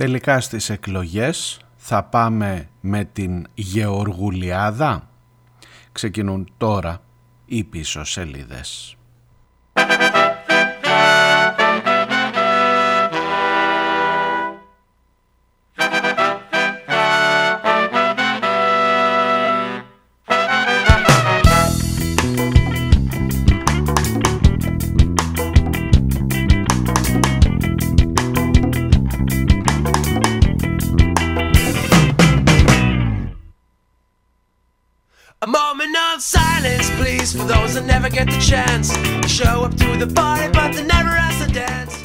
Τελικά 0.00 0.40
στις 0.40 0.70
εκλογές 0.70 1.60
θα 1.76 2.02
πάμε 2.02 2.68
με 2.80 3.04
την 3.04 3.46
Γεωργουλιάδα. 3.54 5.08
Ξεκινούν 5.92 6.52
τώρα 6.56 7.00
οι 7.44 7.64
πίσω 7.64 8.04
σελίδες. 8.04 8.96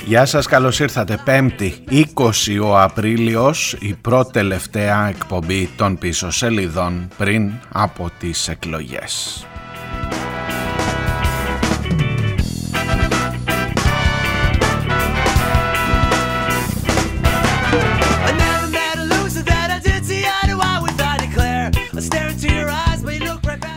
Γεια 0.06 0.26
σας, 0.26 0.46
καλώς 0.46 0.80
ήρθατε. 0.80 1.20
Πέμπτη, 1.24 1.84
20 1.90 2.60
ο 2.64 2.80
Απρίλιος, 2.80 3.76
η 3.80 3.94
πρώτη 4.02 4.32
τελευταία 4.32 5.08
εκπομπή 5.08 5.70
των 5.76 5.98
πίσω 5.98 6.32
σελίδων 6.32 7.08
πριν 7.18 7.52
από 7.72 8.10
τις 8.20 8.48
εκλογές. 8.48 9.46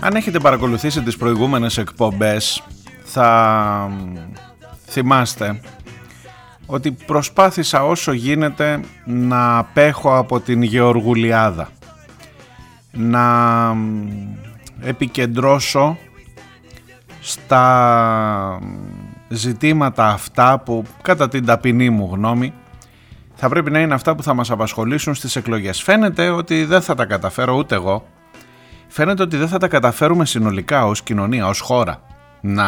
Αν 0.01 0.15
έχετε 0.17 0.39
παρακολουθήσει 0.39 1.03
τις 1.03 1.17
προηγούμενες 1.17 1.79
εκπομπές 1.79 2.63
θα 3.21 3.91
θυμάστε 4.87 5.61
ότι 6.67 6.91
προσπάθησα 6.91 7.85
όσο 7.85 8.13
γίνεται 8.13 8.81
να 9.05 9.59
απέχω 9.59 10.17
από 10.17 10.41
την 10.41 10.63
Γεωργουλιάδα 10.63 11.69
να 12.93 13.77
επικεντρώσω 14.81 15.99
στα 17.21 18.61
ζητήματα 19.29 20.07
αυτά 20.07 20.59
που 20.59 20.85
κατά 21.03 21.29
την 21.29 21.45
ταπεινή 21.45 21.91
μου 21.91 22.11
γνώμη 22.13 22.53
θα 23.35 23.49
πρέπει 23.49 23.71
να 23.71 23.81
είναι 23.81 23.95
αυτά 23.95 24.15
που 24.15 24.23
θα 24.23 24.35
μας 24.35 24.51
απασχολήσουν 24.51 25.15
στις 25.15 25.37
εκλογές. 25.37 25.83
Φαίνεται 25.83 26.29
ότι 26.29 26.65
δεν 26.65 26.81
θα 26.83 26.95
τα 26.95 27.05
καταφέρω 27.05 27.57
ούτε 27.57 27.75
εγώ. 27.75 28.07
Φαίνεται 28.89 29.23
ότι 29.23 29.37
δεν 29.37 29.49
θα 29.49 29.59
τα 29.59 29.69
καταφέρουμε 29.69 30.27
συνολικά 30.27 30.87
ως 30.87 31.03
κοινωνία, 31.03 31.47
ως 31.47 31.61
χώρα 31.61 32.03
να 32.41 32.67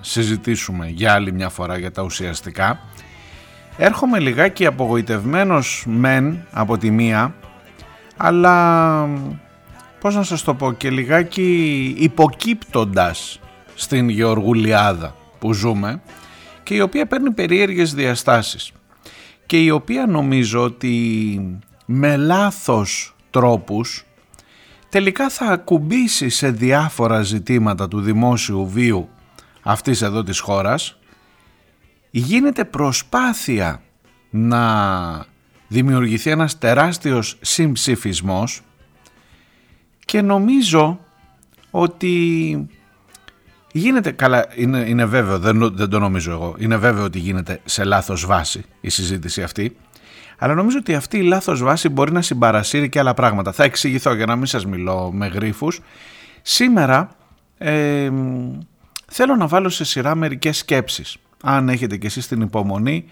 συζητήσουμε 0.00 0.88
για 0.88 1.12
άλλη 1.12 1.32
μια 1.32 1.48
φορά 1.48 1.78
για 1.78 1.92
τα 1.92 2.02
ουσιαστικά. 2.02 2.80
Έρχομαι 3.76 4.18
λιγάκι 4.18 4.66
απογοητευμένος 4.66 5.84
μεν 5.88 6.46
από 6.50 6.78
τη 6.78 6.90
μία, 6.90 7.34
αλλά 8.16 9.08
πώς 10.00 10.14
να 10.14 10.22
σας 10.22 10.42
το 10.42 10.54
πω 10.54 10.72
και 10.72 10.90
λιγάκι 10.90 11.94
υποκύπτοντας 11.98 13.40
στην 13.74 14.08
Γεωργουλιάδα 14.08 15.14
που 15.38 15.52
ζούμε 15.52 16.02
και 16.62 16.74
η 16.74 16.80
οποία 16.80 17.06
παίρνει 17.06 17.30
περίεργες 17.30 17.94
διαστάσεις 17.94 18.72
και 19.46 19.62
η 19.62 19.70
οποία 19.70 20.06
νομίζω 20.06 20.62
ότι 20.62 21.60
με 21.86 22.16
λάθος 22.16 23.14
τρόπους 23.30 24.04
τελικά 24.90 25.28
θα 25.28 25.46
ακουμπήσει 25.46 26.28
σε 26.28 26.50
διάφορα 26.50 27.22
ζητήματα 27.22 27.88
του 27.88 28.00
δημόσιου 28.00 28.68
βίου 28.68 29.08
αυτής 29.62 30.02
εδώ 30.02 30.22
της 30.22 30.40
χώρας. 30.40 30.98
Γίνεται 32.10 32.64
προσπάθεια 32.64 33.82
να 34.30 35.24
δημιουργηθεί 35.68 36.30
ένας 36.30 36.58
τεράστιος 36.58 37.38
συμψηφισμός 37.40 38.60
και 40.04 40.22
νομίζω 40.22 41.00
ότι 41.70 42.68
γίνεται, 43.72 44.10
καλά 44.10 44.46
είναι, 44.54 44.78
είναι 44.78 45.04
βέβαιο, 45.04 45.38
δεν, 45.38 45.74
δεν 45.74 45.88
το 45.88 45.98
νομίζω 45.98 46.30
εγώ, 46.32 46.54
είναι 46.58 46.76
βέβαιο 46.76 47.04
ότι 47.04 47.18
γίνεται 47.18 47.60
σε 47.64 47.84
λάθος 47.84 48.26
βάση 48.26 48.64
η 48.80 48.88
συζήτηση 48.88 49.42
αυτή 49.42 49.76
αλλά 50.42 50.54
νομίζω 50.54 50.78
ότι 50.78 50.94
αυτή 50.94 51.18
η 51.18 51.22
λάθος 51.22 51.62
βάση 51.62 51.88
μπορεί 51.88 52.12
να 52.12 52.22
συμπαρασύρει 52.22 52.88
και 52.88 52.98
άλλα 52.98 53.14
πράγματα. 53.14 53.52
Θα 53.52 53.64
εξηγηθώ 53.64 54.14
για 54.14 54.26
να 54.26 54.36
μην 54.36 54.46
σας 54.46 54.66
μιλώ 54.66 55.10
με 55.12 55.26
γρίφους. 55.26 55.80
Σήμερα 56.42 57.10
ε, 57.58 58.10
θέλω 59.06 59.36
να 59.36 59.46
βάλω 59.46 59.68
σε 59.68 59.84
σειρά 59.84 60.14
μερικές 60.14 60.56
σκέψεις. 60.56 61.16
Αν 61.42 61.68
έχετε 61.68 61.96
και 61.96 62.06
εσείς 62.06 62.28
την 62.28 62.40
υπομονή 62.40 63.04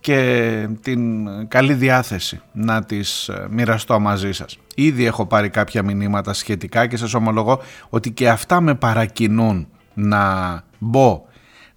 και 0.00 0.68
την 0.82 1.28
καλή 1.48 1.74
διάθεση 1.74 2.40
να 2.52 2.84
τις 2.84 3.28
ε, 3.28 3.46
μοιραστώ 3.50 4.00
μαζί 4.00 4.32
σας. 4.32 4.58
Ήδη 4.74 5.04
έχω 5.04 5.26
πάρει 5.26 5.48
κάποια 5.48 5.82
μηνύματα 5.82 6.32
σχετικά 6.32 6.86
και 6.86 6.96
σας 6.96 7.14
ομολογώ 7.14 7.60
ότι 7.88 8.10
και 8.10 8.28
αυτά 8.28 8.60
με 8.60 8.74
παρακινούν 8.74 9.68
να 9.94 10.62
μπω 10.78 11.26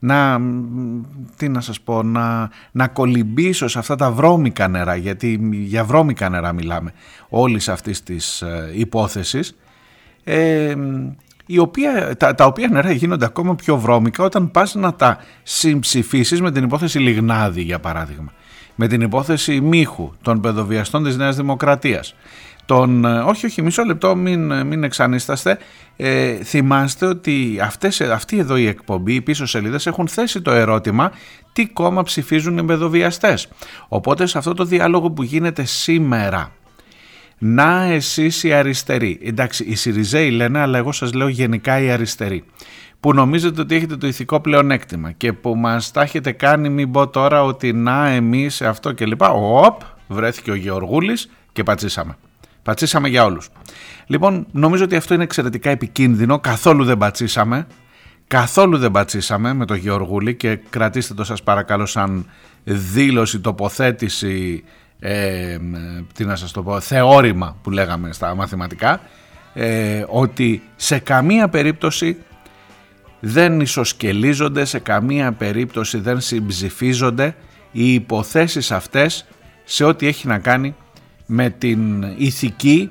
να, 0.03 0.41
τι 1.37 1.49
να 1.49 1.61
σας 1.61 1.81
πω, 1.81 2.03
να, 2.03 2.49
να 2.71 2.87
κολυμπήσω 2.87 3.67
σε 3.67 3.79
αυτά 3.79 3.95
τα 3.95 4.11
βρώμικα 4.11 4.67
νερά, 4.67 4.95
γιατί 4.95 5.49
για 5.51 5.83
βρώμικα 5.83 6.29
νερά 6.29 6.53
μιλάμε 6.53 6.93
όλης 7.29 7.69
αυτής 7.69 8.03
της 8.03 8.41
ε, 8.41 8.71
υπόθεσης, 8.73 9.57
ε, 10.23 10.75
η 11.45 11.57
οποία, 11.57 12.17
τα, 12.17 12.35
τα 12.35 12.45
οποία 12.45 12.67
νερά 12.67 12.91
γίνονται 12.91 13.25
ακόμα 13.25 13.55
πιο 13.55 13.77
βρώμικα 13.77 14.23
όταν 14.23 14.51
πας 14.51 14.75
να 14.75 14.93
τα 14.93 15.17
συμψηφίσεις 15.43 16.41
με 16.41 16.51
την 16.51 16.63
υπόθεση 16.63 16.99
Λιγνάδη 16.99 17.61
για 17.61 17.79
παράδειγμα, 17.79 18.31
με 18.75 18.87
την 18.87 19.01
υπόθεση 19.01 19.61
Μίχου 19.61 20.11
των 20.21 20.41
παιδοβιαστών 20.41 21.03
της 21.03 21.17
Νέας 21.17 21.35
Δημοκρατίας, 21.35 22.15
τον, 22.65 23.05
ε, 23.05 23.19
όχι, 23.19 23.45
όχι, 23.45 23.61
μισό 23.61 23.83
λεπτό, 23.83 24.15
μην, 24.15 24.51
ε, 24.51 24.63
μην 24.63 24.83
εξανίσταστε. 24.83 25.57
Ε, 25.95 26.33
θυμάστε 26.33 27.05
ότι 27.05 27.59
αυτές, 27.63 28.01
αυτή 28.01 28.37
εδώ 28.37 28.57
η 28.57 28.67
εκπομπή, 28.67 29.13
οι 29.13 29.21
πίσω 29.21 29.45
σελίδες 29.45 29.87
έχουν 29.87 30.07
θέσει 30.07 30.41
το 30.41 30.51
ερώτημα 30.51 31.11
τι 31.53 31.67
κόμμα 31.67 32.03
ψηφίζουν 32.03 32.57
οι 32.57 32.61
μεδοβιαστές. 32.61 33.47
Οπότε 33.87 34.25
σε 34.25 34.37
αυτό 34.37 34.53
το 34.53 34.63
διάλογο 34.63 35.11
που 35.11 35.23
γίνεται 35.23 35.63
σήμερα, 35.63 36.51
να 37.37 37.83
εσείς 37.83 38.43
οι 38.43 38.53
αριστεροί, 38.53 39.19
εντάξει 39.23 39.63
οι 39.63 39.75
Σιριζέοι 39.75 40.29
λένε 40.31 40.59
αλλά 40.59 40.77
εγώ 40.77 40.91
σας 40.91 41.13
λέω 41.13 41.27
γενικά 41.27 41.81
οι 41.81 41.91
αριστεροί, 41.91 42.43
που 42.99 43.13
νομίζετε 43.13 43.61
ότι 43.61 43.75
έχετε 43.75 43.97
το 43.97 44.07
ηθικό 44.07 44.39
πλεονέκτημα 44.39 45.11
και 45.11 45.33
που 45.33 45.55
μας 45.55 45.91
τα 45.91 46.01
έχετε 46.01 46.31
κάνει 46.31 46.69
μην 46.69 46.91
πω 46.91 47.07
τώρα 47.07 47.43
ότι 47.43 47.73
να 47.73 48.07
εμείς 48.07 48.61
αυτό 48.61 48.91
και 48.91 49.05
λοιπά, 49.05 49.29
οπ, 49.29 49.81
βρέθηκε 50.07 50.51
ο 50.51 50.55
Γεωργούλης 50.55 51.29
και 51.51 51.63
πατσίσαμε. 51.63 52.17
Πατσίσαμε 52.63 53.07
για 53.07 53.23
όλους. 53.25 53.49
Λοιπόν, 54.05 54.47
νομίζω 54.51 54.83
ότι 54.83 54.95
αυτό 54.95 55.13
είναι 55.13 55.23
εξαιρετικά 55.23 55.69
επικίνδυνο. 55.69 56.39
Καθόλου 56.39 56.83
δεν 56.83 56.97
πατσίσαμε. 56.97 57.67
Καθόλου 58.27 58.77
δεν 58.77 58.91
πατσίσαμε 58.91 59.53
με 59.53 59.65
το 59.65 59.73
Γεωργούλη 59.73 60.35
και 60.35 60.59
κρατήστε 60.69 61.13
το 61.13 61.23
σας 61.23 61.43
παρακαλώ 61.43 61.85
σαν 61.85 62.25
δήλωση, 62.63 63.39
τοποθέτηση, 63.39 64.63
ε, 64.99 65.57
τι 66.13 66.25
να 66.25 66.35
σας 66.35 66.51
το 66.51 66.63
πω, 66.63 66.79
θεώρημα 66.79 67.57
που 67.61 67.69
λέγαμε 67.69 68.13
στα 68.13 68.35
μαθηματικά, 68.35 69.01
ε, 69.53 70.05
ότι 70.07 70.61
σε 70.75 70.99
καμία 70.99 71.49
περίπτωση 71.49 72.17
δεν 73.19 73.59
ισοσκελίζονται, 73.59 74.65
σε 74.65 74.79
καμία 74.79 75.31
περίπτωση 75.31 75.97
δεν 75.97 76.19
συμψηφίζονται 76.19 77.35
οι 77.71 77.93
υποθέσεις 77.93 78.71
αυτές 78.71 79.25
σε 79.63 79.83
ό,τι 79.83 80.07
έχει 80.07 80.27
να 80.27 80.39
κάνει 80.39 80.75
με 81.33 81.49
την 81.49 82.03
ηθική 82.17 82.89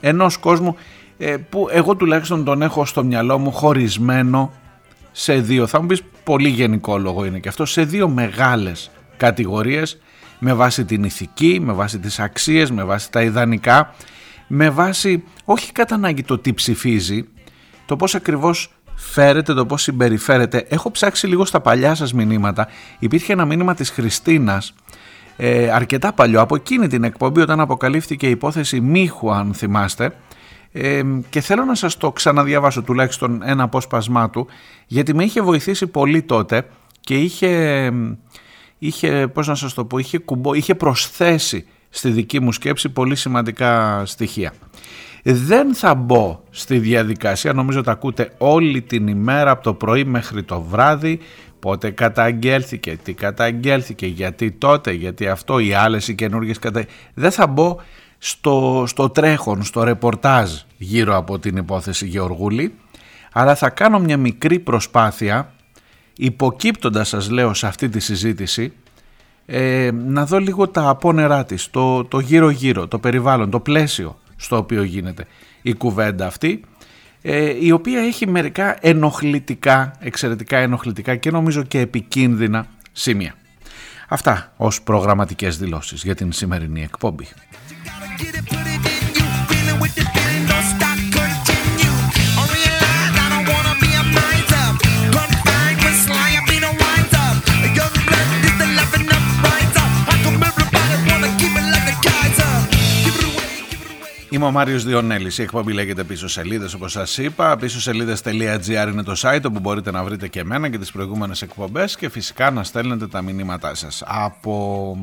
ενός 0.00 0.36
κόσμου 0.36 0.76
ε, 1.18 1.36
που 1.36 1.68
εγώ 1.70 1.96
τουλάχιστον 1.96 2.44
τον 2.44 2.62
έχω 2.62 2.84
στο 2.84 3.04
μυαλό 3.04 3.38
μου 3.38 3.52
χωρισμένο 3.52 4.52
σε 5.12 5.34
δύο, 5.34 5.66
θα 5.66 5.80
μου 5.80 5.86
πεις 5.86 6.02
πολύ 6.24 6.48
γενικό 6.48 6.98
λόγο 6.98 7.24
είναι 7.24 7.38
και 7.38 7.48
αυτό, 7.48 7.64
σε 7.64 7.82
δύο 7.82 8.08
μεγάλες 8.08 8.90
κατηγορίες 9.16 9.98
με 10.38 10.52
βάση 10.52 10.84
την 10.84 11.04
ηθική, 11.04 11.60
με 11.62 11.72
βάση 11.72 11.98
τις 11.98 12.18
αξίες, 12.18 12.70
με 12.70 12.84
βάση 12.84 13.10
τα 13.10 13.22
ιδανικά, 13.22 13.94
με 14.46 14.70
βάση 14.70 15.24
όχι 15.44 15.72
κατά 15.72 15.94
ανάγκη 15.94 16.22
το 16.22 16.38
τι 16.38 16.54
ψηφίζει, 16.54 17.28
το 17.86 17.96
πώς 17.96 18.14
ακριβώς 18.14 18.72
φέρεται, 18.94 19.54
το 19.54 19.66
πώς 19.66 19.82
συμπεριφέρεται. 19.82 20.66
Έχω 20.68 20.90
ψάξει 20.90 21.26
λίγο 21.26 21.44
στα 21.44 21.60
παλιά 21.60 21.94
σας 21.94 22.12
μηνύματα, 22.12 22.68
υπήρχε 22.98 23.32
ένα 23.32 23.44
μήνυμα 23.44 23.74
της 23.74 23.90
Χριστίνας 23.90 24.74
ε, 25.40 25.70
αρκετά 25.70 26.12
παλιό, 26.12 26.40
από 26.40 26.54
εκείνη 26.54 26.86
την 26.86 27.04
εκπομπή 27.04 27.40
όταν 27.40 27.60
αποκαλύφθηκε 27.60 28.26
η 28.26 28.30
υπόθεση 28.30 28.80
Μίχου 28.80 29.32
αν 29.32 29.54
θυμάστε 29.54 30.12
ε, 30.72 31.02
και 31.30 31.40
θέλω 31.40 31.64
να 31.64 31.74
σας 31.74 31.96
το 31.96 32.12
ξαναδιαβάσω 32.12 32.82
τουλάχιστον 32.82 33.40
ένα 33.44 33.62
απόσπασμά 33.62 34.30
του 34.30 34.46
γιατί 34.86 35.14
με 35.14 35.24
είχε 35.24 35.40
βοηθήσει 35.40 35.86
πολύ 35.86 36.22
τότε 36.22 36.66
και 37.00 37.16
είχε, 37.16 37.92
είχε 38.78 39.26
πώς 39.26 39.46
να 39.46 39.54
σας 39.54 39.74
το 39.74 39.84
πω, 39.84 39.98
είχε, 39.98 40.18
κουμπό, 40.18 40.54
είχε 40.54 40.74
προσθέσει 40.74 41.66
στη 41.90 42.10
δική 42.10 42.40
μου 42.40 42.52
σκέψη 42.52 42.88
πολύ 42.88 43.16
σημαντικά 43.16 44.02
στοιχεία. 44.06 44.52
Δεν 45.22 45.74
θα 45.74 45.94
μπω 45.94 46.40
στη 46.50 46.78
διαδικασία, 46.78 47.52
νομίζω 47.52 47.82
τα 47.82 47.92
ακούτε 47.92 48.32
όλη 48.38 48.82
την 48.82 49.08
ημέρα 49.08 49.50
από 49.50 49.62
το 49.62 49.74
πρωί 49.74 50.04
μέχρι 50.04 50.42
το 50.42 50.60
βράδυ, 50.60 51.18
πότε 51.60 51.90
καταγγέλθηκε, 51.90 52.98
τι 53.02 53.12
καταγγέλθηκε, 53.12 54.06
γιατί 54.06 54.50
τότε, 54.50 54.92
γιατί 54.92 55.28
αυτό, 55.28 55.58
οι 55.58 55.72
άλλες 55.72 56.08
οι 56.08 56.14
καινούργιες 56.14 56.58
κατα... 56.58 56.84
Δεν 57.14 57.30
θα 57.30 57.46
μπω 57.46 57.80
στο, 58.18 58.84
στο 58.86 59.10
τρέχον, 59.10 59.62
στο 59.62 59.82
ρεπορτάζ 59.82 60.50
γύρω 60.76 61.16
από 61.16 61.38
την 61.38 61.56
υπόθεση 61.56 62.06
Γεωργούλη, 62.06 62.74
αλλά 63.32 63.54
θα 63.54 63.68
κάνω 63.70 63.98
μια 63.98 64.16
μικρή 64.16 64.58
προσπάθεια, 64.58 65.52
υποκύπτοντας 66.16 67.08
σας 67.08 67.30
λέω 67.30 67.54
σε 67.54 67.66
αυτή 67.66 67.88
τη 67.88 68.00
συζήτηση, 68.00 68.72
ε, 69.46 69.90
να 69.92 70.26
δω 70.26 70.38
λίγο 70.38 70.68
τα 70.68 70.88
απόνερά 70.88 71.44
της, 71.44 71.70
το, 71.70 72.04
το 72.04 72.18
γύρω-γύρω, 72.18 72.88
το 72.88 72.98
περιβάλλον, 72.98 73.50
το 73.50 73.60
πλαίσιο 73.60 74.18
στο 74.36 74.56
οποίο 74.56 74.82
γίνεται 74.82 75.26
η 75.62 75.72
κουβέντα 75.72 76.26
αυτή, 76.26 76.60
ε, 77.22 77.64
η 77.64 77.70
οποία 77.70 78.00
έχει 78.00 78.26
μερικά 78.26 78.76
ενοχλητικά, 78.80 79.92
εξαιρετικά 79.98 80.58
ενοχλητικά 80.58 81.16
και 81.16 81.30
νομίζω 81.30 81.62
και 81.62 81.80
επικίνδυνα 81.80 82.66
σημεία. 82.92 83.34
Αυτά 84.08 84.52
ως 84.56 84.82
προγραμματικές 84.82 85.58
δηλώσεις 85.58 86.02
για 86.02 86.14
την 86.14 86.32
σημερινή 86.32 86.82
εκπομπή. 86.82 87.28
Είμαι 104.30 104.44
ο 104.44 104.50
Μάριος 104.50 104.84
Διονέλης, 104.84 105.38
η 105.38 105.42
εκπομπή 105.42 105.72
λέγεται 105.72 106.04
πίσω 106.04 106.28
σελίδες 106.28 106.74
όπως 106.74 106.92
σας 106.92 107.18
είπα, 107.18 107.56
πίσω 107.56 107.80
σελίδες.gr 107.80 108.88
είναι 108.92 109.02
το 109.02 109.14
site 109.16 109.40
όπου 109.44 109.58
μπορείτε 109.60 109.90
να 109.90 110.04
βρείτε 110.04 110.28
και 110.28 110.40
εμένα 110.40 110.68
και 110.68 110.78
τις 110.78 110.92
προηγούμενες 110.92 111.42
εκπομπές 111.42 111.96
και 111.96 112.08
φυσικά 112.08 112.50
να 112.50 112.64
στέλνετε 112.64 113.06
τα 113.06 113.22
μηνύματά 113.22 113.74
σας. 113.74 114.02
Από 114.06 114.96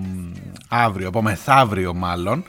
αύριο, 0.69 1.07
από 1.07 1.22
μεθαύριο 1.22 1.94
μάλλον, 1.94 2.44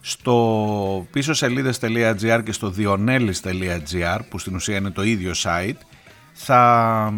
στο 0.00 1.06
πίσω 1.10 1.34
σελίδες.gr 1.34 2.40
και 2.44 2.52
στο 2.52 2.70
διονέλης.gr 2.70 4.18
που 4.28 4.38
στην 4.38 4.54
ουσία 4.54 4.76
είναι 4.76 4.90
το 4.90 5.02
ίδιο 5.02 5.32
site 5.42 5.78
θα 6.32 7.12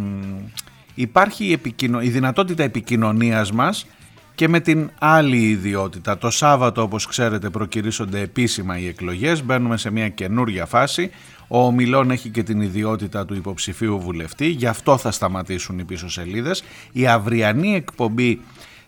υπάρχει 0.95 1.45
η, 1.45 1.61
η 2.01 2.09
δυνατότητα 2.09 2.63
επικοινωνίας 2.63 3.53
μας 3.53 3.87
και 4.35 4.49
με 4.49 4.61
την 4.61 4.91
άλλη 4.99 5.49
ιδιότητα. 5.49 6.19
Το 6.19 6.31
Σάββατο 6.31 6.83
όπως 6.83 7.07
ξέρετε 7.07 7.51
προκυρήσονται 7.51 8.21
επίσημα 8.21 8.79
οι 8.79 8.87
εκλογές, 8.87 9.45
μπαίνουμε 9.45 9.77
σε 9.77 9.91
μια 9.91 10.09
καινούρια 10.09 10.67
φάση. 10.67 11.11
Ο 11.49 11.65
Ομιλών 11.65 12.11
έχει 12.11 12.29
και 12.29 12.43
την 12.43 12.61
ιδιότητα 12.61 13.25
του 13.25 13.35
υποψηφίου 13.35 14.01
βουλευτή, 14.01 14.47
γι' 14.47 14.67
αυτό 14.67 14.97
θα 14.97 15.11
σταματήσουν 15.11 15.79
οι 15.79 15.85
πίσω 15.85 16.09
σελίδες. 16.09 16.65
Η 16.93 17.07
αυριανή 17.07 17.75
εκπομπή 17.75 18.41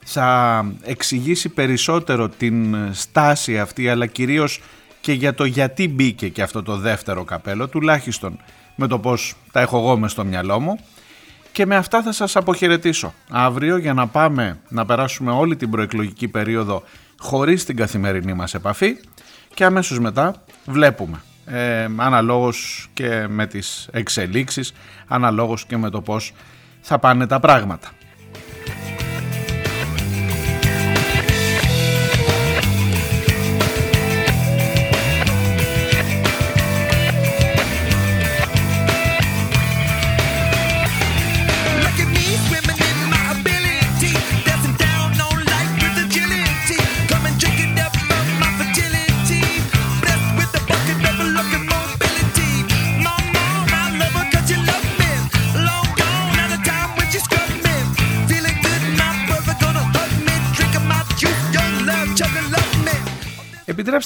θα 0.04 0.64
εξηγήσει 0.82 1.48
περισσότερο 1.48 2.28
την 2.28 2.76
στάση 2.92 3.58
αυτή, 3.58 3.88
αλλά 3.88 4.06
κυρίως 4.06 4.60
και 5.00 5.12
για 5.12 5.34
το 5.34 5.44
γιατί 5.44 5.88
μπήκε 5.88 6.28
και 6.28 6.42
αυτό 6.42 6.62
το 6.62 6.76
δεύτερο 6.76 7.24
καπέλο, 7.24 7.68
τουλάχιστον 7.68 8.38
με 8.74 8.86
το 8.86 8.98
πώς 8.98 9.34
τα 9.52 9.60
έχω 9.60 9.78
εγώ 9.78 9.96
μες 9.96 10.10
στο 10.10 10.24
μυαλό 10.24 10.60
μου. 10.60 10.78
Και 11.56 11.66
με 11.66 11.76
αυτά 11.76 12.02
θα 12.02 12.12
σας 12.12 12.36
αποχαιρετήσω 12.36 13.14
αύριο 13.30 13.76
για 13.76 13.92
να 13.94 14.06
πάμε 14.06 14.58
να 14.68 14.84
περάσουμε 14.84 15.30
όλη 15.30 15.56
την 15.56 15.70
προεκλογική 15.70 16.28
περίοδο 16.28 16.82
χωρίς 17.18 17.64
την 17.64 17.76
καθημερινή 17.76 18.34
μας 18.34 18.54
επαφή 18.54 18.96
και 19.54 19.64
αμέσως 19.64 19.98
μετά 19.98 20.44
βλέπουμε 20.64 21.22
ε, 21.46 21.88
αναλόγως 21.96 22.88
και 22.94 23.26
με 23.28 23.46
τις 23.46 23.88
εξελίξεις, 23.92 24.72
αναλόγως 25.06 25.64
και 25.64 25.76
με 25.76 25.90
το 25.90 26.00
πώς 26.00 26.32
θα 26.80 26.98
πάνε 26.98 27.26
τα 27.26 27.40
πράγματα. 27.40 27.88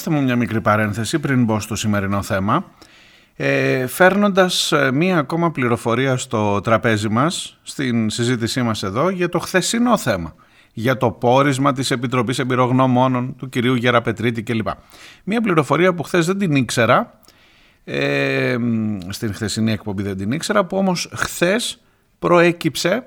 Επιτρέψτε 0.01 0.25
μου 0.25 0.35
μια 0.35 0.45
μικρή 0.45 0.61
παρένθεση 0.61 1.19
πριν 1.19 1.43
μπω 1.43 1.59
στο 1.59 1.75
σημερινό 1.75 2.21
θέμα 2.21 2.65
ε, 3.35 3.87
φέρνοντας 3.87 4.71
ε, 4.71 4.91
μία 4.91 5.17
ακόμα 5.17 5.51
πληροφορία 5.51 6.17
στο 6.17 6.61
τραπέζι 6.61 7.09
μας 7.09 7.59
στην 7.63 8.09
συζήτησή 8.09 8.61
μας 8.61 8.83
εδώ 8.83 9.09
για 9.09 9.29
το 9.29 9.39
χθεσινό 9.39 9.97
θέμα 9.97 10.35
για 10.73 10.97
το 10.97 11.11
πόρισμα 11.11 11.73
της 11.73 11.91
Επιτροπής 11.91 12.39
Εμπειρογνωμόνων 12.39 13.35
του 13.35 13.49
κυρίου 13.49 13.75
Γεραπετρίτη 13.75 14.43
κλπ. 14.43 14.67
Μία 15.23 15.41
πληροφορία 15.41 15.93
που 15.93 16.03
χθες 16.03 16.25
δεν 16.25 16.37
την 16.37 16.55
ήξερα 16.55 17.19
ε, 17.83 18.57
στην 19.09 19.33
χθεσινή 19.33 19.71
εκπομπή 19.71 20.03
δεν 20.03 20.17
την 20.17 20.31
ήξερα 20.31 20.65
που 20.65 20.77
όμως 20.77 21.11
χθες 21.15 21.81
προέκυψε 22.19 23.03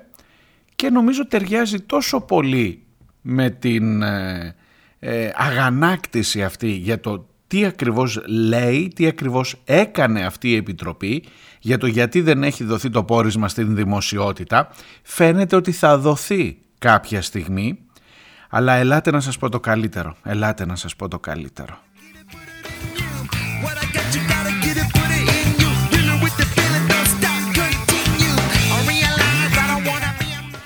και 0.75 0.89
νομίζω 0.89 1.27
ταιριάζει 1.27 1.79
τόσο 1.79 2.21
πολύ 2.21 2.83
με 3.21 3.49
την 3.49 4.01
ε, 4.01 4.55
ε, 5.07 5.31
αγανάκτηση 5.35 6.43
αυτή 6.43 6.69
για 6.69 6.99
το 6.99 7.27
τι 7.47 7.65
ακριβώς 7.65 8.23
λέει, 8.27 8.91
τι 8.95 9.07
ακριβώς 9.07 9.61
έκανε 9.65 10.25
αυτή 10.25 10.49
η 10.49 10.55
Επιτροπή, 10.55 11.23
για 11.59 11.77
το 11.77 11.87
γιατί 11.87 12.21
δεν 12.21 12.43
έχει 12.43 12.63
δοθεί 12.63 12.89
το 12.89 13.03
πόρισμα 13.03 13.47
στην 13.47 13.75
δημοσιότητα, 13.75 14.69
φαίνεται 15.03 15.55
ότι 15.55 15.71
θα 15.71 15.97
δοθεί 15.97 16.57
κάποια 16.79 17.21
στιγμή, 17.21 17.79
αλλά 18.49 18.73
ελάτε 18.73 19.11
να 19.11 19.19
σας 19.19 19.37
πω 19.37 19.49
το 19.49 19.59
καλύτερο, 19.59 20.15
ελάτε 20.23 20.65
να 20.65 20.75
σας 20.75 20.95
πω 20.95 21.07
το 21.07 21.19
καλύτερο. 21.19 21.77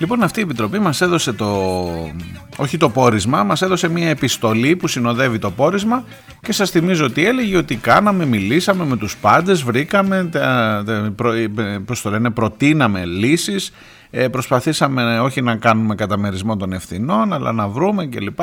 Λοιπόν 0.00 0.22
αυτή 0.22 0.40
η 0.40 0.42
Επιτροπή 0.42 0.78
μας 0.78 1.00
έδωσε 1.00 1.32
το, 1.32 1.68
όχι 2.56 2.76
το 2.76 2.90
πόρισμα, 2.90 3.42
μας 3.42 3.62
έδωσε 3.62 3.88
μια 3.88 4.08
επιστολή 4.08 4.76
που 4.76 4.88
συνοδεύει 4.88 5.38
το 5.38 5.50
πόρισμα 5.50 6.04
και 6.40 6.52
σας 6.52 6.70
θυμίζω 6.70 7.04
ότι 7.04 7.26
έλεγε 7.26 7.56
ότι 7.56 7.76
κάναμε, 7.76 8.24
μιλήσαμε 8.24 8.84
με 8.84 8.96
τους 8.96 9.16
πάντες, 9.16 9.62
βρήκαμε, 9.62 10.30
πώς 11.84 12.02
το 12.02 12.10
λένε, 12.10 12.30
προτείναμε 12.30 13.04
λύσεις, 13.04 13.72
ε, 14.10 14.28
προσπαθήσαμε 14.28 15.20
όχι 15.20 15.42
να 15.42 15.56
κάνουμε 15.56 15.94
καταμερισμό 15.94 16.56
των 16.56 16.72
ευθυνών 16.72 17.32
αλλά 17.32 17.52
να 17.52 17.68
βρούμε 17.68 18.06
κλπ. 18.06 18.38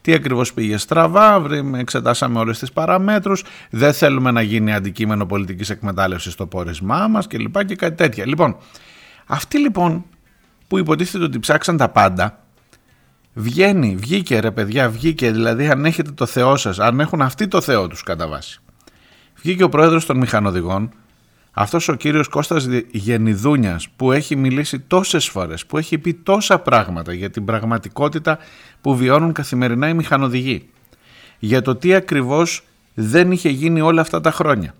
Τι 0.00 0.12
ακριβώς 0.12 0.52
πήγε 0.52 0.76
στραβά, 0.76 1.42
εξετάσαμε 1.76 2.38
όλες 2.38 2.58
τις 2.58 2.72
παραμέτρους, 2.72 3.44
δεν 3.70 3.92
θέλουμε 3.92 4.30
να 4.30 4.42
γίνει 4.42 4.74
αντικείμενο 4.74 5.26
πολιτικής 5.26 5.70
εκμετάλλευσης 5.70 6.32
στο 6.32 6.46
πόρισμά 6.46 7.08
μας 7.08 7.26
κλπ. 7.26 7.58
Και, 7.58 7.64
και 7.64 7.76
κάτι 7.76 7.94
τέτοια. 7.94 8.26
Λοιπόν, 8.26 8.56
αυτή 9.26 9.58
λοιπόν 9.58 10.04
που 10.72 10.78
υποτίθεται 10.78 11.24
ότι 11.24 11.38
ψάξαν 11.38 11.76
τα 11.76 11.88
πάντα, 11.88 12.38
βγαίνει, 13.34 13.96
βγήκε 13.96 14.38
ρε 14.38 14.50
παιδιά, 14.50 14.90
βγήκε, 14.90 15.30
δηλαδή 15.30 15.68
αν 15.68 15.84
έχετε 15.84 16.10
το 16.10 16.26
Θεό 16.26 16.56
σας, 16.56 16.78
αν 16.78 17.00
έχουν 17.00 17.22
αυτοί 17.22 17.48
το 17.48 17.60
Θεό 17.60 17.86
τους 17.86 18.02
κατά 18.02 18.28
βάση. 18.28 18.60
Βγήκε 19.34 19.62
ο 19.62 19.68
πρόεδρος 19.68 20.06
των 20.06 20.16
μηχανοδηγών, 20.16 20.92
αυτός 21.52 21.88
ο 21.88 21.94
κύριος 21.94 22.28
Κώστας 22.28 22.68
Γενιδούνιας 22.90 23.88
που 23.96 24.12
έχει 24.12 24.36
μιλήσει 24.36 24.80
τόσες 24.80 25.28
φορές, 25.28 25.66
που 25.66 25.78
έχει 25.78 25.98
πει 25.98 26.14
τόσα 26.14 26.58
πράγματα 26.58 27.12
για 27.12 27.30
την 27.30 27.44
πραγματικότητα 27.44 28.38
που 28.80 28.96
βιώνουν 28.96 29.32
καθημερινά 29.32 29.88
οι 29.88 29.94
μηχανοδηγοί. 29.94 30.68
Για 31.38 31.62
το 31.62 31.76
τι 31.76 31.94
ακριβώς 31.94 32.64
δεν 32.94 33.32
είχε 33.32 33.48
γίνει 33.48 33.80
όλα 33.80 34.00
αυτά 34.00 34.20
τα 34.20 34.30
χρόνια. 34.30 34.74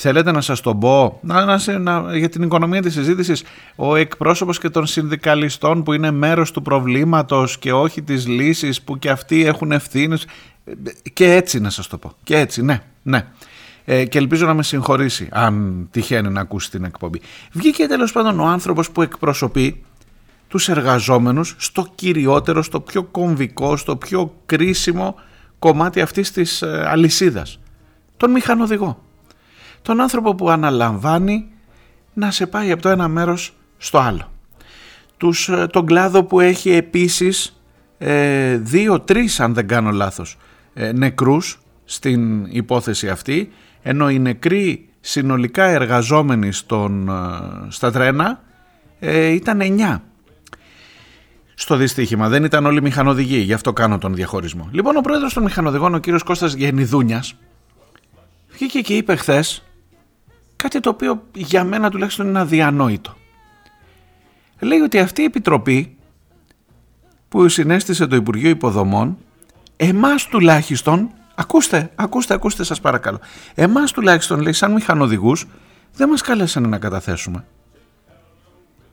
Θέλετε 0.00 0.32
να 0.32 0.40
σας 0.40 0.60
το 0.60 0.74
πω 0.74 1.18
να, 1.22 1.44
να, 1.44 1.78
να, 1.78 2.16
για 2.16 2.28
την 2.28 2.42
οικονομία 2.42 2.82
της 2.82 2.92
συζήτησης. 2.92 3.44
ο 3.76 3.96
εκπρόσωπος 3.96 4.58
και 4.58 4.68
των 4.68 4.86
συνδικαλιστών 4.86 5.82
που 5.82 5.92
είναι 5.92 6.10
μέρος 6.10 6.50
του 6.50 6.62
προβλήματος 6.62 7.58
και 7.58 7.72
όχι 7.72 8.02
της 8.02 8.26
λύσης 8.26 8.82
που 8.82 8.98
και 8.98 9.10
αυτοί 9.10 9.44
έχουν 9.44 9.72
ευθύνες 9.72 10.26
και 11.12 11.32
έτσι 11.32 11.60
να 11.60 11.70
σας 11.70 11.86
το 11.86 11.98
πω 11.98 12.12
και 12.22 12.36
έτσι 12.36 12.62
ναι 12.62 12.82
ναι 13.02 13.26
ε, 13.84 14.04
και 14.04 14.18
ελπίζω 14.18 14.46
να 14.46 14.54
με 14.54 14.62
συγχωρήσει 14.62 15.28
αν 15.30 15.86
τυχαίνει 15.90 16.28
να 16.28 16.40
ακούσει 16.40 16.70
την 16.70 16.84
εκπομπή 16.84 17.20
βγήκε 17.52 17.86
τέλος 17.86 18.12
πάντων 18.12 18.40
ο 18.40 18.44
άνθρωπος 18.44 18.90
που 18.90 19.02
εκπροσωπεί 19.02 19.84
τους 20.48 20.68
εργαζόμενους 20.68 21.54
στο 21.58 21.92
κυριότερο, 21.94 22.62
στο 22.62 22.80
πιο 22.80 23.02
κομβικό, 23.02 23.76
στο 23.76 23.96
πιο 23.96 24.34
κρίσιμο 24.46 25.14
κομμάτι 25.58 26.00
αυτής 26.00 26.32
της 26.32 26.62
ε, 26.62 26.84
αλυσίδας. 26.86 27.60
Τον 28.16 28.30
μηχανοδηγό. 28.30 29.06
Τον 29.88 30.00
άνθρωπο 30.00 30.34
που 30.34 30.50
αναλαμβάνει 30.50 31.48
να 32.14 32.30
σε 32.30 32.46
πάει 32.46 32.72
από 32.72 32.82
το 32.82 32.88
ένα 32.88 33.08
μέρος 33.08 33.54
στο 33.78 33.98
άλλο. 33.98 34.32
Τους, 35.16 35.48
ε, 35.48 35.66
τον 35.66 35.86
κλάδο 35.86 36.24
που 36.24 36.40
έχει 36.40 36.70
επίσης 36.70 37.60
ε, 37.98 38.56
δύο-τρεις 38.56 39.40
αν 39.40 39.54
δεν 39.54 39.66
κάνω 39.66 39.90
λάθος 39.90 40.36
ε, 40.74 40.92
νεκρούς 40.92 41.60
στην 41.84 42.44
υπόθεση 42.44 43.08
αυτή 43.08 43.52
ενώ 43.82 44.10
οι 44.10 44.18
νεκροί 44.18 44.88
συνολικά 45.00 45.64
εργαζόμενοι 45.64 46.52
στον, 46.52 47.10
στα 47.68 47.90
τρένα 47.90 48.40
ήταν 49.32 49.60
εννιά 49.60 50.02
στο 51.54 51.76
δυστύχημα. 51.76 52.28
Δεν 52.28 52.44
ήταν 52.44 52.66
όλοι 52.66 52.82
μηχανοδηγοί, 52.82 53.38
γι' 53.38 53.52
αυτό 53.52 53.72
κάνω 53.72 53.98
τον 53.98 54.14
διαχωρισμό. 54.14 54.68
Λοιπόν, 54.72 54.96
ο 54.96 55.00
πρόεδρος 55.00 55.32
των 55.32 55.42
μηχανοδηγών, 55.42 55.94
ο 55.94 55.98
κύριος 55.98 56.22
Κώστας 56.22 56.52
Γενιδούνιας, 56.52 57.34
βγήκε 58.50 58.80
και 58.80 58.96
είπε 58.96 59.16
χθες 59.16 59.62
κάτι 60.58 60.80
το 60.80 60.90
οποίο 60.90 61.22
για 61.34 61.64
μένα 61.64 61.90
τουλάχιστον 61.90 62.26
είναι 62.26 62.38
αδιανόητο. 62.38 63.16
Λέει 64.60 64.78
ότι 64.78 64.98
αυτή 64.98 65.22
η 65.22 65.24
επιτροπή 65.24 65.96
που 67.28 67.48
συνέστησε 67.48 68.06
το 68.06 68.16
Υπουργείο 68.16 68.50
Υποδομών, 68.50 69.18
εμάς 69.76 70.26
τουλάχιστον, 70.26 71.10
ακούστε, 71.34 71.90
ακούστε, 71.94 72.34
ακούστε 72.34 72.64
σας 72.64 72.80
παρακαλώ, 72.80 73.20
εμάς 73.54 73.92
τουλάχιστον 73.92 74.40
λέει 74.40 74.52
σαν 74.52 74.72
μηχανοδηγούς 74.72 75.46
δεν 75.94 76.08
μας 76.08 76.22
καλέσανε 76.22 76.68
να 76.68 76.78
καταθέσουμε. 76.78 77.44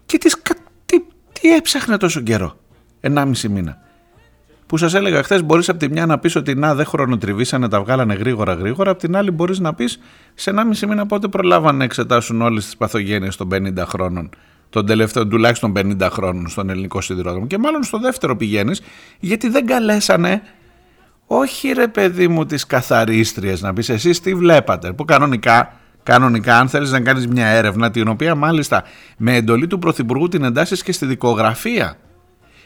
Και 0.05 0.17
τις, 0.17 0.41
τι, 0.85 1.01
τι 1.39 1.55
έψαχνε 1.55 1.97
τόσο 1.97 2.21
καιρό, 2.21 2.57
1,5 3.01 3.37
μήνα 3.49 3.77
που 4.65 4.77
σας 4.77 4.93
έλεγα 4.93 5.23
χθες, 5.23 5.43
μπορείς 5.43 5.69
από 5.69 5.79
τη 5.79 5.89
μια 5.89 6.05
να 6.05 6.19
πεις 6.19 6.35
ότι 6.35 6.55
να 6.55 6.75
δεν 6.75 6.85
χρονοτριβήσανε, 6.85 7.69
τα 7.69 7.81
βγάλανε 7.81 8.13
γρήγορα 8.13 8.53
γρήγορα. 8.53 8.91
Από 8.91 8.99
την 8.99 9.15
άλλη, 9.15 9.31
μπορείς 9.31 9.59
να 9.59 9.73
πεις 9.73 9.99
σε 10.33 10.51
1,5 10.51 10.87
μήνα 10.87 11.05
πότε 11.05 11.27
προλάβανε 11.27 11.77
να 11.77 11.83
εξετάσουν 11.83 12.41
όλες 12.41 12.65
τις 12.65 12.77
παθογένειες 12.77 13.35
των 13.35 13.47
50 13.53 13.85
χρόνων, 13.85 14.29
των 14.69 14.85
τελευταίων 14.85 15.29
τουλάχιστον 15.29 15.73
50 15.75 16.09
χρόνων 16.11 16.47
στον 16.47 16.69
ελληνικό 16.69 17.01
σιδηρόδρομο. 17.01 17.47
Και 17.47 17.57
μάλλον 17.57 17.83
στο 17.83 17.99
δεύτερο 17.99 18.35
πηγαίνεις, 18.35 18.81
γιατί 19.19 19.49
δεν 19.49 19.65
καλέσανε. 19.65 20.41
Όχι 21.27 21.71
ρε 21.71 21.87
παιδί 21.87 22.27
μου 22.27 22.45
τις 22.45 22.65
καθαρίστριες 22.65 23.61
να 23.61 23.73
πεις 23.73 23.89
εσείς 23.89 24.19
τι 24.19 24.35
βλέπατε 24.35 24.93
που 24.93 25.05
κανονικά 25.05 25.79
Κανονικά, 26.05 26.57
αν 26.57 26.69
θέλεις 26.69 26.91
να 26.91 26.99
κάνεις 26.99 27.27
μια 27.27 27.47
έρευνα, 27.47 27.91
την 27.91 28.07
οποία 28.07 28.35
μάλιστα 28.35 28.83
με 29.17 29.35
εντολή 29.35 29.67
του 29.67 29.79
Πρωθυπουργού 29.79 30.27
την 30.27 30.43
εντάσσεις 30.43 30.83
και 30.83 30.91
στη 30.91 31.05
δικογραφία 31.05 31.97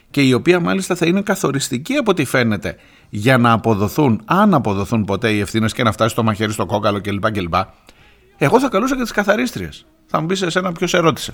και 0.09 0.21
η 0.21 0.33
οποία 0.33 0.59
μάλιστα 0.59 0.95
θα 0.95 1.05
είναι 1.05 1.21
καθοριστική 1.21 1.95
από 1.95 2.11
ό,τι 2.11 2.25
φαίνεται 2.25 2.75
για 3.09 3.37
να 3.37 3.51
αποδοθούν, 3.51 4.21
αν 4.25 4.53
αποδοθούν 4.53 5.05
ποτέ 5.05 5.31
οι 5.31 5.39
ευθύνες 5.39 5.73
και 5.73 5.83
να 5.83 5.91
φτάσει 5.91 6.15
το 6.15 6.23
μαχαίρι 6.23 6.51
στο 6.51 6.65
κόκαλο 6.65 7.01
κλπ. 7.01 7.31
κλπ. 7.31 7.53
Εγώ 8.37 8.59
θα 8.59 8.69
καλούσα 8.69 8.95
και 8.95 9.01
τις 9.01 9.11
καθαρίστριες. 9.11 9.85
Θα 10.05 10.21
μου 10.21 10.27
πεις 10.27 10.41
εσένα 10.41 10.71
ποιος 10.71 10.93
ερώτησε. 10.93 11.33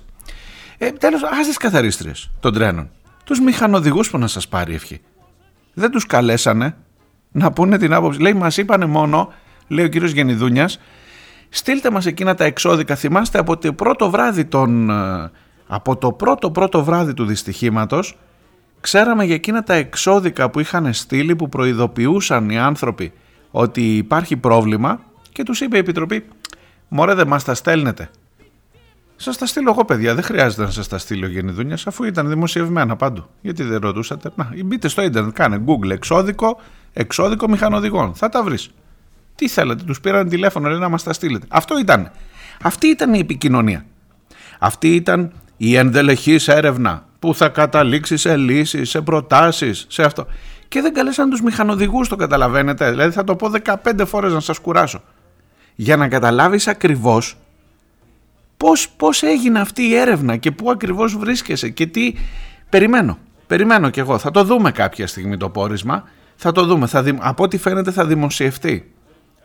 Ε, 0.77 0.91
Τέλος, 0.91 1.23
ας 1.23 1.47
τις 1.47 1.57
καθαρίστριες 1.57 2.31
των 2.39 2.53
τρένων. 2.53 2.89
Τους 3.23 3.39
μηχανοδηγούς 3.39 4.09
που 4.09 4.17
να 4.17 4.27
σας 4.27 4.47
πάρει 4.47 4.73
ευχή. 4.73 5.01
Δεν 5.73 5.91
τους 5.91 6.05
καλέσανε 6.05 6.75
να 7.31 7.51
πούνε 7.51 7.77
την 7.77 7.93
άποψη. 7.93 8.21
Λέει, 8.21 8.33
μας 8.33 8.57
είπανε 8.57 8.85
μόνο, 8.85 9.33
λέει 9.67 9.85
ο 9.85 9.87
κύριος 9.87 10.11
Γενιδούνιας, 10.11 10.79
στείλτε 11.49 11.89
μας 11.89 12.05
εκείνα 12.05 12.35
τα 12.35 12.43
εξώδικα. 12.43 12.95
Θυμάστε 12.95 13.39
από 13.39 13.57
το 13.57 13.73
πρώτο 13.73 14.09
βράδυ 14.09 14.45
των. 14.45 14.89
Ε, 14.89 15.31
από 15.67 15.97
το 15.97 16.11
πρώτο 16.11 16.51
πρώτο 16.51 16.83
βράδυ 16.83 17.13
του 17.13 17.25
δυστυχήματος 17.25 18.17
Ξέραμε 18.85 19.25
για 19.25 19.35
εκείνα 19.35 19.63
τα 19.63 19.73
εξώδικα 19.73 20.49
που 20.49 20.59
είχαν 20.59 20.93
στείλει 20.93 21.35
που 21.35 21.49
προειδοποιούσαν 21.49 22.49
οι 22.49 22.57
άνθρωποι 22.57 23.13
ότι 23.51 23.97
υπάρχει 23.97 24.37
πρόβλημα 24.37 24.99
και 25.31 25.43
τους 25.43 25.61
είπε 25.61 25.75
η 25.75 25.79
Επιτροπή 25.79 26.25
«Μωρέ 26.87 27.13
δεν 27.13 27.27
μας 27.27 27.43
τα 27.43 27.53
στέλνετε». 27.53 28.09
Σας 29.15 29.37
τα 29.37 29.45
στείλω 29.45 29.71
εγώ, 29.71 29.85
παιδιά. 29.85 30.13
Δεν 30.15 30.23
χρειάζεται 30.23 30.63
να 30.63 30.69
σας 30.69 30.87
τα 30.87 30.97
στείλει 30.97 31.25
ο 31.25 31.27
Γενιδούνια, 31.27 31.77
αφού 31.85 32.03
ήταν 32.03 32.27
δημοσιευμένα 32.27 32.95
παντού. 32.95 33.25
Γιατί 33.41 33.63
δεν 33.63 33.79
ρωτούσατε. 33.81 34.31
Να, 34.35 34.49
μπείτε 34.65 34.87
στο 34.87 35.01
ίντερνετ, 35.01 35.33
κάνε 35.33 35.61
Google 35.65 35.89
εξώδικο, 35.89 36.59
εξώδικο 36.93 37.47
μηχανοδηγών. 37.47 38.13
Θα 38.15 38.29
τα 38.29 38.43
βρεις. 38.43 38.69
Τι 39.35 39.47
θέλετε, 39.47 39.83
τους 39.83 39.99
πήραν 39.99 40.29
τηλέφωνο, 40.29 40.69
λέει 40.69 40.79
να 40.79 40.89
μας 40.89 41.03
τα 41.03 41.13
στείλετε. 41.13 41.45
Αυτό 41.49 41.79
ήταν. 41.79 42.11
Αυτή 42.61 42.87
ήταν 42.87 43.13
η 43.13 43.19
επικοινωνία. 43.19 43.85
Αυτή 44.59 44.95
ήταν 44.95 45.31
η 45.57 45.75
ενδελεχής 45.75 46.47
έρευνα 46.47 47.05
που 47.25 47.35
θα 47.35 47.49
καταλήξει 47.49 48.17
σε 48.17 48.37
λύσεις, 48.37 48.89
σε 48.89 49.01
προτάσεις, 49.01 49.85
σε 49.89 50.03
αυτό. 50.03 50.25
Και 50.67 50.81
δεν 50.81 50.93
καλέσαν 50.93 51.29
τους 51.29 51.41
μηχανοδηγούς, 51.41 52.07
το 52.07 52.15
καταλαβαίνετε. 52.15 52.89
Δηλαδή 52.89 53.11
θα 53.11 53.23
το 53.23 53.35
πω 53.35 53.51
15 53.63 54.05
φορές 54.05 54.33
να 54.33 54.39
σας 54.39 54.59
κουράσω. 54.59 55.01
Για 55.75 55.97
να 55.97 56.07
καταλάβεις 56.07 56.67
ακριβώς 56.67 57.37
πώς, 58.57 58.89
πώς 58.89 59.23
έγινε 59.23 59.59
αυτή 59.59 59.83
η 59.83 59.95
έρευνα 59.95 60.37
και 60.37 60.51
πού 60.51 60.71
ακριβώς 60.71 61.17
βρίσκεσαι 61.17 61.69
και 61.69 61.85
τι... 61.85 62.13
Περιμένω, 62.69 63.17
περιμένω 63.47 63.89
κι 63.89 63.99
εγώ. 63.99 64.17
Θα 64.17 64.31
το 64.31 64.43
δούμε 64.43 64.71
κάποια 64.71 65.07
στιγμή 65.07 65.37
το 65.37 65.49
πόρισμα. 65.49 66.03
Θα 66.35 66.51
το 66.51 66.65
δούμε. 66.65 66.87
Θα 66.87 67.03
Από 67.19 67.43
ό,τι 67.43 67.57
φαίνεται 67.57 67.91
θα 67.91 68.05
δημοσιευτεί. 68.05 68.91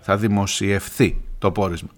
Θα 0.00 0.16
δημοσιευθεί 0.16 1.20
το 1.38 1.50
πόρισμα 1.50 1.90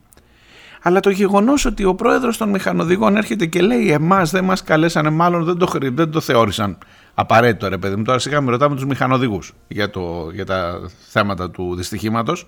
αλλά 0.82 1.00
το 1.00 1.10
γεγονός 1.10 1.64
ότι 1.64 1.84
ο 1.84 1.94
πρόεδρος 1.94 2.36
των 2.36 2.48
μηχανοδηγών 2.48 3.16
έρχεται 3.16 3.46
και 3.46 3.62
λέει 3.62 3.90
Εμάς 3.90 4.30
δεν 4.30 4.44
μας 4.44 4.62
καλέσανε, 4.62 5.10
μάλλον 5.10 5.44
δεν 5.44 5.56
το, 5.56 5.70
δεν 5.92 6.10
το 6.10 6.20
θεώρησαν 6.20 6.78
απαραίτητο, 7.14 7.68
ρε 7.68 7.78
παιδί 7.78 7.96
μου. 7.96 8.02
Τώρα 8.02 8.18
σιγά 8.18 8.40
με 8.40 8.50
ρωτάμε 8.50 8.74
τους 8.74 8.84
μηχανοδηγούς 8.84 9.52
για, 9.68 9.90
για 10.32 10.46
τα 10.46 10.80
θέματα 11.08 11.50
του 11.50 11.74
δυστυχήματος. 11.74 12.46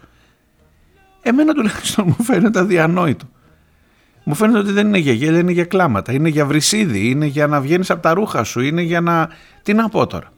Εμένα 1.23 1.55
τουλάχιστον 1.55 2.05
μου 2.07 2.25
φαίνεται 2.25 2.59
αδιανόητο. 2.59 3.25
Μου 4.25 4.35
φαίνεται 4.35 4.59
ότι 4.59 4.73
δεν 4.73 4.87
είναι 4.87 4.99
για 4.99 5.12
γέλια, 5.12 5.38
είναι 5.38 5.53
για 5.53 5.64
κλάματα. 5.64 6.12
Είναι 6.12 6.29
για 6.29 6.47
βρυσίδι, 6.47 7.11
είναι 7.11 7.26
για 7.26 7.47
να 7.47 7.61
βγαίνεις 7.61 7.91
από 7.91 8.03
τα 8.03 8.14
ρούχα 8.14 8.45
σου, 8.45 8.61
είναι 8.61 8.83
για 8.83 9.00
να. 9.00 9.29
Τι 9.62 9.75
να 9.75 9.88
πω 9.88 10.07
τώρα. 10.07 10.33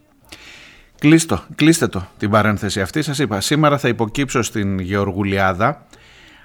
Κλείστε, 0.99 1.39
κλείστε 1.55 1.87
το 1.87 2.07
την 2.17 2.29
παρένθεση 2.29 2.81
αυτή. 2.81 3.01
Σας 3.01 3.19
είπα, 3.19 3.41
σήμερα 3.41 3.77
θα 3.77 3.87
υποκύψω 3.87 4.41
στην 4.41 4.79
Γεωργουλιάδα, 4.79 5.85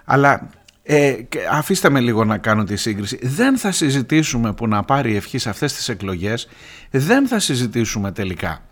αλλά 0.05 0.49
ε, 0.83 1.17
αφήστε 1.51 1.91
με 1.91 2.01
λίγο 2.01 2.25
να 2.25 2.39
κάνω 2.39 2.65
τη 2.65 2.77
σύγκριση. 2.77 3.19
Δεν 3.23 3.59
θα 3.59 3.73
συζητήσουμε 3.73 4.53
που 4.53 4.69
να 4.69 4.83
πάρει 4.83 5.17
ευχή 5.17 5.39
σε 5.39 5.49
αυτές 5.49 5.73
τις 5.73 5.89
εκλογές. 5.89 6.49
Δεν 6.91 7.29
θα 7.29 7.39
συζητήσουμε 7.39 8.13
τελικά 8.13 8.63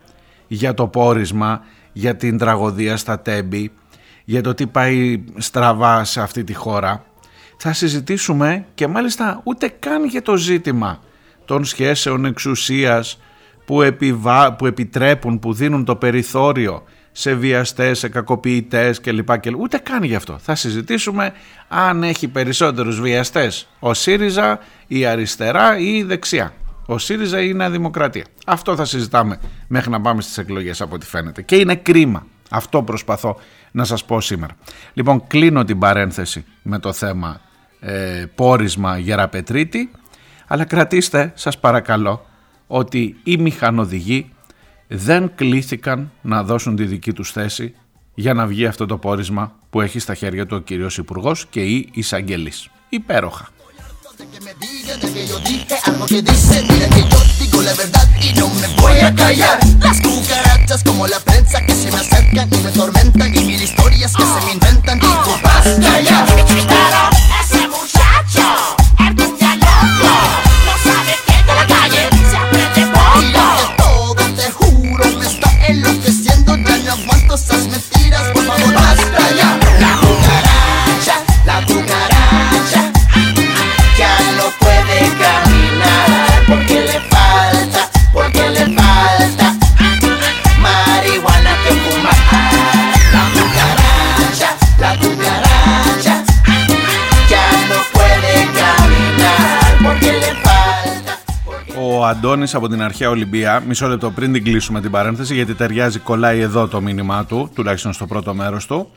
για 0.47 0.75
το 0.75 0.87
πόρισμα, 0.87 1.61
για 1.93 2.17
την 2.17 2.39
τραγωδία 2.39 2.97
στα 2.97 3.21
τέμπη, 3.21 3.73
για 4.25 4.43
το 4.43 4.55
τι 4.55 4.67
πάει 4.67 5.25
στραβά 5.37 6.05
σε 6.05 6.21
αυτή 6.21 6.45
τη 6.45 6.55
χώρα. 6.55 7.05
Θα 7.57 7.73
συζητήσουμε 7.73 8.67
και 8.75 8.87
μάλιστα 8.87 9.41
ούτε 9.45 9.69
καν 9.79 10.05
για 10.05 10.23
το 10.23 10.37
ζήτημα 10.37 11.01
των 11.45 11.65
σχέσεων 11.65 12.25
εξουσίας 12.25 13.21
που, 13.65 13.83
επιβα... 13.83 14.55
που 14.55 14.67
επιτρέπουν, 14.67 15.39
που 15.39 15.53
δίνουν 15.53 15.85
το 15.85 15.97
περιθώριο 15.97 16.83
σε 17.13 17.35
βιαστές, 17.35 17.99
σε 17.99 18.09
κακοποιητές 18.09 19.01
κλπ. 19.01 19.39
Και 19.39 19.53
Ούτε 19.59 19.79
καν 19.79 20.03
γι' 20.03 20.15
αυτό. 20.15 20.39
Θα 20.39 20.55
συζητήσουμε 20.55 21.33
αν 21.69 22.03
έχει 22.03 22.29
περισσότερους 22.29 23.01
βιαστές 23.01 23.69
ο 23.79 23.95
ΣΥΡΙΖΑ, 23.95 24.59
η 24.87 25.07
αριστερά 25.07 25.79
ή 25.79 25.97
η 25.97 26.03
δεξιά. 26.03 26.53
Ο 26.87 26.99
ΣΥΡΙΖΑ 26.99 27.41
ή 27.41 27.47
η 27.51 27.55
Νέα 27.55 27.71
Δημοκρατία. 27.71 28.25
Αυτό 28.47 28.77
θα 28.77 28.85
συζητάμε 28.85 29.41
μέχρι 29.69 29.91
να 29.91 30.01
πάμε 30.01 30.23
στις 30.23 30.39
εκλογές 30.39 30.81
από 30.81 30.95
ό,τι 30.95 31.07
φαίνεται. 31.07 31.43
Και 31.43 31.57
είναι 31.57 31.75
κρίμα. 31.75 32.27
Αυτό 32.51 32.83
προσπαθώ 32.83 33.37
να 33.71 33.85
σας 33.85 34.05
πω 34.05 34.21
σήμερα. 34.21 34.55
Λοιπόν, 34.93 35.27
κλείνω 35.27 35.65
την 35.65 35.79
παρένθεση 35.79 36.45
με 36.63 36.79
το 36.79 36.93
θέμα 36.93 37.41
ε, 37.81 38.25
πόρισμα 38.35 38.99
Γεραπετρίτη, 38.99 39.91
αλλά 40.47 40.65
κρατήστε, 40.65 41.33
σας 41.35 41.59
παρακαλώ, 41.59 42.27
ότι 42.67 43.17
οι 43.23 43.37
μηχανοδηγοί 43.37 44.33
δεν 44.93 45.35
κλήθηκαν 45.35 46.11
να 46.23 46.43
δώσουν 46.43 46.77
τη 46.77 46.85
δική 46.85 47.13
τους 47.13 47.33
θέση 47.33 47.75
για 48.15 48.35
να 48.35 48.47
βγει 48.47 48.67
αυτό 48.67 48.87
το 48.87 48.99
πόρισμα 48.99 49.53
που 49.71 49.81
έχει 49.81 49.99
στα 49.99 50.15
χέρια 50.15 50.47
του 50.47 50.57
ο 50.57 50.61
κύριος 50.61 50.99
υπουργός 50.99 51.47
και 51.51 51.61
η 51.61 51.89
εισαγγελής. 51.93 52.69
Υπέροχα. 52.89 53.49
cosas 77.31 77.69
me 77.69 77.90
Αντώνης 102.23 102.55
από 102.55 102.69
την 102.69 102.83
αρχαία 102.83 103.11
Ολυμπία, 103.11 103.63
μισό 103.67 103.89
λεπτό 103.89 104.11
πριν 104.11 104.33
την 104.33 104.45
κλείσουμε 104.45 104.81
την 104.81 104.91
παρένθεση 104.91 105.35
γιατί 105.35 105.55
ταιριάζει, 105.55 105.99
κολλάει 105.99 106.41
εδώ 106.41 106.69
το 106.69 106.81
μήνυμά 106.81 107.25
του, 107.25 107.51
τουλάχιστον 107.55 107.93
στο 107.93 108.07
πρώτο 108.07 108.35
μέρος 108.35 108.67
του. 108.67 108.91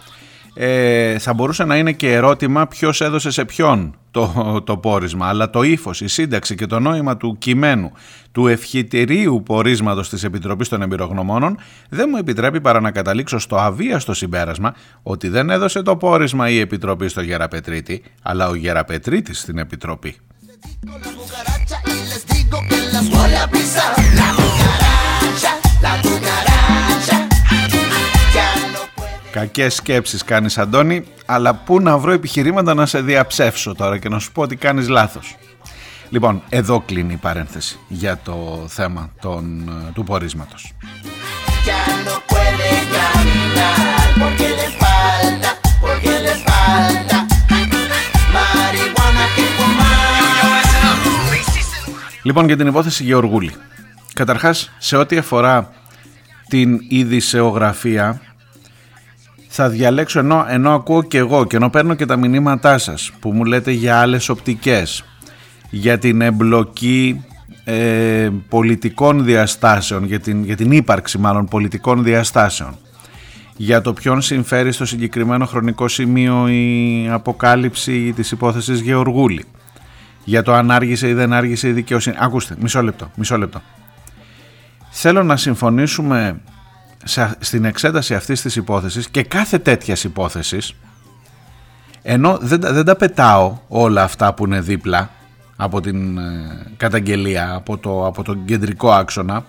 Ε, 0.53 1.19
θα 1.19 1.33
μπορούσε 1.33 1.63
να 1.63 1.77
είναι 1.77 1.91
και 1.91 2.13
ερώτημα 2.13 2.67
ποιος 2.67 3.01
έδωσε 3.01 3.31
σε 3.31 3.45
ποιον 3.45 3.95
το, 4.11 4.61
το 4.65 4.77
πόρισμα, 4.77 5.27
αλλά 5.27 5.49
το 5.49 5.63
ύφος, 5.63 6.01
η 6.01 6.07
σύνταξη 6.07 6.55
και 6.55 6.65
το 6.65 6.79
νόημα 6.79 7.17
του 7.17 7.37
κειμένου 7.37 7.91
του 8.31 8.47
ευχητηρίου 8.47 9.43
πορίσματος 9.45 10.09
της 10.09 10.23
Επιτροπής 10.23 10.69
των 10.69 10.81
Εμπειρογνωμόνων 10.81 11.57
δεν 11.89 12.07
μου 12.11 12.17
επιτρέπει 12.17 12.61
παρά 12.61 12.79
να 12.79 12.91
καταλήξω 12.91 13.39
στο 13.39 13.55
αβίαστο 13.55 14.13
συμπέρασμα 14.13 14.73
ότι 15.03 15.27
δεν 15.27 15.49
έδωσε 15.49 15.81
το 15.81 15.95
πόρισμα 15.95 16.49
η 16.49 16.59
Επιτροπή 16.59 17.07
στο 17.07 17.21
Γεραπετρίτη, 17.21 18.03
αλλά 18.21 18.47
ο 18.47 18.55
Γεραπετρίτης 18.55 19.39
στην 19.39 19.57
Επιτροπή. 19.57 20.15
Κακές 29.33 29.75
σκέψεις 29.75 30.23
κάνεις 30.23 30.57
Αντώνη, 30.57 31.03
αλλά 31.25 31.53
πού 31.53 31.79
να 31.79 31.97
βρω 31.97 32.11
επιχειρήματα 32.11 32.73
να 32.73 32.85
σε 32.85 33.01
διαψεύσω 33.01 33.75
τώρα 33.75 33.97
και 33.97 34.09
να 34.09 34.19
σου 34.19 34.31
πω 34.31 34.41
ότι 34.41 34.55
κάνεις 34.55 34.87
λάθος. 34.87 35.35
Λοιπόν, 36.09 36.41
εδώ 36.49 36.83
κλείνει 36.85 37.13
η 37.13 37.17
παρένθεση 37.17 37.79
για 37.87 38.19
το 38.23 38.65
θέμα 38.67 39.09
των, 39.21 39.71
του 39.93 40.03
πορίσματος. 40.03 40.73
Λοιπόν, 52.23 52.45
για 52.45 52.57
την 52.57 52.67
υπόθεση 52.67 53.03
Γεωργούλη. 53.03 53.55
Καταρχάς, 54.13 54.71
σε 54.77 54.97
ό,τι 54.97 55.17
αφορά 55.17 55.73
την 56.47 56.79
ειδησεογραφία, 56.89 58.21
θα 59.55 59.69
διαλέξω 59.69 60.19
ενώ, 60.19 60.45
ενώ 60.49 60.73
ακούω 60.73 61.03
και 61.03 61.17
εγώ 61.17 61.45
και 61.45 61.55
ενώ 61.55 61.69
παίρνω 61.69 61.93
και 61.93 62.05
τα 62.05 62.15
μηνύματά 62.15 62.77
σας 62.77 63.11
που 63.19 63.31
μου 63.31 63.45
λέτε 63.45 63.71
για 63.71 63.99
άλλες 63.99 64.29
οπτικές, 64.29 65.03
για 65.69 65.97
την 65.97 66.21
εμπλοκή 66.21 67.25
ε, 67.63 68.29
πολιτικών 68.49 69.23
διαστάσεων, 69.23 70.05
για 70.05 70.19
την, 70.19 70.43
για 70.43 70.55
την 70.55 70.71
ύπαρξη 70.71 71.17
μάλλον 71.17 71.45
πολιτικών 71.45 72.03
διαστάσεων, 72.03 72.77
για 73.57 73.81
το 73.81 73.93
ποιον 73.93 74.21
συμφέρει 74.21 74.71
στο 74.71 74.85
συγκεκριμένο 74.85 75.45
χρονικό 75.45 75.87
σημείο 75.87 76.47
η 76.47 77.07
αποκάλυψη 77.11 78.13
της 78.15 78.31
υπόθεσης 78.31 78.79
Γεωργούλη, 78.79 79.45
για 80.23 80.43
το 80.43 80.53
αν 80.53 80.71
άργησε 80.71 81.09
ή 81.09 81.13
δεν 81.13 81.33
άργησε 81.33 81.67
η 81.67 81.71
δικαιοσύνη. 81.71 82.15
Ακούστε, 82.19 82.55
μισό 82.59 82.81
λεπτό, 82.81 83.11
μισό 83.15 83.37
λεπτό. 83.37 83.61
Θέλω 84.89 85.23
να 85.23 85.37
συμφωνήσουμε 85.37 86.41
στην 87.39 87.65
εξέταση 87.65 88.15
αυτής 88.15 88.41
της 88.41 88.55
υπόθεσης 88.55 89.09
και 89.09 89.23
κάθε 89.23 89.57
τέτοιας 89.57 90.03
υπόθεσης 90.03 90.73
ενώ 92.01 92.37
δεν, 92.41 92.59
δεν 92.61 92.85
τα 92.85 92.95
πετάω 92.95 93.57
όλα 93.67 94.03
αυτά 94.03 94.33
που 94.33 94.45
είναι 94.45 94.61
δίπλα 94.61 95.09
από 95.55 95.81
την 95.81 96.17
ε, 96.17 96.65
καταγγελία, 96.77 97.53
από, 97.53 97.77
το, 97.77 98.05
από 98.05 98.23
τον 98.23 98.45
κεντρικό 98.45 98.91
άξονα 98.91 99.45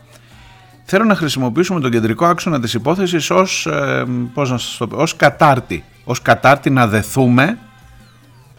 θέλω 0.85 1.05
να 1.05 1.15
χρησιμοποιήσουμε 1.15 1.81
τον 1.81 1.91
κεντρικό 1.91 2.27
άξονα 2.27 2.61
της 2.61 2.75
υπόθεσης 2.75 3.31
ως, 3.31 3.67
ε, 3.67 4.05
πώς 4.35 4.51
να 4.51 4.59
σας 4.59 4.77
το 4.77 4.87
πω, 4.87 4.97
ως 4.97 5.17
κατάρτη 5.17 5.85
ως 6.05 6.23
κατάρτη 6.23 6.71
να 6.71 6.87
δεθούμε 6.87 7.59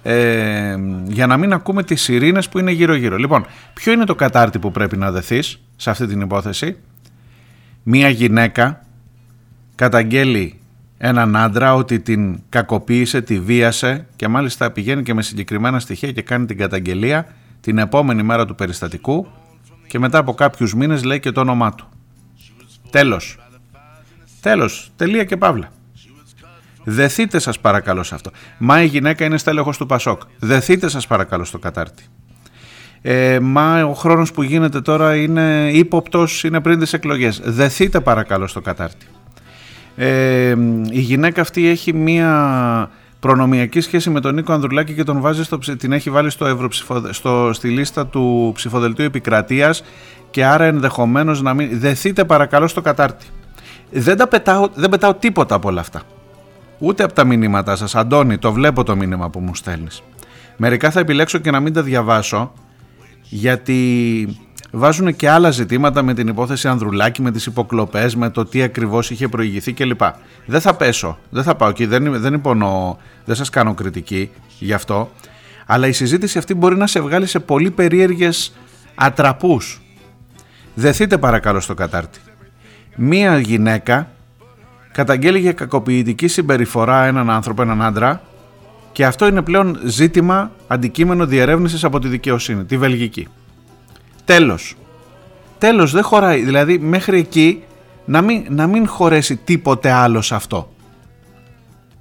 ε, 0.03 0.75
για 1.03 1.27
να 1.27 1.37
μην 1.37 1.53
ακούμε 1.53 1.83
τις 1.83 2.01
σιρήνες 2.01 2.49
που 2.49 2.59
είναι 2.59 2.71
γύρω 2.71 2.95
γύρω 2.95 3.17
λοιπόν 3.17 3.45
ποιο 3.73 3.91
είναι 3.91 4.05
το 4.05 4.15
κατάρτη 4.15 4.59
που 4.59 4.71
πρέπει 4.71 4.97
να 4.97 5.11
δεθείς 5.11 5.59
σε 5.75 5.89
αυτή 5.89 6.07
την 6.07 6.21
υπόθεση; 6.21 6.77
Μία 7.83 8.09
γυναίκα 8.09 8.84
καταγγέλει 9.75 10.59
έναν 10.97 11.35
άντρα 11.35 11.75
ότι 11.75 11.99
την 11.99 12.39
κακοποίησε, 12.49 13.21
τη 13.21 13.39
βίασε 13.39 14.07
και 14.15 14.27
μάλιστα 14.27 14.71
πηγαίνει 14.71 15.03
και 15.03 15.13
με 15.13 15.21
συγκεκριμένα 15.21 15.79
στοιχεία 15.79 16.11
και 16.11 16.21
κάνει 16.21 16.45
την 16.45 16.57
καταγγελία 16.57 17.27
την 17.61 17.77
επόμενη 17.77 18.23
μέρα 18.23 18.45
του 18.45 18.55
περιστατικού 18.55 19.27
και 19.87 19.99
μετά 19.99 20.17
από 20.17 20.33
κάποιους 20.33 20.73
μήνες 20.73 21.03
λέει 21.03 21.19
και 21.19 21.31
το 21.31 21.41
όνομά 21.41 21.73
του. 21.73 21.89
Τέλος. 22.89 23.37
Τέλος. 24.41 24.91
Τελεία 24.95 25.23
και 25.23 25.37
παύλα. 25.37 25.71
Δεθείτε 26.83 27.39
σας 27.39 27.59
παρακαλώ 27.59 28.03
σε 28.03 28.15
αυτό. 28.15 28.31
Μα 28.57 28.81
η 28.81 28.85
γυναίκα 28.85 29.25
είναι 29.25 29.37
στέλεχος 29.37 29.77
του 29.77 29.85
Πασόκ. 29.85 30.21
Δεθείτε 30.39 30.89
σας 30.89 31.07
παρακαλώ 31.07 31.43
στο 31.43 31.59
κατάρτι. 31.59 32.03
Ε, 33.01 33.39
μα 33.39 33.83
ο 33.83 33.93
χρόνος 33.93 34.31
που 34.31 34.43
γίνεται 34.43 34.81
τώρα 34.81 35.15
είναι 35.15 35.69
ύποπτος, 35.73 36.43
είναι 36.43 36.61
πριν 36.61 36.79
τις 36.79 36.93
εκλογές. 36.93 37.41
Δεθείτε 37.43 37.99
παρακαλώ 37.99 38.47
στο 38.47 38.61
κατάρτι. 38.61 39.05
Ε, 39.95 40.55
η 40.89 40.99
γυναίκα 40.99 41.41
αυτή 41.41 41.67
έχει 41.67 41.93
μία 41.93 42.89
προνομιακή 43.19 43.81
σχέση 43.81 44.09
με 44.09 44.19
τον 44.19 44.33
Νίκο 44.33 44.53
Ανδρουλάκη 44.53 44.93
και 44.93 45.03
τον 45.03 45.19
βάζει 45.19 45.43
στο, 45.43 45.57
την 45.57 45.91
έχει 45.91 46.09
βάλει 46.09 46.29
στο 46.29 46.45
Ευρωψηφο, 46.45 47.13
στο, 47.13 47.49
στη 47.53 47.69
λίστα 47.69 48.07
του 48.07 48.51
ψηφοδελτίου 48.55 49.05
επικρατείας 49.05 49.83
και 50.29 50.45
άρα 50.45 50.65
ενδεχομένως 50.65 51.41
να 51.41 51.53
μην... 51.53 51.79
Δεθείτε 51.79 52.25
παρακαλώ 52.25 52.67
στο 52.67 52.81
κατάρτι. 52.81 53.25
Δεν, 53.91 54.17
τα 54.17 54.27
πετάω, 54.27 54.69
δεν 54.73 54.89
πετάω 54.89 55.13
τίποτα 55.13 55.55
από 55.55 55.69
όλα 55.69 55.81
αυτά. 55.81 56.01
Ούτε 56.79 57.03
από 57.03 57.13
τα 57.13 57.23
μηνύματά 57.23 57.75
σας. 57.75 57.95
Αντώνη, 57.95 58.37
το 58.37 58.51
βλέπω 58.51 58.83
το 58.83 58.95
μήνυμα 58.95 59.29
που 59.29 59.39
μου 59.39 59.55
στέλνεις. 59.55 60.03
Μερικά 60.57 60.91
θα 60.91 60.99
επιλέξω 60.99 61.37
και 61.37 61.51
να 61.51 61.59
μην 61.59 61.73
τα 61.73 61.81
διαβάσω 61.81 62.53
γιατί 63.21 64.27
βάζουν 64.77 65.15
και 65.15 65.29
άλλα 65.29 65.51
ζητήματα 65.51 66.03
με 66.03 66.13
την 66.13 66.27
υπόθεση 66.27 66.67
Ανδρουλάκη, 66.67 67.21
με 67.21 67.31
τις 67.31 67.45
υποκλοπές, 67.45 68.15
με 68.15 68.29
το 68.29 68.45
τι 68.45 68.61
ακριβώς 68.61 69.09
είχε 69.09 69.27
προηγηθεί 69.27 69.73
κλπ. 69.73 70.01
Δεν 70.45 70.61
θα 70.61 70.75
πέσω, 70.75 71.17
δεν 71.29 71.43
θα 71.43 71.55
πάω 71.55 71.69
εκεί, 71.69 71.85
δεν, 71.85 72.21
δεν 72.21 72.33
υπονώ, 72.33 72.97
δεν 73.25 73.35
σας 73.35 73.49
κάνω 73.49 73.73
κριτική 73.73 74.29
γι' 74.59 74.73
αυτό, 74.73 75.11
αλλά 75.65 75.87
η 75.87 75.91
συζήτηση 75.91 76.37
αυτή 76.37 76.53
μπορεί 76.53 76.77
να 76.77 76.87
σε 76.87 76.99
βγάλει 76.99 77.25
σε 77.25 77.39
πολύ 77.39 77.71
περίεργες 77.71 78.55
ατραπούς. 78.95 79.81
Δεθείτε 80.73 81.17
παρακαλώ 81.17 81.59
στο 81.59 81.73
κατάρτι. 81.73 82.19
Μία 82.95 83.39
γυναίκα 83.39 84.09
καταγγέλει 84.91 85.39
για 85.39 85.51
κακοποιητική 85.51 86.27
συμπεριφορά 86.27 87.05
έναν 87.05 87.29
άνθρωπο, 87.29 87.61
έναν 87.61 87.81
άντρα 87.81 88.21
και 88.91 89.05
αυτό 89.05 89.27
είναι 89.27 89.41
πλέον 89.41 89.79
ζήτημα 89.85 90.51
αντικείμενο 90.67 91.25
διερεύνησης 91.25 91.83
από 91.83 91.99
τη 91.99 92.07
δικαιοσύνη, 92.07 92.65
τη 92.65 92.77
Βελγική. 92.77 93.27
Τέλος. 94.25 94.75
Τέλος 95.57 95.91
δεν 95.91 96.03
χωράει. 96.03 96.41
Δηλαδή 96.41 96.79
μέχρι 96.79 97.19
εκεί 97.19 97.63
να 98.05 98.21
μην, 98.21 98.45
να 98.49 98.67
μην 98.67 98.87
χωρέσει 98.87 99.35
τίποτε 99.35 99.91
άλλο 99.91 100.21
σε 100.21 100.35
αυτό. 100.35 100.69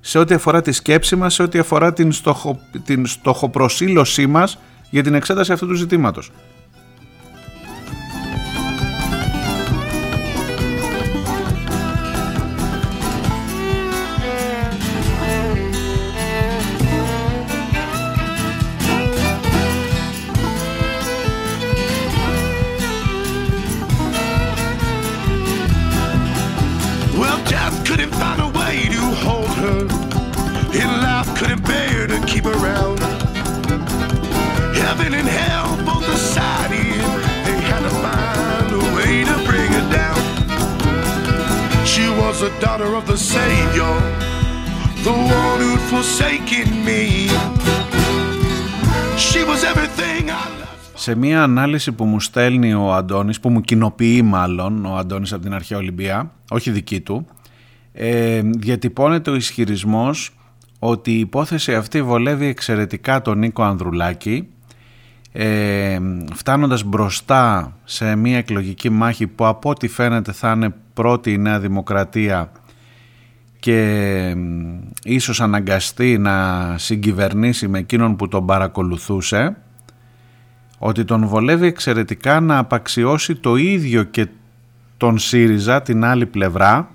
Σε 0.01 0.19
ό,τι 0.19 0.35
αφορά 0.35 0.63
τη 0.63 0.73
σκέψη 0.73 1.17
μας, 1.17 1.35
σε 1.35 1.43
ό,τι 1.43 1.59
αφορά 1.59 1.93
την, 1.93 2.13
στοχο, 2.13 2.61
την 2.85 3.07
στοχοπροσύλωσή 3.07 4.27
μας 4.27 4.59
για 4.91 5.03
την 5.03 5.15
εξέταση 5.15 5.53
αυτού 5.53 5.67
του 5.67 5.75
ζητήματος. 5.75 6.31
Σε 50.95 51.15
μία 51.15 51.43
ανάλυση 51.43 51.93
που 51.93 52.05
μου 52.05 52.21
στέλνει 52.21 52.75
ο 52.75 52.95
Αντώνης, 52.95 53.41
που 53.41 53.51
μου 53.51 53.61
κοινοποιεί 53.61 54.23
μάλλον 54.25 54.85
ο 54.87 54.97
Αντώνης 54.97 55.33
από 55.33 55.43
την 55.43 55.55
Αρχαία 55.55 55.79
Ολυμπία, 55.79 56.31
όχι 56.51 56.71
δική 56.71 57.01
του, 57.01 57.27
ε, 57.93 58.41
διατυπώνεται 58.45 59.31
ο 59.31 59.35
ισχυρισμός 59.35 60.35
ότι 60.79 61.13
η 61.13 61.19
υπόθεση 61.19 61.75
αυτή 61.75 62.03
βολεύει 62.03 62.47
εξαιρετικά 62.47 63.23
τον 63.23 63.39
Νίκο 63.39 63.63
Ανδρουλάκη 63.63 64.49
ε, 65.33 65.99
φτάνοντας 66.35 66.83
μπροστά 66.83 67.73
σε 67.85 68.17
μια 68.17 68.39
εκλογική 68.39 68.91
μάχη 68.91 69.27
που 69.27 69.47
από 69.47 69.71
ό,τι 69.71 69.89
φαίνεται 69.89 70.33
θα 70.33 70.53
είναι 70.53 70.75
πρώτη 70.95 71.33
η 71.33 71.39
Νέα 71.39 71.61
Δημοκρατία 71.61 72.53
και 73.61 74.37
ίσως 75.05 75.41
αναγκαστεί 75.41 76.19
να 76.19 76.75
συγκυβερνήσει 76.79 77.69
με 77.69 77.79
εκείνον 77.79 78.17
που 78.17 78.29
τον 78.29 78.47
παρακολουθούσε 78.47 79.57
ότι 80.79 81.05
τον 81.05 81.27
βολεύει 81.27 81.67
εξαιρετικά 81.67 82.41
να 82.41 82.59
απαξιώσει 82.59 83.35
το 83.35 83.57
ίδιο 83.57 84.03
και 84.03 84.29
τον 84.97 85.19
ΣΥΡΙΖΑ 85.19 85.83
την 85.83 86.05
άλλη 86.05 86.27
πλευρά 86.27 86.89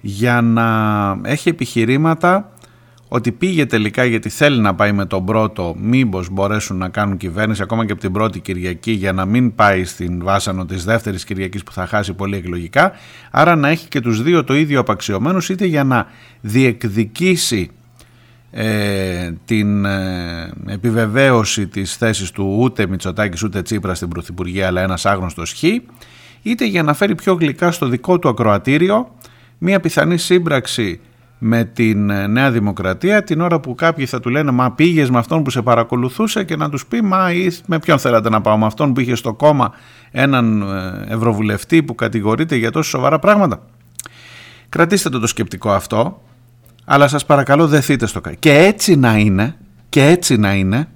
για 0.00 0.40
να 0.40 0.66
έχει 1.22 1.48
επιχειρήματα 1.48 2.52
ότι 3.08 3.32
πήγε 3.32 3.66
τελικά 3.66 4.04
γιατί 4.04 4.28
θέλει 4.28 4.60
να 4.60 4.74
πάει 4.74 4.92
με 4.92 5.06
τον 5.06 5.24
πρώτο 5.24 5.74
μήπως 5.78 6.28
μπορέσουν 6.30 6.76
να 6.76 6.88
κάνουν 6.88 7.16
κυβέρνηση 7.16 7.62
ακόμα 7.62 7.86
και 7.86 7.92
από 7.92 8.00
την 8.00 8.12
πρώτη 8.12 8.40
Κυριακή 8.40 8.90
για 8.90 9.12
να 9.12 9.24
μην 9.24 9.54
πάει 9.54 9.84
στην 9.84 10.24
βάσανο 10.24 10.64
της 10.64 10.84
δεύτερης 10.84 11.24
Κυριακής 11.24 11.62
που 11.62 11.72
θα 11.72 11.86
χάσει 11.86 12.12
πολύ 12.12 12.36
εκλογικά 12.36 12.92
άρα 13.30 13.56
να 13.56 13.68
έχει 13.68 13.88
και 13.88 14.00
τους 14.00 14.22
δύο 14.22 14.44
το 14.44 14.54
ίδιο 14.54 14.80
απαξιωμένους 14.80 15.48
είτε 15.48 15.64
για 15.64 15.84
να 15.84 16.06
διεκδικήσει 16.40 17.70
ε, 18.50 19.32
την 19.44 19.84
ε, 19.84 20.52
επιβεβαίωση 20.66 21.66
της 21.66 21.96
θέσης 21.96 22.30
του 22.30 22.56
ούτε 22.58 22.86
Μητσοτάκης 22.86 23.42
ούτε 23.42 23.62
Τσίπρα 23.62 23.94
στην 23.94 24.08
Πρωθυπουργία 24.08 24.66
αλλά 24.66 24.82
ένας 24.82 25.06
άγνωστος 25.06 25.52
Χ 25.52 25.62
είτε 26.42 26.64
για 26.64 26.82
να 26.82 26.94
φέρει 26.94 27.14
πιο 27.14 27.34
γλυκά 27.34 27.70
στο 27.70 27.86
δικό 27.86 28.18
του 28.18 28.28
ακροατήριο 28.28 29.14
μια 29.58 29.80
πιθανή 29.80 30.18
σύμπραξη 30.18 31.00
με 31.38 31.64
την 31.64 32.10
ε, 32.10 32.26
Νέα 32.26 32.50
Δημοκρατία 32.50 33.22
την 33.22 33.40
ώρα 33.40 33.60
που 33.60 33.74
κάποιοι 33.74 34.06
θα 34.06 34.20
του 34.20 34.28
λένε 34.28 34.50
μα 34.50 34.72
πήγες 34.72 35.10
με 35.10 35.18
αυτόν 35.18 35.42
που 35.42 35.50
σε 35.50 35.62
παρακολουθούσε 35.62 36.44
και 36.44 36.56
να 36.56 36.70
τους 36.70 36.86
πει 36.86 37.02
μα 37.02 37.32
ή 37.32 37.50
με 37.66 37.78
ποιον 37.78 37.98
θέλατε 37.98 38.28
να 38.28 38.40
πάω 38.40 38.58
με 38.58 38.66
αυτόν 38.66 38.92
που 38.92 39.00
είχε 39.00 39.14
στο 39.14 39.34
κόμμα 39.34 39.72
έναν 40.10 40.62
ε, 40.62 41.14
ευρωβουλευτή 41.14 41.82
που 41.82 41.94
κατηγορείται 41.94 42.56
για 42.56 42.70
τόσο 42.70 42.90
σοβαρά 42.90 43.18
πράγματα. 43.18 43.60
Κρατήστε 44.68 45.08
το 45.08 45.18
το 45.18 45.26
σκεπτικό 45.26 45.70
αυτό 45.70 46.22
αλλά 46.90 47.08
σας 47.08 47.24
παρακαλώ 47.24 47.66
δεθείτε 47.66 48.06
στο 48.06 48.20
κάτι. 48.20 48.36
Και 48.36 48.52
έτσι 48.52 48.96
να 48.96 49.16
είναι, 49.16 49.56
και 49.88 50.04
έτσι 50.04 50.36
να 50.36 50.54
είναι, 50.54 50.88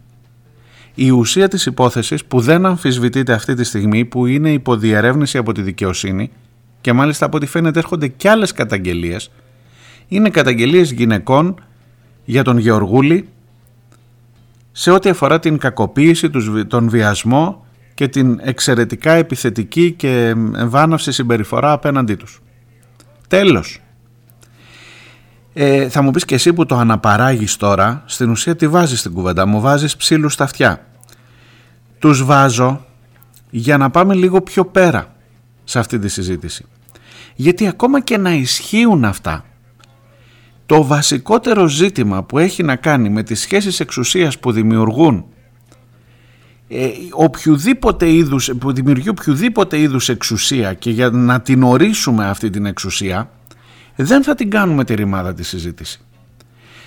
η 0.95 1.11
ουσία 1.11 1.49
της 1.49 1.67
υπόθεσης 1.67 2.25
που 2.25 2.41
δεν 2.41 2.67
αμφισβητείται 2.67 3.33
αυτή 3.33 3.55
τη 3.55 3.65
στιγμή 3.65 4.05
που 4.05 4.27
είναι 4.27 4.53
υποδιερεύνηση 4.53 5.39
από 5.39 5.53
τη 5.53 5.63
δικαιοσύνη 5.63 6.31
και 6.81 6.93
μάλιστα 6.93 7.27
από 7.27 7.37
ό,τι 7.37 7.47
φαίνεται 7.47 7.79
έρχονται 7.79 8.09
και 8.09 8.29
άλλες 8.29 8.53
καταγγελίες 8.53 9.31
είναι 10.13 10.31
καταγγελίες 10.31 10.93
γυναικών 10.93 11.55
για 12.25 12.43
τον 12.43 12.59
Γεωργούλη 12.59 13.29
σε 14.73 14.91
ό,τι 14.91 15.09
αφορά 15.09 15.39
την 15.39 15.59
κακοποίηση, 15.59 16.31
τον 16.67 16.89
βιασμό 16.89 17.67
και 17.95 18.09
την 18.09 18.41
εξαιρετικά 18.43 19.13
επιθετική 19.13 19.93
και 19.93 20.35
βάναυση 20.65 21.13
συμπεριφορά 21.13 21.73
απέναντί 21.73 22.15
τους. 22.15 22.43
Τέλος. 23.29 23.81
Ε, 25.53 25.89
θα 25.89 26.03
μου 26.03 26.11
πεις 26.11 26.25
και 26.25 26.35
εσύ 26.35 26.53
που 26.53 26.67
το 26.67 26.77
αναπαράγεις 26.77 27.57
τώρα, 27.57 28.03
στην 28.07 28.31
ουσία 28.31 28.57
τι 28.57 28.69
βάζεις 28.69 28.99
στην 28.99 29.13
κουβέντα, 29.13 29.47
μου 29.47 29.61
βάζεις 29.61 29.97
ψήλους 29.97 30.33
στα 30.33 30.45
αυτιά. 30.45 30.87
Τους 31.99 32.25
βάζω 32.25 32.87
για 33.51 33.77
να 33.77 33.91
πάμε 33.91 34.15
λίγο 34.15 34.41
πιο 34.41 34.65
πέρα 34.65 35.15
σε 35.65 35.79
αυτή 35.79 35.99
τη 35.99 36.09
συζήτηση. 36.09 36.65
Γιατί 37.35 37.69
ακόμα 37.69 38.01
και 38.01 38.19
να 38.19 38.33
ισχύουν 38.33 39.05
αυτά, 39.05 39.45
το 40.73 40.85
βασικότερο 40.85 41.69
ζήτημα 41.69 42.23
που 42.23 42.39
έχει 42.39 42.63
να 42.63 42.77
κάνει 42.77 43.09
με 43.09 43.23
τις 43.23 43.41
σχέσεις 43.41 43.81
εξουσίας 43.81 44.39
που 44.39 44.53
δημιουργούν 44.53 45.25
ε, 46.69 46.89
οποιοδήποτε 47.13 48.11
είδους, 48.13 48.51
που 48.59 48.73
δημιουργεί 48.73 49.09
οποιοδήποτε 49.09 49.79
είδους 49.79 50.09
εξουσία 50.09 50.75
και 50.75 50.91
για 50.91 51.11
να 51.11 51.41
την 51.41 51.63
ορίσουμε 51.63 52.29
αυτή 52.29 52.51
την 52.51 52.67
εξουσία 52.67 53.31
δεν 53.97 54.23
θα 54.23 54.35
την 54.35 54.51
κάνουμε 54.51 54.85
τη 54.85 54.95
ρημάδα 54.95 55.35
της 55.35 55.49
συζήτηση. 55.49 56.01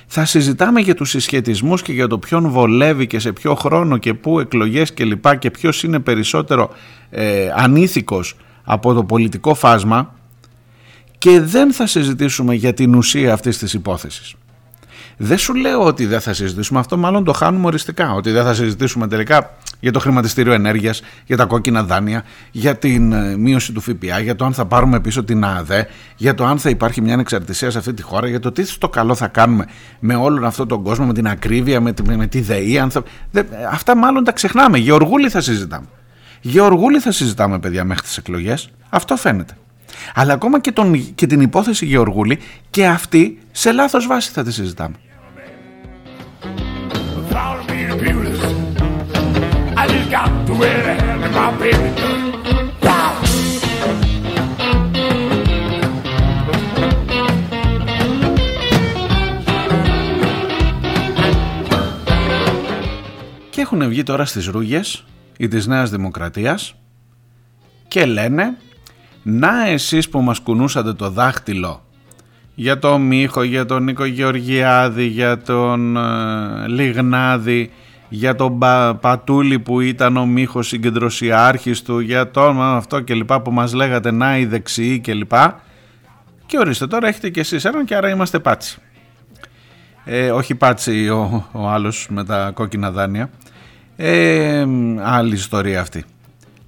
Θα 0.06 0.26
συζητάμε 0.26 0.80
για 0.80 0.96
τους 0.96 1.10
συσχετισμούς 1.10 1.82
και 1.82 1.94
για 1.94 2.08
το 2.08 2.20
ποιον 2.20 2.50
βολεύει 2.50 3.08
και 3.08 3.20
σε 3.20 3.32
ποιο 3.32 3.56
χρόνο 3.56 3.98
και 3.98 4.14
πού 4.14 4.40
εκλογές 4.40 4.94
και 4.94 5.06
λοιπά 5.06 5.36
και 5.36 5.52
ποιος 5.52 5.84
είναι 5.84 6.00
περισσότερο 6.00 6.70
ε, 7.10 7.50
ανήθικος 7.56 8.36
από 8.64 8.94
το 8.94 9.04
πολιτικό 9.04 9.54
φάσμα 9.54 10.14
και 11.18 11.42
δεν 11.42 11.74
θα 11.74 11.88
συζητήσουμε 11.88 12.54
για 12.54 12.74
την 12.74 12.96
ουσία 12.96 13.34
αυτής 13.34 13.58
της 13.58 13.74
υπόθεσης. 13.74 14.36
Δεν 15.18 15.38
σου 15.38 15.54
λέω 15.54 15.84
ότι 15.84 16.06
δεν 16.06 16.22
θα 16.22 16.34
συζητήσουμε 16.34 16.80
αυτό, 16.80 16.98
μάλλον 16.98 17.24
το 17.24 17.34
χάνουμε 17.34 17.66
οριστικά. 17.66 18.14
Ότι 18.14 18.32
δεν 18.32 18.44
θα 18.44 18.54
συζητήσουμε 18.54 19.08
τελικά 19.08 19.58
για 19.80 19.92
το 19.92 20.00
χρηματιστήριο 20.00 20.54
ενέργειας, 20.54 21.02
για 21.26 21.38
τα 21.38 21.46
κόκκινα 21.46 21.84
δάνεια, 21.84 22.24
για 22.52 22.76
την 22.78 23.12
ε, 23.12 23.38
μείωση 23.38 23.72
του 23.72 23.82
ΦΠΑ, 23.82 24.20
για 24.20 24.36
το 24.36 24.46
αν 24.46 24.54
θα 24.54 24.66
πάρουμε 24.66 25.00
πίσω 25.00 25.24
την 25.24 25.44
ΑΔΕ, 25.44 25.88
για 26.16 26.36
το 26.36 26.46
αν 26.46 26.60
θα 26.60 26.70
υπάρχει 26.70 27.02
μια 27.02 27.14
ανεξαρτησία 27.14 27.72
σε 27.72 27.78
αυτή 27.78 27.94
τη 27.94 28.02
χώρα, 28.02 28.28
για 28.28 28.40
το 28.40 28.52
τι 28.52 28.66
στο 28.66 28.90
καλό 28.90 29.16
θα 29.16 29.28
κάνουμε 29.28 29.66
με 30.00 30.16
όλον 30.16 30.46
αυτόν 30.46 30.68
τον 30.68 30.84
κόσμο, 30.84 31.06
με 31.06 31.14
την 31.14 31.28
ακρίβεια, 31.28 31.82
με 31.82 31.94
τη, 31.94 32.16
με 32.16 32.28
τη 32.28 32.42
ΔΕΗ. 32.42 32.80
Αν 32.80 32.92
θα... 32.92 33.04
αυτά 33.72 33.96
μάλλον 33.96 34.24
τα 34.24 34.32
ξεχνάμε. 34.32 34.78
Γεωργούλη 34.78 35.30
θα 35.30 35.42
συζητάμε. 35.42 35.88
Γεωργούλη 36.42 37.00
θα 37.00 37.12
συζητάμε, 37.12 37.60
παιδιά, 37.60 37.84
μέχρι 37.84 38.04
τις 38.04 38.18
εκλογές. 38.18 38.70
Αυτό 38.90 39.16
φαίνεται. 39.16 39.58
Αλλά 40.14 40.34
ακόμα 40.34 40.60
και, 40.60 40.72
τον, 40.72 41.16
και 41.16 41.28
την 41.28 41.42
υπόθεση 41.42 41.86
Γεωργούλη 41.86 42.40
και 42.70 42.88
αυτή 42.88 43.40
σε 43.52 43.72
λάθος 43.72 44.08
βάση 44.08 44.32
θα 44.32 44.44
τη 44.44 44.52
συζητάμε. 44.52 44.96
Και 63.50 63.62
έχουν 63.62 63.88
βγει 63.88 64.04
τώρα 64.04 64.26
στις 64.26 64.48
ρούγες 64.48 65.06
ή 65.38 65.48
της 65.48 65.68
Νέας 65.68 65.90
Δημοκρατίας 65.90 66.76
και 67.88 68.06
λένε 68.06 68.58
να 69.28 69.68
εσείς 69.68 70.10
που 70.10 70.22
μας 70.22 70.40
κουνούσατε 70.40 70.94
το 70.94 71.10
δάχτυλο 71.10 71.84
για 72.56 72.80
τον 72.80 73.02
Μίχο, 73.02 73.44
για 73.44 73.66
τον 73.66 73.84
Νίκο 73.84 74.06
Γεωργιάδη, 74.06 75.06
για 75.06 75.42
τον 75.42 75.98
ε, 75.98 76.68
Λιγνάδη, 76.68 77.72
για 78.10 78.36
τον 78.36 78.60
Πατούλη 79.00 79.60
που 79.60 79.80
ήταν 79.80 80.18
ο 80.18 80.26
Μίχος 80.26 80.68
συγκεντρωσιάρχης 80.68 81.82
του, 81.82 82.00
για 82.00 82.32
τον 82.32 82.62
αυτό 82.62 83.00
και 83.00 83.14
λοιπά 83.14 83.42
που 83.42 83.52
μας 83.52 83.74
λέγατε 83.74 84.12
να 84.12 84.38
οι 84.38 84.46
δεξιοί 84.46 85.00
και 85.00 85.14
λοιπά. 85.14 85.62
Και 86.46 86.58
ορίστε 86.58 86.88
τώρα 86.88 87.08
έχετε 87.08 87.30
και 87.30 87.40
εσείς 87.40 87.66
έναν 87.66 87.86
και 87.86 87.96
άρα 87.96 88.10
είμαστε 88.10 88.40
πάτσι. 88.40 88.80
Ε, 90.04 90.32
όχι 90.32 90.56
πάτσι 90.56 91.10
ο, 91.10 91.48
ο 91.52 91.68
άλλος 91.68 92.08
με 92.10 92.24
τα 92.26 92.52
κόκκινα 92.54 92.92
δάνεια. 92.92 93.30
Ε, 93.96 94.66
άλλη 95.02 95.34
ιστορία 95.34 95.82
αυτή. 95.82 96.04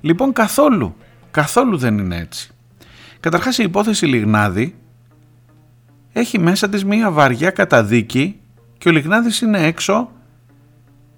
Λοιπόν 0.01 0.33
καθόλου 0.33 0.95
Καθόλου 1.37 1.77
δεν 1.77 1.97
είναι 1.97 2.17
έτσι. 2.17 2.51
Καταρχάς 3.19 3.57
η 3.57 3.63
υπόθεση 3.63 4.05
Λιγνάδη 4.05 4.75
έχει 6.13 6.39
μέσα 6.39 6.69
της 6.69 6.85
μία 6.85 7.11
βαριά 7.11 7.49
καταδίκη 7.49 8.39
και 8.77 8.89
ο 8.89 8.91
Λιγνάδης 8.91 9.41
είναι 9.41 9.63
έξω 9.63 10.11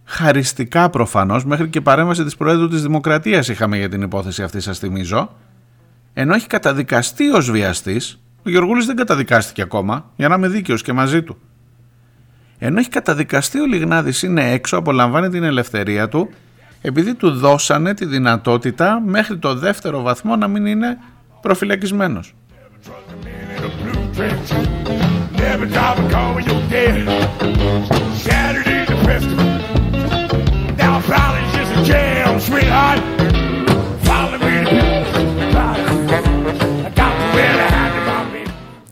χαριστικά 0.03 0.89
προφανώς 0.89 1.45
μέχρι 1.45 1.69
και 1.69 1.81
παρέμβαση 1.81 2.23
της 2.23 2.35
Προέδρου 2.35 2.67
της 2.67 2.81
Δημοκρατίας 2.81 3.47
είχαμε 3.47 3.77
για 3.77 3.89
την 3.89 4.01
υπόθεση 4.01 4.43
αυτή 4.43 4.59
σας 4.59 4.79
θυμίζω 4.79 5.35
ενώ 6.13 6.33
έχει 6.33 6.47
καταδικαστεί 6.47 7.29
ως 7.29 7.51
βιαστής 7.51 8.19
ο 8.45 8.49
Γεωργούλης 8.49 8.85
δεν 8.85 8.95
καταδικάστηκε 8.95 9.61
ακόμα 9.61 10.11
για 10.15 10.27
να 10.27 10.35
είμαι 10.35 10.47
δίκαιος 10.47 10.81
και 10.81 10.93
μαζί 10.93 11.23
του 11.23 11.37
ενώ 12.57 12.79
έχει 12.79 12.89
καταδικαστεί 12.89 13.59
ο 13.59 13.65
Λιγνάδης 13.65 14.23
είναι 14.23 14.51
έξω 14.51 14.77
απολαμβάνει 14.77 15.29
την 15.29 15.43
ελευθερία 15.43 16.07
του 16.07 16.29
επειδή 16.81 17.13
του 17.15 17.31
δώσανε 17.31 17.93
τη 17.93 18.05
δυνατότητα 18.05 19.01
μέχρι 19.05 19.37
το 19.37 19.55
δεύτερο 19.55 20.01
βαθμό 20.01 20.35
να 20.35 20.47
μην 20.47 20.65
είναι 20.65 20.97
προφυλακισμένος. 21.41 22.33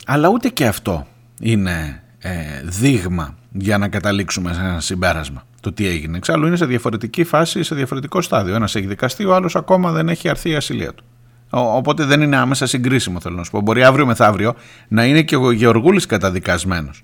Αλλά 0.09 0.29
ούτε 0.29 0.49
και 0.49 0.67
αυτό 0.67 1.07
είναι 1.39 2.03
ε, 2.19 2.31
δείγμα 2.63 3.35
για 3.51 3.77
να 3.77 3.87
καταλήξουμε 3.87 4.53
σε 4.53 4.59
ένα 4.59 4.79
συμπέρασμα 4.79 5.43
το 5.67 5.73
τι 5.73 5.87
έγινε. 5.87 6.17
Εξάλλου 6.17 6.47
είναι 6.47 6.55
σε 6.55 6.65
διαφορετική 6.65 7.23
φάση, 7.23 7.63
σε 7.63 7.75
διαφορετικό 7.75 8.21
στάδιο. 8.21 8.55
Ένας 8.55 8.75
έχει 8.75 8.87
δικαστεί, 8.87 9.25
ο 9.25 9.35
άλλος 9.35 9.55
ακόμα 9.55 9.91
δεν 9.91 10.09
έχει 10.09 10.29
αρθεί 10.29 10.49
η 10.49 10.55
ασυλία 10.55 10.93
του. 10.93 11.03
Οπότε 11.49 12.03
δεν 12.05 12.21
είναι 12.21 12.37
άμεσα 12.37 12.65
συγκρίσιμο, 12.65 13.19
θέλω 13.19 13.35
να 13.35 13.43
σου 13.43 13.51
πω. 13.51 13.61
Μπορεί 13.61 13.83
αύριο 13.83 14.05
μεθαύριο 14.05 14.55
να 14.87 15.05
είναι 15.05 15.21
και 15.21 15.35
ο 15.35 15.51
Γεωργούλης 15.51 16.05
καταδικασμένος. 16.05 17.03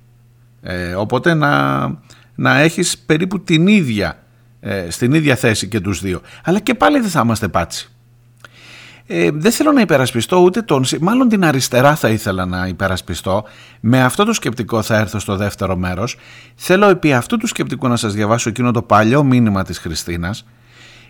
Ε, 0.62 0.95
οπότε 0.95 1.34
να, 1.34 1.82
να 2.36 2.60
έχεις 2.60 2.97
περίπου 2.97 3.43
την 3.43 3.67
ίδια, 3.67 4.23
ε, 4.60 4.89
στην 4.89 5.13
ίδια 5.13 5.36
θέση 5.36 5.67
και 5.67 5.80
τους 5.80 6.02
δύο. 6.02 6.21
Αλλά 6.43 6.60
και 6.60 6.73
πάλι 6.73 6.99
δεν 6.99 7.10
θα 7.10 7.21
είμαστε 7.23 7.47
πάτσι 7.47 7.92
ε, 9.07 9.29
δεν 9.33 9.51
θέλω 9.51 9.71
να 9.71 9.81
υπερασπιστώ 9.81 10.37
ούτε 10.37 10.61
τον, 10.61 10.85
μάλλον 10.99 11.29
την 11.29 11.45
αριστερά 11.45 11.95
θα 11.95 12.09
ήθελα 12.09 12.45
να 12.45 12.67
υπερασπιστώ. 12.67 13.43
Με 13.79 14.03
αυτό 14.03 14.25
το 14.25 14.33
σκεπτικό 14.33 14.81
θα 14.81 14.97
έρθω 14.97 15.19
στο 15.19 15.35
δεύτερο 15.35 15.75
μέρος. 15.75 16.17
Θέλω 16.55 16.89
επί 16.89 17.13
αυτού 17.13 17.37
του 17.37 17.47
σκεπτικού 17.47 17.87
να 17.87 17.95
σας 17.95 18.13
διαβάσω 18.13 18.49
εκείνο 18.49 18.71
το 18.71 18.81
παλιό 18.81 19.23
μήνυμα 19.23 19.63
της 19.63 19.77
Χριστίνας. 19.77 20.45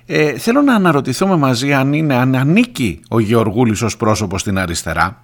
Ε, 0.05 0.37
θέλω 0.37 0.61
να 0.61 0.75
αναρωτηθούμε 0.75 1.35
μαζί 1.35 1.73
αν, 1.73 1.93
είναι, 1.93 2.15
αν 2.15 2.35
ανήκει 2.35 2.99
ο 3.09 3.19
Γεωργούλης 3.19 3.81
ως 3.81 3.97
πρόσωπος 3.97 4.41
στην 4.41 4.57
αριστερά 4.57 5.23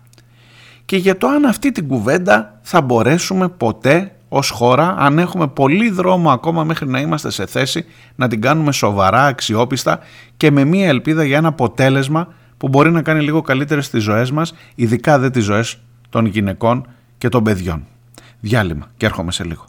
και 0.89 0.97
για 0.97 1.17
το 1.17 1.27
αν 1.27 1.45
αυτή 1.45 1.71
την 1.71 1.87
κουβέντα 1.87 2.59
θα 2.61 2.81
μπορέσουμε 2.81 3.49
ποτέ 3.49 4.11
ως 4.29 4.49
χώρα 4.49 4.95
αν 4.97 5.19
έχουμε 5.19 5.47
πολύ 5.47 5.89
δρόμο 5.89 6.31
ακόμα 6.31 6.63
μέχρι 6.63 6.87
να 6.87 6.99
είμαστε 6.99 7.29
σε 7.29 7.45
θέση 7.45 7.85
να 8.15 8.27
την 8.27 8.41
κάνουμε 8.41 8.71
σοβαρά, 8.71 9.25
αξιόπιστα 9.25 9.99
και 10.37 10.51
με 10.51 10.63
μία 10.63 10.87
ελπίδα 10.87 11.23
για 11.23 11.37
ένα 11.37 11.47
αποτέλεσμα 11.47 12.27
που 12.59 12.67
μπορεί 12.67 12.91
να 12.91 13.01
κάνει 13.01 13.21
λίγο 13.23 13.41
καλύτερες 13.41 13.89
τις 13.89 14.03
ζωές 14.03 14.31
μας, 14.31 14.53
ειδικά 14.75 15.19
δε 15.19 15.29
τις 15.29 15.43
ζωές 15.43 15.79
των 16.09 16.25
γυναικών 16.25 16.87
και 17.17 17.29
των 17.29 17.43
παιδιών. 17.43 17.85
Διάλειμμα 18.39 18.87
και 18.97 19.05
έρχομαι 19.05 19.31
σε 19.31 19.43
λίγο. 19.43 19.65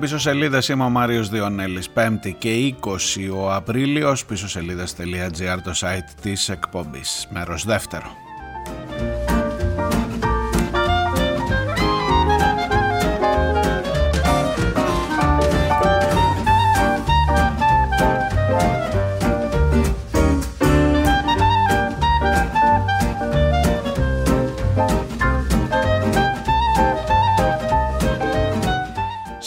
Πίσω 0.00 0.18
σελίδες, 0.18 0.68
είμαι 0.68 0.84
ο 0.84 0.88
Μάριος 0.88 1.28
Διονέλης, 1.28 1.88
5η 1.94 2.34
και 2.38 2.50
20 2.50 3.30
ο 3.34 3.52
Απρίλιος, 3.52 4.24
πίσω 4.24 4.48
σελίδες.gr 4.48 5.58
το 5.64 5.72
site 5.74 6.10
της 6.22 6.48
εκπομπής, 6.48 7.26
μέρος 7.30 7.64
δεύτερο. 7.64 8.29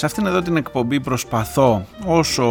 Σε 0.04 0.10
αυτήν 0.10 0.26
εδώ 0.26 0.42
την 0.42 0.56
εκπομπή 0.56 1.00
προσπαθώ 1.00 1.86
όσο 2.06 2.44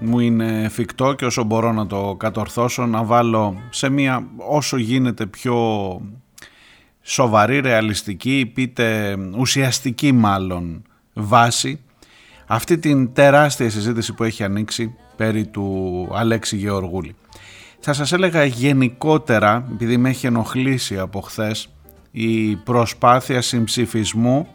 μου 0.00 0.20
είναι 0.20 0.62
εφικτό 0.64 1.12
και 1.12 1.24
όσο 1.24 1.44
μπορώ 1.44 1.72
να 1.72 1.86
το 1.86 2.14
κατορθώσω 2.18 2.86
να 2.86 3.04
βάλω 3.04 3.56
σε 3.70 3.88
μια 3.88 4.26
όσο 4.36 4.76
γίνεται 4.76 5.26
πιο 5.26 5.56
σοβαρή, 7.02 7.60
ρεαλιστική, 7.60 8.50
πείτε 8.54 9.16
ουσιαστική 9.36 10.12
μάλλον 10.12 10.82
βάση 11.12 11.80
αυτή 12.46 12.78
την 12.78 13.12
τεράστια 13.12 13.70
συζήτηση 13.70 14.12
που 14.12 14.24
έχει 14.24 14.44
ανοίξει 14.44 14.94
περί 15.16 15.46
του 15.46 16.08
Αλέξη 16.12 16.56
Γεωργούλη. 16.56 17.14
Θα 17.80 17.92
σας 17.92 18.12
έλεγα 18.12 18.44
γενικότερα, 18.44 19.68
επειδή 19.72 19.96
με 19.96 20.08
έχει 20.08 20.26
ενοχλήσει 20.26 20.98
από 20.98 21.20
χθες 21.20 21.68
η 22.10 22.56
προσπάθεια 22.56 23.40
συμψηφισμού 23.40 24.46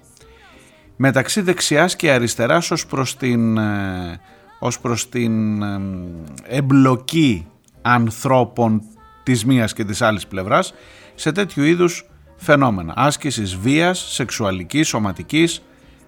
μεταξύ 0.95 1.41
δεξιάς 1.41 1.95
και 1.95 2.12
αριστεράς 2.12 2.71
ως 2.71 2.86
προς 2.86 3.17
την, 3.17 3.58
ε, 3.58 4.19
ως 4.60 4.80
προς 4.80 5.10
την 5.10 5.62
ε, 5.62 5.82
εμπλοκή 6.47 7.47
ανθρώπων 7.82 8.82
της 9.23 9.45
μίας 9.45 9.73
και 9.73 9.84
της 9.84 10.01
άλλης 10.01 10.27
πλευράς 10.27 10.73
σε 11.15 11.32
τέτοιου 11.32 11.63
είδους 11.63 12.10
φαινόμενα 12.36 12.93
άσκησης 12.95 13.56
βίας, 13.56 14.13
σεξουαλικής, 14.13 14.88
σωματικής, 14.88 15.63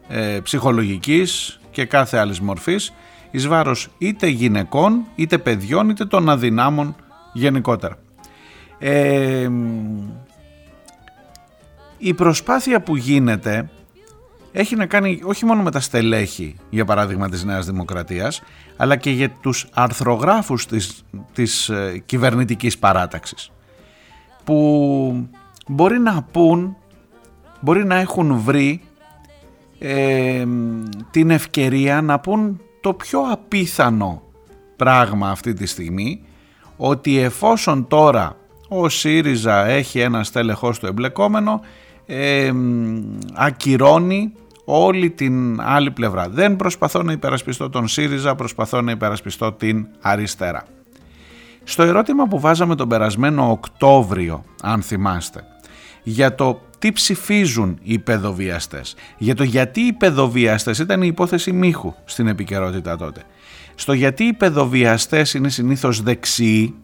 ε, 0.08 0.40
ψυχολογικής 0.44 1.60
και 1.72 1.86
κάθε 1.86 2.18
άλλης 2.18 2.40
μορφής 2.40 2.94
εις 3.32 3.48
βάρος 3.48 3.90
είτε 3.98 4.28
γυναικών, 4.28 5.06
είτε 5.16 5.38
παιδιών, 5.38 5.90
είτε 5.90 6.06
των 6.06 6.30
αδυνάμων 6.30 6.96
γενικότερα. 7.34 7.98
η 11.98 12.14
προσπάθεια 12.14 12.82
που 12.82 12.96
γίνεται 12.96 13.70
έχει 14.56 14.76
να 14.76 14.86
κάνει 14.86 15.20
όχι 15.24 15.46
μόνο 15.46 15.64
με 15.64 15.72
τα 15.72 15.80
στελέχη, 15.80 16.56
για 16.70 16.86
παράδειγμα 16.86 17.30
της 17.30 17.44
Νέας 17.44 17.66
Δημοκρατίας, 17.66 18.42
αλλά 18.78 18.96
και 18.96 19.10
για 19.10 19.30
τους 19.30 19.68
αρθρογράφους 19.74 20.66
της, 20.66 21.06
της 21.34 21.70
ε, 21.70 22.02
κυβερνητικής 22.06 22.78
παράταξης, 22.78 23.52
που 24.44 25.30
μπορεί 25.68 26.00
να 26.00 26.24
πούν, 26.32 26.78
μπορεί 27.60 27.86
να 27.86 27.96
έχουν 27.96 28.38
βρει 28.38 28.82
ε, 29.80 30.46
την 31.12 31.30
ευκαιρία 31.30 32.02
να 32.02 32.20
πούν 32.20 32.62
το 32.82 32.94
πιο 32.94 33.20
απίθανο 33.32 34.22
πράγμα 34.76 35.30
αυτή 35.30 35.54
τη 35.54 35.66
στιγμή, 35.66 36.22
ότι 36.78 37.18
εφόσον 37.18 37.88
τώρα 37.88 38.38
ο 38.68 38.90
ΣΥΡΙΖΑ 38.90 39.66
έχει 39.66 40.00
ένα 40.00 40.24
στέλεχος 40.24 40.80
του 40.80 40.86
εμπλεκόμενο, 40.86 41.62
ε, 42.06 42.52
ακυρώνει 43.34 44.34
όλη 44.66 45.10
την 45.10 45.62
άλλη 45.62 45.92
πλευρά. 45.92 46.30
Δεν 46.30 46.56
προσπαθώ 46.56 47.04
να 47.04 47.12
υπερασπιστώ 47.12 47.70
τον 47.70 47.88
ΣΥΡΙΖΑ, 47.88 48.36
προσπαθώ 48.36 48.82
να 48.82 48.92
υπερασπιστώ 48.92 49.52
την 49.52 49.88
αριστερά. 50.02 50.66
Στο 51.64 51.84
ερώτημα 51.84 52.28
που 52.28 52.40
βάζαμε 52.40 52.76
τον 52.76 52.88
περασμένο 52.88 53.52
Οκτώβριο, 53.52 54.44
αν 54.62 54.82
θυμάστε, 54.82 55.44
για 56.04 56.36
το 56.36 56.62
τι 56.80 56.92
ψηφίζουν 56.92 57.80
οι 57.84 58.00
παιδοβιαστές, 58.00 58.96
για 59.18 59.36
το 59.36 59.44
γιατί 59.44 59.82
οι 59.82 59.94
παιδοβιαστές 59.94 60.80
ήταν 60.80 61.02
η 61.02 61.08
υπόθεση 61.08 61.52
μύχου 61.52 61.94
στην 62.06 62.28
επικαιρότητα 62.28 62.98
τότε. 62.98 63.22
Στο 63.76 63.94
γιατί 63.94 64.24
οι 64.24 64.34
παιδοβιαστές 64.34 65.34
είναι 65.34 65.50
συνήθως 65.50 66.02
δεξιοί, 66.02 66.76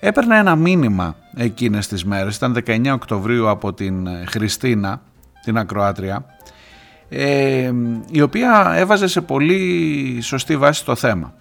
έπαιρνα 0.00 0.36
ένα 0.36 0.56
μήνυμα 0.56 1.16
εκείνες 1.36 1.88
τις 1.88 2.04
μέρες, 2.04 2.36
ήταν 2.36 2.52
19 2.66 2.92
Οκτωβρίου 2.92 3.48
από 3.48 3.72
την 3.72 4.08
Χριστίνα, 4.26 5.02
την 5.44 5.58
Ακροάτρια, 5.58 6.26
ε, 7.14 7.72
η 8.10 8.20
οποία 8.20 8.72
έβαζε 8.76 9.06
σε 9.06 9.20
πολύ 9.20 10.18
σωστή 10.22 10.56
βάση 10.56 10.84
το 10.84 10.94
θέμα. 10.94 11.34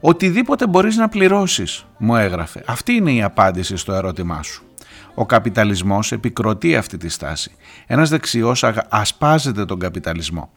Οτιδήποτε 0.00 0.66
μπορείς 0.66 0.96
να 0.96 1.08
πληρώσεις, 1.08 1.86
μου 1.98 2.16
έγραφε. 2.16 2.62
Αυτή 2.66 2.92
είναι 2.92 3.12
η 3.12 3.22
απάντηση 3.22 3.76
στο 3.76 3.92
ερώτημά 3.92 4.42
σου. 4.42 4.62
Ο 5.14 5.26
καπιταλισμός 5.26 6.12
επικροτεί 6.12 6.76
αυτή 6.76 6.96
τη 6.96 7.08
στάση. 7.08 7.50
Ένας 7.86 8.08
δεξιός 8.08 8.64
ασπάζεται 8.88 9.64
τον 9.64 9.78
καπιταλισμό. 9.78 10.50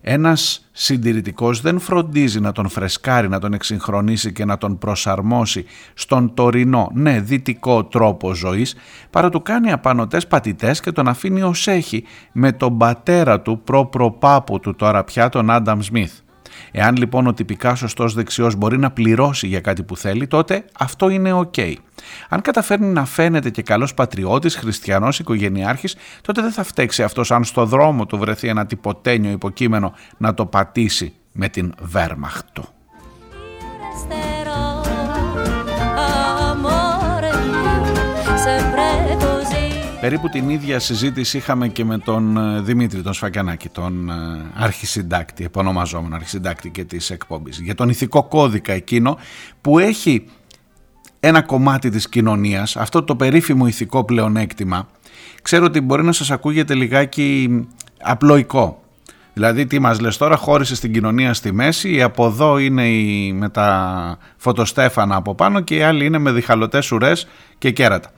Ένας 0.00 0.68
συντηρητικός 0.72 1.60
δεν 1.60 1.78
φροντίζει 1.78 2.40
να 2.40 2.52
τον 2.52 2.68
φρεσκάρει, 2.68 3.28
να 3.28 3.38
τον 3.38 3.52
εξυγχρονίσει 3.52 4.32
και 4.32 4.44
να 4.44 4.58
τον 4.58 4.78
προσαρμόσει 4.78 5.64
στον 5.94 6.34
τωρινό, 6.34 6.90
ναι, 6.94 7.20
δυτικό 7.20 7.84
τρόπο 7.84 8.34
ζωής, 8.34 8.74
παρά 9.10 9.28
του 9.28 9.42
κάνει 9.42 9.72
απανοτές 9.72 10.26
πατητές 10.26 10.80
και 10.80 10.92
τον 10.92 11.08
αφήνει 11.08 11.42
ως 11.42 11.66
έχει 11.66 12.04
με 12.32 12.52
τον 12.52 12.78
πατέρα 12.78 13.40
του 13.40 13.60
προ-προπάπου 13.64 14.60
του 14.60 14.74
τώρα 14.74 15.04
πια 15.04 15.28
τον 15.28 15.50
Άνταμ 15.50 15.80
Σμιθ. 15.80 16.12
Εάν 16.70 16.96
λοιπόν 16.96 17.26
ο 17.26 17.34
τυπικάς 17.34 17.78
σωστός 17.78 18.14
δεξιός 18.14 18.54
μπορεί 18.54 18.78
να 18.78 18.90
πληρώσει 18.90 19.46
για 19.46 19.60
κάτι 19.60 19.82
που 19.82 19.96
θέλει, 19.96 20.26
τότε 20.26 20.64
αυτό 20.78 21.08
είναι 21.08 21.32
ok. 21.32 21.74
Αν 22.28 22.40
καταφέρνει 22.40 22.86
να 22.86 23.04
φαίνεται 23.04 23.50
και 23.50 23.62
καλός 23.62 23.94
πατριώτης, 23.94 24.56
χριστιανός, 24.56 25.18
οικογενειάρχης, 25.18 25.96
τότε 26.20 26.42
δεν 26.42 26.52
θα 26.52 26.62
φταίξει 26.62 27.02
αυτός 27.02 27.30
αν 27.30 27.44
στο 27.44 27.64
δρόμο 27.64 28.06
του 28.06 28.18
βρεθεί 28.18 28.48
ένα 28.48 28.66
τυποτένιο 28.66 29.30
υποκείμενο 29.30 29.94
να 30.16 30.34
το 30.34 30.46
πατήσει 30.46 31.12
με 31.32 31.48
την 31.48 31.74
Βέρμαχτ 31.80 32.58
Περίπου 40.00 40.28
την 40.28 40.48
ίδια 40.48 40.78
συζήτηση 40.78 41.36
είχαμε 41.36 41.68
και 41.68 41.84
με 41.84 41.98
τον 41.98 42.36
ε, 42.36 42.60
Δημήτρη 42.60 43.02
τον 43.02 43.12
Σφακιανάκη, 43.12 43.68
τον 43.68 44.10
ε, 44.10 44.14
αρχισυντάκτη, 44.54 45.44
επωνομαζόμενο 45.44 46.14
αρχισυντάκτη 46.14 46.70
και 46.70 46.84
της 46.84 47.10
εκπομπής, 47.10 47.60
για 47.60 47.74
τον 47.74 47.88
ηθικό 47.88 48.22
κώδικα 48.22 48.72
εκείνο 48.72 49.18
που 49.60 49.78
έχει 49.78 50.24
ένα 51.20 51.42
κομμάτι 51.42 51.90
της 51.90 52.08
κοινωνίας, 52.08 52.76
αυτό 52.76 53.02
το 53.02 53.16
περίφημο 53.16 53.66
ηθικό 53.66 54.04
πλεονέκτημα, 54.04 54.88
ξέρω 55.42 55.64
ότι 55.64 55.80
μπορεί 55.80 56.02
να 56.02 56.12
σας 56.12 56.30
ακούγεται 56.30 56.74
λιγάκι 56.74 57.66
απλοϊκό. 58.02 58.82
Δηλαδή 59.32 59.66
τι 59.66 59.78
μας 59.78 60.00
λες 60.00 60.16
τώρα 60.16 60.36
χώρισε 60.36 60.74
στην 60.74 60.92
κοινωνία 60.92 61.34
στη 61.34 61.52
μέση, 61.52 62.02
από 62.02 62.26
εδώ 62.26 62.58
είναι 62.58 62.88
η, 62.88 63.32
με 63.32 63.48
τα 63.48 64.18
φωτοστέφανα 64.36 65.16
από 65.16 65.34
πάνω 65.34 65.60
και 65.60 65.76
οι 65.76 65.82
άλλοι 65.82 66.04
είναι 66.04 66.18
με 66.18 66.32
διχαλωτές 66.32 66.92
ουρές 66.92 67.28
και 67.58 67.70
κέρατα. 67.70 68.10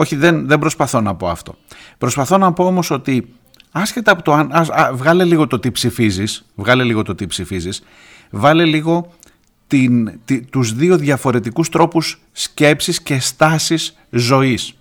Όχι, 0.00 0.16
δεν, 0.16 0.46
δεν 0.46 0.58
προσπαθώ 0.58 1.00
να 1.00 1.14
πω 1.14 1.28
αυτό. 1.28 1.54
Προσπαθώ 1.98 2.38
να 2.38 2.52
πω 2.52 2.64
όμως 2.64 2.90
ότι 2.90 3.34
άσχετα 3.70 4.12
από 4.12 4.22
το 4.22 4.32
αν. 4.32 4.50
βγάλε 4.92 5.24
λίγο 5.24 5.46
το 5.46 5.58
τι 5.58 5.70
ψηφίζεις, 5.70 6.44
βγάλε 6.54 6.82
λίγο 6.82 7.02
το 7.02 7.14
τι 7.14 7.26
ψηφίζεις, 7.26 7.82
βάλε 8.30 8.64
λίγο 8.64 9.12
την, 9.66 10.20
τους 10.50 10.72
δύο 10.72 10.96
διαφορετικούς 10.96 11.68
τρόπους 11.68 12.20
σκέψης 12.32 13.02
και 13.02 13.18
στάσης 13.18 13.96
ζωής. 14.10 14.74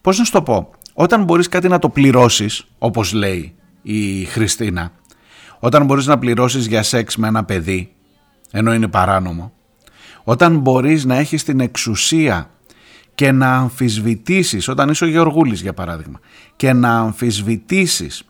Πώς 0.00 0.18
να 0.18 0.24
σου 0.24 0.32
το 0.32 0.42
πω, 0.42 0.70
όταν 0.94 1.24
μπορείς 1.24 1.48
κάτι 1.48 1.68
να 1.68 1.78
το 1.78 1.88
πληρώσεις, 1.88 2.66
όπως 2.78 3.12
λέει 3.12 3.54
η 3.82 4.24
Χριστίνα, 4.24 4.92
όταν 5.58 5.84
μπορείς 5.84 6.06
να 6.06 6.18
πληρώσεις 6.18 6.66
για 6.66 6.82
σεξ 6.82 7.16
με 7.16 7.28
ένα 7.28 7.44
παιδί, 7.44 7.92
ενώ 8.50 8.74
είναι 8.74 8.88
παράνομο, 8.88 9.52
όταν 10.24 10.58
μπορείς 10.58 11.04
να 11.04 11.16
έχεις 11.16 11.44
την 11.44 11.60
εξουσία 11.60 12.48
και 13.14 13.32
να 13.32 13.56
αμφισβητήσεις, 13.56 14.68
όταν 14.68 14.88
είσαι 14.88 15.04
ο 15.04 15.08
Γεωργούλης 15.08 15.60
για 15.60 15.74
παράδειγμα, 15.74 16.20
και 16.56 16.72
να 16.72 16.98
αμφισβητήσεις 16.98 18.22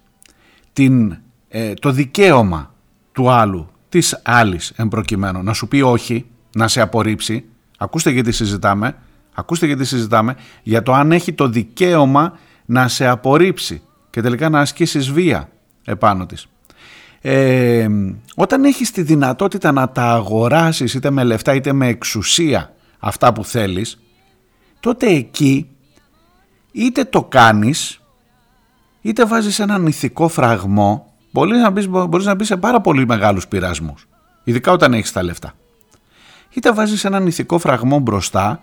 την, 0.72 1.16
ε, 1.48 1.74
το 1.74 1.90
δικαίωμα 1.90 2.74
του 3.12 3.30
άλλου, 3.30 3.68
της 3.88 4.20
άλλης 4.24 4.72
εμπροκειμένου, 4.76 5.42
να 5.42 5.52
σου 5.52 5.68
πει 5.68 5.80
όχι, 5.80 6.26
να 6.56 6.68
σε 6.68 6.80
απορρίψει, 6.80 7.44
ακούστε 7.78 8.10
γιατί 8.10 8.32
συζητάμε, 8.32 8.96
ακούστε 9.34 9.66
γιατί 9.66 9.84
συζητάμε, 9.84 10.36
για 10.62 10.82
το 10.82 10.92
αν 10.92 11.12
έχει 11.12 11.32
το 11.32 11.48
δικαίωμα 11.48 12.38
να 12.64 12.88
σε 12.88 13.06
απορρίψει 13.06 13.82
και 14.10 14.20
τελικά 14.20 14.48
να 14.48 14.60
ασκήσεις 14.60 15.10
βία 15.10 15.48
επάνω 15.84 16.26
της. 16.26 16.46
Ε, 17.20 17.88
όταν 18.34 18.64
έχεις 18.64 18.90
τη 18.90 19.02
δυνατότητα 19.02 19.72
να 19.72 19.88
τα 19.88 20.12
αγοράσεις 20.12 20.94
είτε 20.94 21.10
με 21.10 21.24
λεφτά 21.24 21.54
είτε 21.54 21.72
με 21.72 21.86
εξουσία 21.86 22.74
αυτά 22.98 23.32
που 23.32 23.44
θέλεις 23.44 23.98
τότε 24.84 25.06
εκεί 25.06 25.68
είτε 26.72 27.04
το 27.04 27.22
κάνεις 27.24 28.00
είτε 29.00 29.24
βάζεις 29.26 29.58
έναν 29.58 29.86
ηθικό 29.86 30.28
φραγμό 30.28 31.12
μπορείς 31.30 31.60
να, 31.60 31.70
μπεις, 31.70 31.88
μπορείς 31.88 32.26
να 32.26 32.34
μπεις 32.34 32.46
σε 32.46 32.56
πάρα 32.56 32.80
πολύ 32.80 33.06
μεγάλους 33.06 33.48
πειρασμούς, 33.48 34.08
ειδικά 34.44 34.72
όταν 34.72 34.94
έχεις 34.94 35.12
τα 35.12 35.22
λεφτά. 35.22 35.54
Είτε 36.50 36.72
βάζεις 36.72 37.04
έναν 37.04 37.26
ηθικό 37.26 37.58
φραγμό 37.58 37.98
μπροστά, 37.98 38.60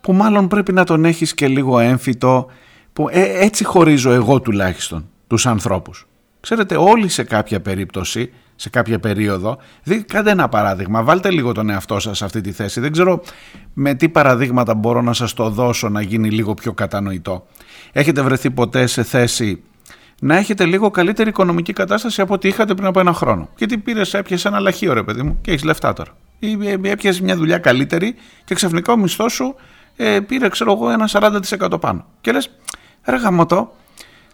που 0.00 0.12
μάλλον 0.12 0.48
πρέπει 0.48 0.72
να 0.72 0.84
τον 0.84 1.04
έχεις 1.04 1.34
και 1.34 1.48
λίγο 1.48 1.78
έμφυτο, 1.78 2.46
που 2.92 3.08
ε, 3.10 3.44
έτσι 3.44 3.64
χωρίζω 3.64 4.10
εγώ 4.10 4.40
τουλάχιστον 4.40 5.08
τους 5.26 5.46
ανθρώπους. 5.46 6.06
Ξέρετε 6.40 6.76
όλοι 6.76 7.08
σε 7.08 7.22
κάποια 7.22 7.60
περίπτωση, 7.60 8.32
σε 8.60 8.70
κάποια 8.70 8.98
περίοδο, 8.98 9.58
δείτε 9.82 10.04
κάντε 10.14 10.30
ένα 10.30 10.48
παράδειγμα, 10.48 11.02
βάλτε 11.02 11.30
λίγο 11.30 11.52
τον 11.52 11.70
εαυτό 11.70 12.00
σας 12.00 12.16
σε 12.16 12.24
αυτή 12.24 12.40
τη 12.40 12.52
θέση. 12.52 12.80
Δεν 12.80 12.92
ξέρω 12.92 13.22
με 13.74 13.94
τι 13.94 14.08
παραδείγματα 14.08 14.74
μπορώ 14.74 15.02
να 15.02 15.12
σας 15.12 15.34
το 15.34 15.50
δώσω 15.50 15.88
να 15.88 16.00
γίνει 16.00 16.30
λίγο 16.30 16.54
πιο 16.54 16.72
κατανοητό. 16.72 17.46
Έχετε 17.92 18.22
βρεθεί 18.22 18.50
ποτέ 18.50 18.86
σε 18.86 19.02
θέση 19.02 19.62
να 20.20 20.36
έχετε 20.36 20.64
λίγο 20.64 20.90
καλύτερη 20.90 21.28
οικονομική 21.28 21.72
κατάσταση 21.72 22.20
από 22.20 22.34
ό,τι 22.34 22.48
είχατε 22.48 22.74
πριν 22.74 22.86
από 22.86 23.00
ένα 23.00 23.12
χρόνο; 23.12 23.48
Γιατί 23.56 23.78
πήρες, 23.78 24.14
έπιασε 24.14 24.48
ένα 24.48 24.60
λαχείο 24.60 24.92
ρε 24.92 25.02
παιδί 25.02 25.22
μου 25.22 25.38
και 25.40 25.50
έχεις 25.50 25.64
λεφτά 25.64 25.92
τώρα. 25.92 26.10
Ή 26.38 26.58
ε, 26.62 26.78
έπιασε 26.82 27.22
μια 27.22 27.36
δουλειά 27.36 27.58
καλύτερη 27.58 28.14
και 28.44 28.54
ξαφνικά 28.54 28.92
ο 28.92 28.96
μισθός 28.96 29.32
σου 29.32 29.54
ε, 29.96 30.20
πήρε, 30.20 30.48
ξέρω 30.48 30.72
εγώ, 30.72 30.90
ένα 30.90 31.08
40% 31.12 31.80
πάνω. 31.80 32.04
Και 32.20 32.32
λες, 32.32 32.50
ρε 33.04 33.16
γαμωτό, 33.16 33.72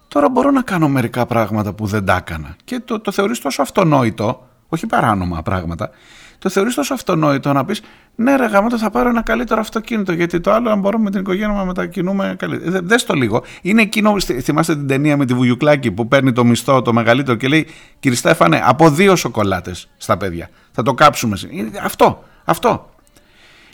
τώρα 0.09 0.29
μπορώ 0.29 0.51
να 0.51 0.63
κάνω 0.63 0.89
μερικά 0.89 1.27
πράγματα 1.27 1.73
που 1.73 1.87
δεν 1.87 2.05
τα 2.05 2.17
έκανα. 2.17 2.57
Και 2.65 2.81
το, 2.85 3.01
το 3.01 3.13
θεωρείς 3.13 3.39
τόσο 3.39 3.63
αυτονόητο, 3.63 4.47
όχι 4.69 4.87
παράνομα 4.87 5.43
πράγματα, 5.43 5.91
το 6.39 6.51
θεωρείς 6.51 6.75
τόσο 6.75 6.95
αυτονόητο 6.95 7.53
να 7.53 7.65
πεις 7.65 7.83
Ναι, 8.15 8.37
ρε 8.37 8.47
γαμώτο, 8.47 8.79
θα 8.79 8.91
πάρω 8.91 9.09
ένα 9.09 9.23
καλύτερο 9.23 9.61
αυτοκίνητο. 9.61 10.13
Γιατί 10.13 10.41
το 10.41 10.53
άλλο, 10.53 10.71
αν 10.71 10.81
μπορούμε 10.81 11.05
με 11.05 11.11
την 11.11 11.21
οικογένεια 11.21 11.57
να 11.57 11.65
μετακινούμε 11.65 12.35
καλύτερα. 12.39 12.81
Δε 12.83 12.97
το 12.97 13.15
λίγο. 13.15 13.43
Είναι 13.63 13.83
εκείνο, 13.83 14.21
θυμάστε 14.21 14.77
την 14.77 14.87
ταινία 14.87 15.17
με 15.17 15.27
τη 15.27 15.35
Βουγιουκλάκη 15.35 15.91
που 15.91 16.09
παίρνει 16.09 16.33
το 16.33 16.45
μισθό 16.45 16.83
το 16.83 16.93
μεγαλύτερο 16.93 17.37
και 17.37 17.49
λέει 17.49 17.67
Κύριε 18.01 18.17
Στέφανε, 18.17 18.63
από 18.65 18.91
δύο 18.91 19.17
σοκολάτες 19.17 19.89
στα 19.97 20.17
παιδιά. 20.17 20.49
Θα 20.73 20.83
το 20.83 20.95
κάψουμε. 20.95 21.39
Αυτό. 21.83 22.25
Αυτό. 22.45 22.89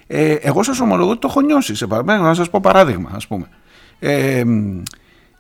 Ε, 0.07 0.33
εγώ 0.33 0.63
σας 0.63 0.81
ομολογώ 0.81 1.11
ότι 1.11 1.21
το 1.21 1.27
έχω 1.31 1.41
νιώσει. 1.41 1.75
Σε, 1.75 1.87
να 2.05 2.35
σας 2.35 2.51
πω 2.51 2.61
παράδειγμα, 2.61 3.11
ας 3.15 3.27
πούμε. 3.27 3.49
Ε, 3.99 4.45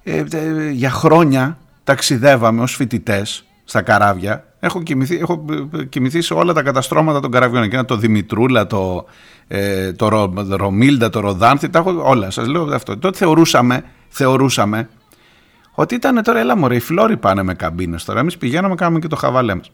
ε, 0.02 0.24
ε, 0.32 0.70
για 0.70 0.90
χρόνια 0.90 1.58
ταξιδεύαμε 1.84 2.62
ως 2.62 2.74
φοιτητές 2.74 3.44
στα 3.64 3.82
καράβια 3.82 4.44
Έχω 4.60 4.82
κοιμηθεί, 4.82 5.16
έχω 5.16 5.44
κοιμηθεί 5.88 6.20
σε 6.20 6.34
όλα 6.34 6.52
τα 6.52 6.62
καταστρώματα 6.62 7.20
των 7.20 7.30
καραβιών. 7.30 7.62
Εκείνα 7.62 7.84
το 7.84 7.96
Δημητρούλα, 7.96 8.66
το, 8.66 9.06
ε, 9.48 9.92
το 9.92 10.08
Ρο, 10.08 10.32
Ρομίλντα, 10.48 11.10
το 11.10 11.20
Ροδάνθη, 11.20 11.68
τα 11.68 11.78
έχω 11.78 12.02
όλα. 12.04 12.30
Σας 12.30 12.46
λέω 12.46 12.62
αυτό. 12.74 12.98
Τότε 12.98 13.18
θεωρούσαμε, 13.18 13.84
θεωρούσαμε 14.08 14.88
ότι 15.74 15.94
ήταν 15.94 16.22
τώρα, 16.22 16.38
έλα 16.38 16.56
μωρέ, 16.56 16.74
οι 16.74 16.80
φλόροι 16.80 17.16
πάνε 17.16 17.42
με 17.42 17.54
καμπίνες 17.54 18.04
τώρα. 18.04 18.20
Εμείς 18.20 18.36
πηγαίναμε, 18.36 18.74
κάναμε 18.74 18.98
και 18.98 19.08
το 19.08 19.16
χαβαλέ 19.16 19.54
μας. 19.54 19.70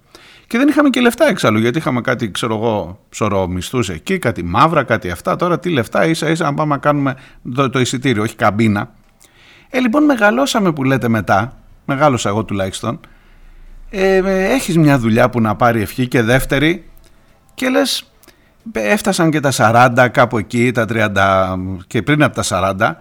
Και 0.46 0.58
δεν 0.58 0.68
είχαμε 0.68 0.90
και 0.90 1.00
λεφτά 1.00 1.28
εξάλλου, 1.28 1.58
γιατί 1.58 1.78
είχαμε 1.78 2.00
κάτι, 2.00 2.30
ξέρω 2.30 2.54
εγώ, 2.54 2.98
ψωρό 3.08 3.46
μισθού 3.46 3.78
εκεί, 3.88 4.18
κάτι 4.18 4.42
μαύρα, 4.42 4.82
κάτι 4.82 5.10
αυτά. 5.10 5.36
Τώρα 5.36 5.58
τι 5.58 5.70
λεφτά, 5.70 6.06
ίσα 6.06 6.30
ίσα 6.30 6.44
να 6.44 6.54
πάμε 6.54 6.74
να 6.74 6.80
κάνουμε 6.80 7.16
το, 7.54 7.70
το 7.70 7.80
εισιτήριο, 7.80 8.22
όχι 8.22 8.34
καμπίνα. 8.34 8.90
Ε, 9.70 9.80
λοιπόν, 9.80 10.04
μεγαλώσαμε 10.04 10.72
που 10.72 10.84
λέτε 10.84 11.08
μετά, 11.08 11.56
μεγάλωσα 11.84 12.28
εγώ 12.28 12.44
τουλάχιστον, 12.44 13.00
ε, 13.90 14.20
έχεις 14.52 14.78
μια 14.78 14.98
δουλειά 14.98 15.30
που 15.30 15.40
να 15.40 15.56
πάρει 15.56 15.80
ευχή 15.80 16.08
και 16.08 16.22
δεύτερη 16.22 16.84
και 17.54 17.68
λες 17.68 18.10
έφτασαν 18.72 19.30
και 19.30 19.40
τα 19.40 19.50
40 19.52 20.08
κάπου 20.08 20.38
εκεί, 20.38 20.72
τα 20.72 20.84
30 20.84 21.56
και 21.86 22.02
πριν 22.02 22.22
από 22.22 22.34
τα 22.34 22.42
40 22.78 22.96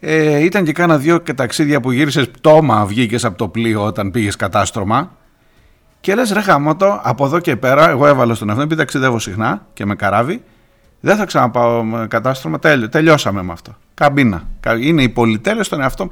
ε, 0.00 0.44
ήταν 0.44 0.64
και 0.64 0.72
κάνα 0.72 0.98
δυο 0.98 1.18
και 1.18 1.34
ταξίδια 1.34 1.80
που 1.80 1.90
γύρισες 1.90 2.30
πτώμα 2.30 2.86
βγήκες 2.86 3.24
από 3.24 3.38
το 3.38 3.48
πλοίο 3.48 3.84
όταν 3.84 4.10
πήγες 4.10 4.36
κατάστρωμα. 4.36 5.10
Και 6.00 6.14
λες 6.14 6.32
ρε 6.32 6.40
χαμότο 6.40 7.00
από 7.02 7.24
εδώ 7.24 7.38
και 7.38 7.56
πέρα 7.56 7.88
εγώ 7.88 8.06
έβαλα 8.06 8.34
στον 8.34 8.48
εαυτό 8.48 8.64
επειδή 8.64 8.80
ταξιδεύω 8.80 9.18
συχνά 9.18 9.66
και 9.72 9.86
με 9.86 9.94
καράβι 9.94 10.42
δεν 11.00 11.16
θα 11.16 11.24
ξαναπάω 11.24 11.84
με 11.84 12.06
κατάστρωμα, 12.06 12.58
τελειώσαμε 12.90 13.42
με 13.42 13.52
αυτό. 13.52 13.76
Καμπίνα. 13.98 14.42
Είναι 14.80 15.02
η 15.02 15.08
πολυτέλεια 15.08 15.62
στον 15.62 15.80
εαυτό 15.80 16.08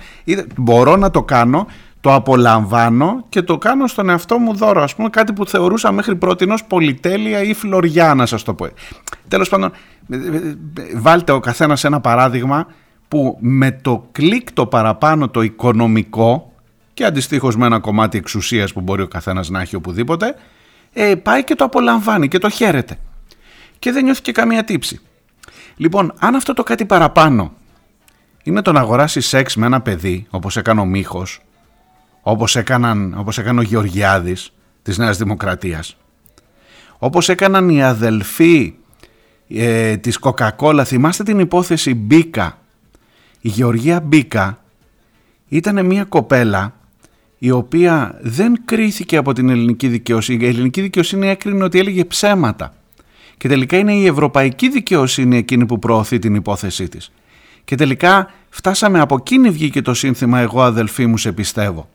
Μπορώ 0.57 0.97
να 0.97 1.11
το 1.11 1.23
κάνω 1.23 1.67
το 2.01 2.15
απολαμβάνω 2.15 3.25
και 3.29 3.43
το 3.43 3.59
κάνω 3.59 3.87
στον 3.87 4.09
εαυτό 4.09 4.39
μου 4.39 4.55
δώρο. 4.55 4.83
Ας 4.83 4.95
πούμε 4.95 5.09
κάτι 5.09 5.33
που 5.33 5.47
θεωρούσα 5.47 5.93
μέχρι 5.93 6.17
πρώτη 6.17 6.51
ως 6.51 6.65
πολυτέλεια 6.65 7.43
ή 7.43 7.55
φλωριά 7.55 8.15
να 8.15 8.27
σας 8.27 8.43
το 8.43 8.55
πω. 8.55 8.67
Τέλος 9.29 9.49
πάντων, 9.49 9.73
βάλτε 10.97 11.33
ο 11.33 11.41
καθένας 11.41 11.85
ένα 11.85 12.01
παράδειγμα 12.01 12.67
που 13.09 13.37
με 13.41 13.73
το 13.83 14.09
κλικ 14.13 14.53
το 14.53 14.67
παραπάνω 14.67 15.29
το 15.29 15.43
οικονομικό 15.43 16.53
και 16.95 17.05
αντιστοίχως 17.05 17.57
με 17.57 17.67
ένα 17.67 17.79
κομμάτι 17.79 18.19
εξουσίας 18.19 18.73
που 18.73 18.81
μπορεί 18.81 19.03
ο 19.03 19.09
καθένας 19.09 19.49
να 19.49 19.61
έχει 19.61 19.77
οπουδήποτε, 19.77 20.35
ε, 20.93 21.15
πάει 21.15 21.45
και 21.45 21.55
το 21.55 21.65
απολαμβάνει 21.65 22.29
και 22.29 22.39
το 22.39 22.49
χαίρεται. 22.49 22.99
Και 23.79 23.93
δεν 23.93 24.05
νιώθει 24.05 24.23
και 24.23 24.33
καμία 24.33 24.65
τύψη. 24.65 25.01
Λοιπόν, 25.77 26.13
αν 26.19 26.35
αυτό 26.35 26.53
το 26.53 26.63
κάτι 26.63 26.85
παραπάνω 26.85 27.53
είναι 28.47 28.63
το 28.63 28.73
να 28.73 28.81
αγοράσεις 28.81 29.27
σεξ 29.27 29.57
με 29.57 29.67
ένα 29.67 29.81
παιδί, 29.81 30.27
όπως 30.31 30.57
έκανε 30.57 30.81
ο 30.81 30.85
Μίχος, 30.85 31.41
όπως, 32.23 32.57
έκαναν, 32.57 33.15
όπως 33.19 33.39
έκανε 33.39 33.61
ο 33.61 33.63
Γεωργιάδης 33.63 34.53
της 34.83 34.99
Νέας 34.99 35.19
Δημοκρατίας. 35.19 35.97
Όπως 36.99 37.29
έκαναν 37.29 37.69
οι 37.69 37.83
αδελφοί 37.83 38.75
ε, 39.49 39.97
της 39.97 40.19
Coca-Cola, 40.23 40.83
θυμάστε 40.85 41.23
την 41.23 41.39
υπόθεση 41.39 41.95
Μπίκα. 41.95 42.59
Η 43.41 43.49
Γεωργία 43.49 44.01
Μπίκα 44.01 44.59
ήταν 45.49 45.87
μια 45.87 46.05
κοπέλα 46.05 46.75
η 47.39 47.51
οποία 47.51 48.19
δεν 48.23 48.61
κρίθηκε 48.65 49.17
από 49.17 49.33
την 49.33 49.49
ελληνική 49.49 49.89
δικαιοσύνη. 49.89 50.45
Η 50.45 50.49
ελληνική 50.49 50.81
δικαιοσύνη 50.81 51.29
έκρινε 51.29 51.65
ότι 51.65 51.79
έλεγε 51.79 52.05
ψέματα. 52.05 52.75
Και 53.37 53.49
τελικά 53.49 53.77
είναι 53.77 53.95
η 53.95 54.07
ευρωπαϊκή 54.07 54.69
δικαιοσύνη 54.69 55.37
εκείνη 55.37 55.67
που 55.67 55.79
προωθεί 55.79 56.19
την 56.19 56.35
υπόθεσή 56.35 56.89
της. 56.89 57.13
Και 57.67 57.75
τελικά 57.75 58.31
φτάσαμε 58.49 59.01
από 59.01 59.15
εκείνη 59.15 59.51
βγήκε 59.51 59.83
το 59.83 59.95
σύνθημα 59.95 60.39
«Εγώ 60.39 60.63
αδελφοί 60.63 61.07
μου 61.07 61.19
σε 61.19 61.33
πιστεύω». 61.33 61.89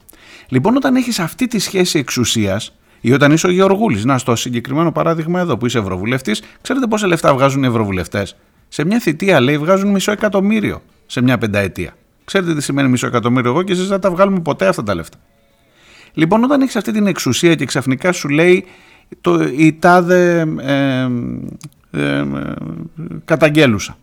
Λοιπόν, 0.48 0.76
όταν 0.76 0.96
έχεις 0.96 1.18
αυτή 1.18 1.46
τη 1.46 1.58
σχέση 1.58 1.98
εξουσίας, 1.98 2.74
ή 3.00 3.12
όταν 3.12 3.32
είσαι 3.32 3.46
ο 3.46 3.50
Γεωργούλης, 3.50 4.04
να 4.04 4.18
στο 4.18 4.36
συγκεκριμένο 4.36 4.92
παράδειγμα 4.92 5.40
εδώ 5.40 5.56
που 5.56 5.66
είσαι 5.66 5.78
ευρωβουλευτής, 5.78 6.42
ξέρετε 6.60 6.86
πόσα 6.86 7.06
λεφτά 7.06 7.34
βγάζουν 7.34 7.62
οι 7.62 7.66
ευρωβουλευτές; 7.66 8.36
Σε 8.68 8.84
μια 8.84 8.98
θητεία 8.98 9.40
λέει 9.40 9.58
βγάζουν 9.58 9.90
μισό 9.90 10.12
εκατομμύριο 10.12 10.82
σε 11.06 11.22
μια 11.22 11.38
πενταετία. 11.38 11.96
Ξέρετε 12.24 12.54
τι 12.54 12.62
σημαίνει 12.62 12.88
μισό 12.88 13.06
εκατομμύριο 13.06 13.50
εγώ 13.50 13.62
και 13.62 13.72
εσείς 13.72 13.88
δεν 13.88 14.00
τα 14.00 14.10
βγάλουμε 14.10 14.40
ποτέ 14.40 14.66
αυτά 14.66 14.82
τα 14.82 14.94
λεφτά. 14.94 15.18
Λοιπόν, 16.12 16.44
όταν 16.44 16.60
έχεις 16.60 16.76
αυτή 16.76 16.92
την 16.92 17.06
εξουσία 17.06 17.54
και 17.54 17.64
ξαφνικά 17.64 18.12
σου 18.12 18.28
λέει 18.28 18.64
το, 19.20 19.42
η 19.56 19.72
τάδε 19.72 20.46
ε, 20.60 21.08
ε, 21.90 22.18
ε, 22.18 22.24
καταγγέλουσα. 23.24 23.96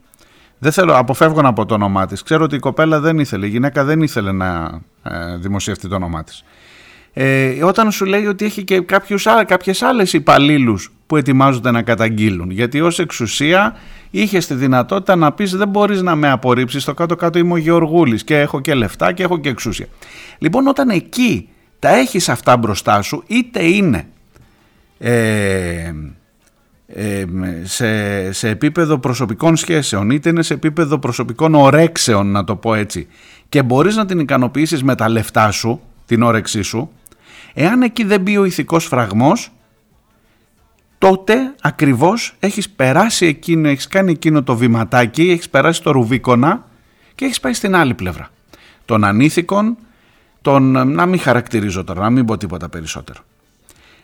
Δεν 0.60 0.72
θέλω, 0.72 0.98
αποφεύγω 0.98 1.42
να 1.42 1.54
πω 1.54 1.66
το 1.66 1.74
όνομά 1.74 2.06
της. 2.06 2.24
Ξέρω 2.24 2.44
ότι 2.44 2.56
η 2.56 2.60
κοπέλα 2.60 3.00
δεν 3.00 3.20
ήθελε, 3.20 3.46
η 3.46 3.50
γυναίκα 3.50 3.84
δεν 3.84 4.02
ήθελε 4.02 4.32
να 4.32 4.82
ε, 5.04 5.38
δημοσιευτεί 5.38 5.88
το 5.88 5.96
όνομά 5.96 6.24
της. 6.24 6.44
Ε, 7.14 7.64
όταν 7.64 7.92
σου 7.92 8.06
λέει 8.06 8.26
ότι 8.26 8.46
έχει 8.46 8.64
και 8.64 8.80
κάποιες 8.80 9.28
κάποιες 9.46 9.82
άλλες 9.82 10.14
υπαλλήλους 10.14 10.92
που 11.08 11.18
ετοιμάζονται 11.18 11.72
να 11.72 11.82
καταγγείλουν 11.82 12.52
γιατί 12.52 12.82
ως 12.82 13.00
εξουσία 13.00 13.76
είχες 14.10 14.48
τη 14.48 14.54
δυνατότητα 14.54 15.16
να 15.16 15.32
πεις 15.32 15.56
δεν 15.56 15.68
μπορείς 15.68 16.02
να 16.02 16.16
με 16.16 16.30
απορρίψεις 16.30 16.82
στο 16.82 16.94
κάτω 16.94 17.16
κάτω 17.16 17.40
είμαι 17.40 17.54
ο 17.54 17.58
Γεωργούλης 17.58 18.24
και 18.24 18.40
έχω 18.40 18.62
και 18.62 18.74
λεφτά 18.74 19.12
και 19.12 19.24
έχω 19.24 19.38
και 19.38 19.50
εξουσία 19.50 19.86
λοιπόν 20.38 20.68
όταν 20.68 20.90
εκεί 20.90 21.50
τα 21.80 21.90
έχεις 21.90 22.30
αυτά 22.30 22.58
μπροστά 22.58 23.02
σου 23.02 23.24
είτε 23.28 23.64
είναι 23.64 24.08
ε, 24.98 25.94
σε, 27.64 28.32
σε 28.32 28.50
επίπεδο 28.50 28.98
προσωπικών 28.98 29.56
σχέσεων 29.56 30.10
είτε 30.10 30.30
είναι 30.30 30.42
σε 30.42 30.54
επίπεδο 30.54 31.00
προσωπικών 31.00 31.56
ορέξεων 31.56 32.32
να 32.32 32.44
το 32.44 32.56
πω 32.56 32.74
έτσι 32.74 33.08
και 33.50 33.64
μπορείς 33.64 33.96
να 33.96 34.06
την 34.06 34.20
ικανοποιήσεις 34.20 34.84
με 34.84 34.96
τα 34.96 35.10
λεφτά 35.10 35.52
σου, 35.52 35.82
την 36.06 36.22
όρεξή 36.22 36.62
σου 36.62 36.92
εάν 37.54 37.82
εκεί 37.82 38.04
δεν 38.04 38.22
μπει 38.22 38.38
ο 38.38 38.46
ηθικός 38.46 38.86
φραγμός 38.86 39.52
τότε 40.98 41.56
ακριβώς 41.62 42.36
έχεις 42.40 42.70
περάσει 42.70 43.26
εκείνο, 43.26 43.68
έχεις 43.68 43.88
κάνει 43.88 44.12
εκείνο 44.12 44.44
το 44.44 44.56
βηματάκι, 44.56 45.30
έχεις 45.30 45.50
περάσει 45.50 45.84
το 45.84 45.92
ρουβίκονα 45.92 46.68
και 47.16 47.26
έχεις 47.26 47.40
πάει 47.40 47.54
στην 47.54 47.76
άλλη 47.76 47.94
πλευρά 47.94 48.30
των 48.86 49.04
ανήθικων, 49.04 49.78
των, 50.42 50.92
να 50.92 51.06
μην 51.06 51.20
χαρακτηρίζω 51.20 51.84
τώρα, 51.84 52.02
να 52.02 52.10
μην 52.10 52.26
πω 52.26 52.38
τίποτα 52.38 52.70
περισσότερο. 52.70 53.20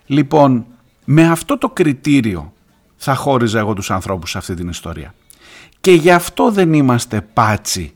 Λοιπόν, 0.06 0.66
με 1.06 1.28
αυτό 1.28 1.58
το 1.58 1.70
κριτήριο 1.70 2.54
θα 2.96 3.16
χώριζα 3.16 3.60
εγώ 3.60 3.74
τους 3.74 3.92
ανθρώπους 3.92 4.30
σε 4.30 4.38
αυτή 4.38 4.54
την 4.54 4.70
ιστορία. 4.70 5.14
Και 5.80 5.92
γι' 5.92 6.12
αυτό 6.12 6.52
δεν 6.52 6.74
είμαστε 6.74 7.22
πάτσι 7.34 7.94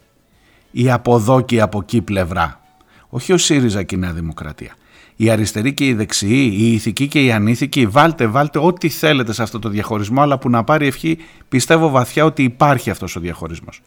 η 0.71 0.91
από 0.91 1.15
εδώ 1.15 1.41
και 1.41 1.55
η 1.55 1.61
από 1.61 1.79
εκεί 1.79 2.01
πλευρά. 2.01 2.61
Όχι 3.09 3.33
ο 3.33 3.37
ΣΥΡΙΖΑ 3.37 3.83
και 3.83 3.95
η 3.95 3.97
Νέα 3.97 4.13
Δημοκρατία. 4.13 4.73
Η 5.15 5.29
αριστερή 5.29 5.73
και 5.73 5.85
η 5.85 5.93
δεξιή, 5.93 6.55
η 6.57 6.73
ηθική 6.73 7.07
και 7.07 7.23
η 7.23 7.31
ανήθικη, 7.31 7.85
βάλτε, 7.85 8.27
βάλτε 8.27 8.59
ό,τι 8.59 8.89
θέλετε 8.89 9.33
σε 9.33 9.43
αυτό 9.43 9.59
το 9.59 9.69
διαχωρισμό, 9.69 10.21
αλλά 10.21 10.37
που 10.37 10.49
να 10.49 10.63
πάρει 10.63 10.87
ευχή 10.87 11.17
πιστεύω 11.49 11.89
βαθιά 11.89 12.25
ότι 12.25 12.43
υπάρχει 12.43 12.89
αυτός 12.89 13.15
ο 13.15 13.19
διαχωρισμός. 13.19 13.81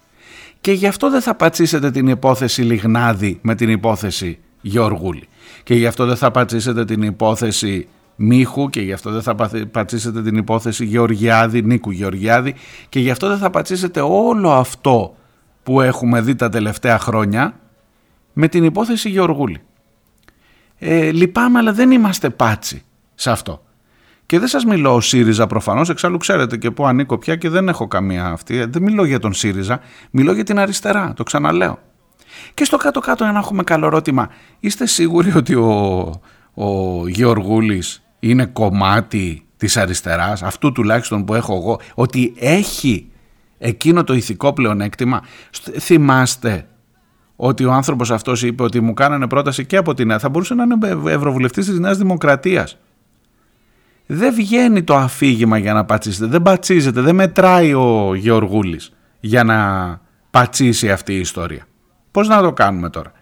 Και 0.61 0.73
γι' 0.73 0.87
αυτό 0.87 1.11
δεν 1.11 1.21
θα 1.21 1.35
πατσίσετε 1.35 1.91
την 1.91 2.09
υπόθεση 2.09 2.63
Λιγνάδη 2.63 3.39
με 3.43 3.55
την 3.55 3.69
υπόθεση 3.69 4.39
Γεωργούλη. 4.61 5.29
Και 5.63 5.75
γι' 5.75 5.87
αυτό 5.87 6.07
δεν 6.07 6.17
θα 6.17 6.31
πατήσετε 6.31 6.85
την 6.85 7.03
υπόθεση 7.03 7.89
Μίχου 8.17 8.71
και 8.71 8.81
γι' 8.81 8.93
αυτό 8.93 9.11
δεν 9.11 9.23
θα 9.23 9.35
πατήσετε 9.71 10.23
την 10.23 10.37
υπόθεση 10.37 10.85
Γεωργιάδη, 10.85 11.63
Νίκου 11.63 11.91
Γεωργιάδη 11.91 12.55
και 12.89 13.01
γι' 13.01 13.11
αυτό 13.11 13.29
δεν 13.29 13.39
θα 13.39 13.51
πατήσετε 13.51 14.01
όλο 14.01 14.51
αυτό 14.51 15.15
που 15.63 15.81
έχουμε 15.81 16.21
δει 16.21 16.35
τα 16.35 16.49
τελευταία 16.49 16.99
χρόνια 16.99 17.55
με 18.33 18.49
την 18.49 18.65
υπόθεση 18.65 19.09
Γεωργούλη. 19.09 19.61
Ε, 20.79 21.11
λυπάμαι 21.11 21.59
αλλά 21.59 21.73
δεν 21.73 21.91
είμαστε 21.91 22.31
πάτσι 22.31 22.83
σε 23.15 23.31
αυτό. 23.31 23.63
Και 24.27 24.39
δεν 24.39 24.49
σας 24.49 24.65
μιλώ 24.65 24.95
ο 24.95 25.01
ΣΥΡΙΖΑ 25.01 25.47
προφανώς, 25.47 25.89
εξάλλου 25.89 26.17
ξέρετε 26.17 26.57
και 26.57 26.71
που 26.71 26.87
ανήκω 26.87 27.19
πια 27.19 27.37
και 27.37 27.49
δεν 27.49 27.69
έχω 27.69 27.89
καμία 27.89 28.27
αυτή. 28.27 28.65
Δεν 28.65 28.83
μιλώ 28.83 29.05
για 29.05 29.19
τον 29.19 29.33
ΣΥΡΙΖΑ, 29.33 29.81
μιλώ 30.11 30.33
για 30.33 30.45
την 30.45 30.59
αριστερά, 30.59 31.13
το 31.17 31.23
ξαναλέω. 31.23 31.79
Και 32.55 32.65
στο 32.65 32.77
κάτω-κάτω 32.77 33.25
να 33.25 33.39
έχουμε 33.39 33.63
καλό 33.63 33.87
ερώτημα, 33.87 34.29
είστε 34.61 34.87
σίγουροι 34.87 35.33
ότι 35.37 35.55
ο, 35.55 36.21
ο 36.55 37.09
Γεωργούλης 37.09 38.03
είναι 38.19 38.47
κομμάτι 38.47 39.47
της 39.57 39.77
αριστεράς, 39.77 40.43
αυτού 40.43 40.73
τουλάχιστον 40.73 41.25
που 41.25 41.35
έχω 41.35 41.57
εγώ, 41.57 41.81
ότι 41.95 42.35
έχει 42.39 43.11
εκείνο 43.59 44.05
το 44.05 44.15
ηθικό 44.15 44.53
πλεονέκτημα. 44.53 45.23
Θυμάστε 45.79 46.67
ότι 47.37 47.65
ο 47.65 47.73
άνθρωπος 47.73 48.11
αυτός 48.11 48.43
είπε 48.43 48.63
ότι 48.63 48.81
μου 48.81 48.95
κάνανε 48.95 49.27
πρόταση 49.27 49.67
και 49.67 49.77
από 49.77 49.95
την 49.95 50.07
Νέα, 50.07 50.19
θα 50.19 50.29
μπορούσε 50.29 50.55
να 50.55 50.63
είναι 50.63 51.13
ευρωβουλευτής 51.13 51.67
της 51.67 51.79
Νέας 51.79 51.99
Δημοκρατίας. 51.99 52.79
Δεν 54.07 54.35
βγαίνει 54.35 54.83
το 54.83 54.97
αφήγημα 54.97 55.59
για 55.59 55.73
να 55.73 55.85
πατσίσετε, 55.85 56.27
δεν 56.27 56.43
πατσίζεται, 56.43 57.01
δεν 57.01 57.15
μετράει 57.15 57.75
ο 57.75 58.15
Γεωργούλης 58.15 58.93
για 59.21 59.45
να 59.45 60.01
πατσίσει 60.31 60.91
αυτή 60.91 61.15
η 61.15 61.19
ιστορία. 61.19 61.67
Πώς 62.11 62.29
να 62.29 62.43
το 62.43 62.53
κάνουμε 62.53 62.91
τώρα; 62.91 63.13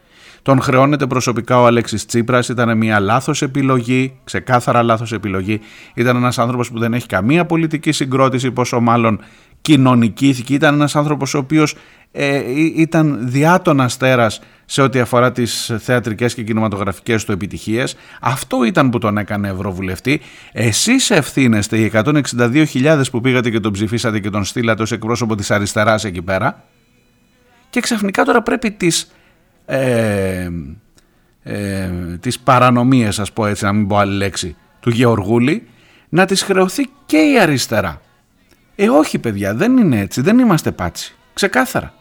Τον 0.42 0.60
χρεώνεται 0.60 1.06
προσωπικά 1.06 1.60
ο 1.60 1.66
Αλέξης 1.66 2.06
Τσίπρας, 2.06 2.48
ήταν 2.48 2.76
μια 2.76 3.00
λάθος 3.00 3.42
επιλογή, 3.42 4.18
ξεκάθαρα 4.24 4.82
λάθος 4.82 5.12
επιλογή. 5.12 5.60
Ήταν 5.94 6.16
ένας 6.16 6.38
άνθρωπος 6.38 6.70
που 6.70 6.78
δεν 6.78 6.94
έχει 6.94 7.06
καμία 7.06 7.46
πολιτική 7.46 7.92
συγκρότηση, 7.92 8.50
πόσο 8.50 8.80
μάλλον 8.80 9.20
κοινωνική 9.60 10.28
ηθική. 10.28 10.54
Ήταν 10.54 10.74
ένας 10.74 10.96
άνθρωπος 10.96 11.34
ο 11.34 11.38
οποίος 11.38 11.74
ε, 12.12 12.42
ήταν 12.76 13.18
διάτον 13.20 13.80
αστέρας 13.80 14.40
σε 14.64 14.82
ό,τι 14.82 15.00
αφορά 15.00 15.32
τις 15.32 15.72
θεατρικές 15.78 16.34
και 16.34 16.42
κινηματογραφικές 16.42 17.24
του 17.24 17.32
επιτυχίες. 17.32 17.96
Αυτό 18.20 18.64
ήταν 18.64 18.90
που 18.90 18.98
τον 18.98 19.18
έκανε 19.18 19.48
Ευρωβουλευτή. 19.48 20.20
Εσείς 20.52 21.10
ευθύνεστε 21.10 21.78
οι 21.78 21.90
162.000 21.94 23.02
που 23.10 23.20
πήγατε 23.20 23.50
και 23.50 23.60
τον 23.60 23.72
ψηφίσατε 23.72 24.20
και 24.20 24.30
τον 24.30 24.44
στείλατε 24.44 24.82
ως 24.82 24.92
εκπρόσωπο 24.92 25.34
της 25.34 25.50
αριστεράς 25.50 26.04
εκεί 26.04 26.22
πέρα. 26.22 26.64
Και 27.70 27.80
ξαφνικά 27.80 28.24
τώρα 28.24 28.42
πρέπει 28.42 28.70
τις, 28.70 29.12
ε, 29.66 30.48
ε, 31.42 31.90
τις 32.20 32.38
παρανομίες, 32.38 33.18
ας 33.18 33.32
πω 33.32 33.46
έτσι, 33.46 33.64
να 33.64 33.72
μην 33.72 33.86
πω 33.86 33.96
άλλη 33.96 34.16
λέξη, 34.16 34.56
του 34.80 34.90
Γεωργούλη, 34.90 35.68
να 36.08 36.26
τις 36.26 36.42
χρεωθεί 36.42 36.88
και 37.06 37.16
η 37.16 37.38
αριστερά. 37.38 38.00
Ε 38.76 38.88
όχι 38.88 39.18
παιδιά, 39.18 39.54
δεν 39.54 39.76
είναι 39.76 40.00
έτσι, 40.00 40.20
δεν 40.20 40.38
είμαστε 40.38 40.72
πάτσι. 40.72 41.14
Ξεκάθαρα. 41.34 41.94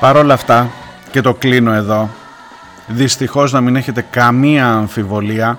Παρ' 0.00 0.16
όλα 0.16 0.34
αυτά 0.34 0.70
και 1.10 1.20
το 1.20 1.34
κλείνω 1.34 1.72
εδώ 1.72 2.10
δυστυχώς 2.86 3.52
να 3.52 3.60
μην 3.60 3.76
έχετε 3.76 4.06
καμία 4.10 4.72
αμφιβολία 4.72 5.58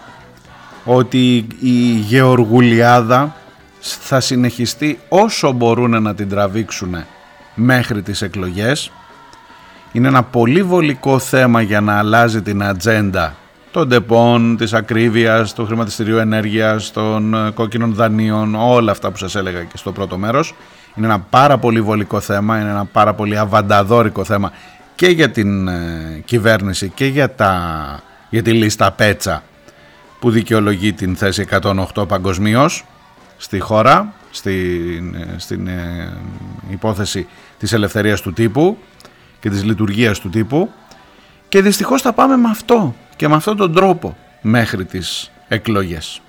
ότι 0.86 1.48
η 1.60 1.94
Γεωργουλιάδα 2.08 3.36
θα 3.80 4.20
συνεχιστεί 4.20 5.00
όσο 5.10 5.52
μπορούν 5.52 6.02
να 6.02 6.16
την 6.16 6.30
τραβήξουν 6.30 6.96
μέχρι 7.56 8.02
τις 8.02 8.22
εκλογές. 8.22 8.92
Είναι 9.92 10.08
ένα 10.08 10.24
πολύ 10.24 10.64
βολικό 10.64 11.20
θέμα 11.20 11.62
για 11.62 11.82
να 11.82 11.98
αλλάζει 11.98 12.42
την 12.42 12.64
ατζέντα 12.64 13.36
των 13.72 13.90
τεπών, 13.90 14.58
της 14.58 14.74
ακρίβειας, 14.74 15.54
του 15.54 15.66
χρηματιστηρίου 15.66 16.18
ενέργειας, 16.18 16.92
των 16.92 17.36
κόκκινων 17.54 17.94
δανείων, 17.94 18.56
όλα 18.56 18.92
αυτά 18.92 19.12
που 19.12 19.18
σας 19.18 19.36
έλεγα 19.36 19.64
και 19.64 19.78
στο 19.78 19.92
πρώτο 19.92 20.18
μέρος. 20.18 20.54
Είναι 20.98 21.06
ένα 21.06 21.20
πάρα 21.20 21.58
πολύ 21.58 21.82
βολικό 21.82 22.20
θέμα, 22.20 22.60
είναι 22.60 22.70
ένα 22.70 22.86
πάρα 22.86 23.14
πολύ 23.14 23.38
αβανταδόρικο 23.38 24.24
θέμα 24.24 24.52
και 24.96 25.08
για 25.08 25.30
την 25.30 25.68
ε, 25.68 26.22
κυβέρνηση 26.26 26.90
και 26.90 27.06
για, 27.06 27.36
τα, 27.36 28.00
για 28.30 28.42
τη 28.42 28.52
λίστα 28.52 28.92
Πέτσα 28.92 29.44
που 30.20 30.32
δικαιολογεί 30.32 30.94
την 30.94 31.16
θέση 31.16 31.48
108 31.62 32.08
παγκοσμίως 32.08 32.86
στη 33.38 33.60
χώρα, 33.60 34.14
στην, 34.32 35.16
ε, 35.16 35.36
στην 35.38 35.68
ε, 35.68 36.14
υπόθεση 36.70 37.28
της 37.60 37.74
ελευθερίας 37.74 38.22
του 38.22 38.34
τύπου 38.34 38.78
και 39.40 39.50
της 39.50 39.64
λειτουργίας 39.64 40.20
του 40.20 40.30
τύπου 40.30 40.72
και 41.50 41.62
δυστυχώς 41.62 42.02
θα 42.02 42.14
πάμε 42.14 42.38
με 42.38 42.50
αυτό 42.50 42.96
και 43.16 43.28
με 43.28 43.36
αυτόν 43.36 43.58
τον 43.58 43.74
τρόπο 43.74 44.18
μέχρι 44.42 44.86
τις 44.86 45.32
εκλογές. 45.48 46.22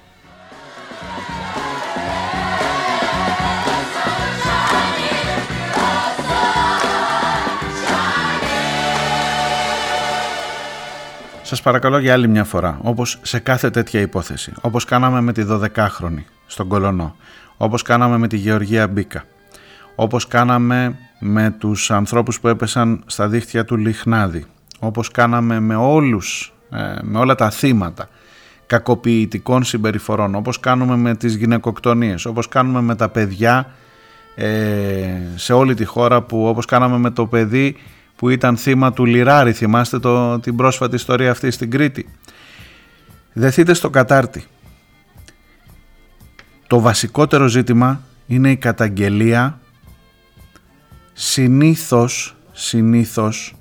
Σας 11.48 11.62
παρακαλώ 11.62 11.98
για 11.98 12.12
άλλη 12.12 12.28
μια 12.28 12.44
φορά, 12.44 12.78
όπως 12.82 13.18
σε 13.22 13.38
κάθε 13.38 13.70
τέτοια 13.70 14.00
υπόθεση, 14.00 14.52
όπως 14.60 14.84
κάναμε 14.84 15.20
με 15.20 15.32
τη 15.32 15.42
12χρονη 15.48 16.22
στον 16.46 16.68
Κολονό, 16.68 17.16
όπως 17.56 17.82
κάναμε 17.82 18.18
με 18.18 18.28
τη 18.28 18.36
Γεωργία 18.36 18.88
Μπίκα, 18.88 19.24
όπως 19.94 20.26
κάναμε 20.26 20.98
με 21.18 21.50
τους 21.58 21.90
ανθρώπους 21.90 22.40
που 22.40 22.48
έπεσαν 22.48 23.02
στα 23.06 23.28
δίχτυα 23.28 23.64
του 23.64 23.76
Λιχνάδη, 23.76 24.44
όπως 24.78 25.10
κάναμε 25.10 25.60
με 25.60 25.74
όλους, 25.74 26.54
ε, 26.70 26.78
με 27.02 27.18
όλα 27.18 27.34
τα 27.34 27.50
θύματα 27.50 28.08
κακοποιητικών 28.66 29.64
συμπεριφορών, 29.64 30.34
όπως 30.34 30.60
κάνουμε 30.60 30.96
με 30.96 31.14
τις 31.14 31.34
γυναικοκτονίες, 31.34 32.24
όπως 32.24 32.48
κάνουμε 32.48 32.80
με 32.80 32.94
τα 32.94 33.08
παιδιά 33.08 33.70
ε, 34.34 34.48
σε 35.34 35.52
όλη 35.52 35.74
τη 35.74 35.84
χώρα 35.84 36.22
που 36.22 36.46
όπως 36.46 36.64
κάναμε 36.64 36.98
με 36.98 37.10
το 37.10 37.26
παιδί 37.26 37.76
που 38.18 38.28
ήταν 38.28 38.56
θύμα 38.56 38.92
του 38.92 39.04
Λιράρη, 39.04 39.52
θυμάστε 39.52 39.98
το, 39.98 40.38
την 40.38 40.56
πρόσφατη 40.56 40.94
ιστορία 40.94 41.30
αυτή 41.30 41.50
στην 41.50 41.70
Κρήτη. 41.70 42.08
Δεθείτε 43.32 43.74
στο 43.74 43.90
κατάρτι. 43.90 44.44
Το 46.66 46.80
βασικότερο 46.80 47.46
ζήτημα 47.46 48.00
είναι 48.26 48.50
η 48.50 48.56
καταγγελία 48.56 49.60
συνήθως, 51.12 52.36
συνήθως 52.52 53.54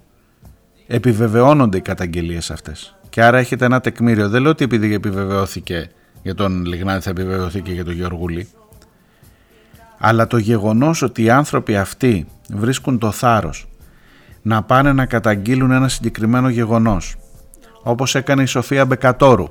επιβεβαιώνονται 0.87 1.77
οι 1.77 1.81
καταγγελίες 1.81 2.51
αυτές. 2.51 2.95
Και 3.09 3.23
άρα 3.23 3.37
έχετε 3.37 3.65
ένα 3.65 3.81
τεκμήριο. 3.81 4.29
Δεν 4.29 4.41
λέω 4.41 4.51
ότι 4.51 4.63
επειδή 4.63 4.93
επιβεβαιώθηκε 4.93 5.89
για 6.23 6.35
τον 6.35 6.65
Λιγνάδη 6.65 7.01
θα 7.01 7.09
επιβεβαιωθεί 7.09 7.61
και 7.61 7.71
για 7.71 7.85
τον 7.85 7.93
Γεωργούλη. 7.93 8.47
Αλλά 9.97 10.27
το 10.27 10.37
γεγονός 10.37 11.01
ότι 11.01 11.23
οι 11.23 11.29
άνθρωποι 11.29 11.77
αυτοί 11.77 12.27
βρίσκουν 12.49 12.97
το 12.97 13.11
θάρρος 13.11 13.67
να 14.47 14.63
πάνε 14.63 14.93
να 14.93 15.05
καταγγείλουν 15.05 15.71
ένα 15.71 15.87
συγκεκριμένο 15.87 16.49
γεγονός 16.49 17.15
όπως 17.83 18.15
έκανε 18.15 18.41
η 18.41 18.45
Σοφία 18.45 18.85
Μπεκατόρου 18.85 19.47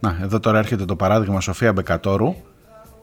να 0.00 0.18
εδώ 0.22 0.40
τώρα 0.40 0.58
έρχεται 0.58 0.84
το 0.84 0.96
παράδειγμα 0.96 1.40
Σοφία 1.40 1.72
Μπεκατόρου 1.72 2.34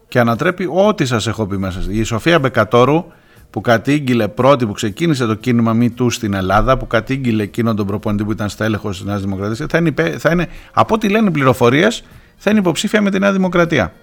και 0.08 0.20
ανατρέπει 0.20 0.70
ό,τι 0.72 1.06
σας 1.06 1.28
έχω 1.28 1.46
πει 1.46 1.58
μέσα. 1.58 1.80
Η 1.90 2.04
Σοφία 2.04 2.40
Μπεκατόρου 2.40 3.06
που 3.50 3.62
κατήγγειλε 3.62 4.28
πρώτη 4.28 4.66
που 4.66 4.74
ξεκίνησε 4.74 5.26
το 5.26 5.36
κίνημα 5.36 5.74
μη 5.74 5.90
του 5.90 6.10
στην 6.10 6.34
Ελλάδα, 6.34 6.78
που 6.78 6.88
κατήγγειλε 6.88 7.44
εκείνον 7.44 7.76
τον 7.76 7.88
προπονητή 7.88 8.24
που 8.24 8.32
ήταν 8.32 8.50
στέλεχος 8.50 8.98
της 8.98 9.06
Νέας 9.06 9.22
Δημοκρατίας, 9.22 9.70
θα 9.70 9.78
είναι, 9.78 9.94
θα 10.18 10.32
είναι, 10.32 10.48
από 10.74 10.96
ό,τι 10.96 11.10
λένε 11.10 11.28
οι 11.28 11.32
πληροφορίες, 11.32 12.04
θα 12.36 12.50
είναι 12.50 12.60
υποψήφια 12.60 13.02
με 13.02 13.12
τη 13.12 13.20
Νέα 13.20 13.32
Δημοκρατία. 13.32 13.94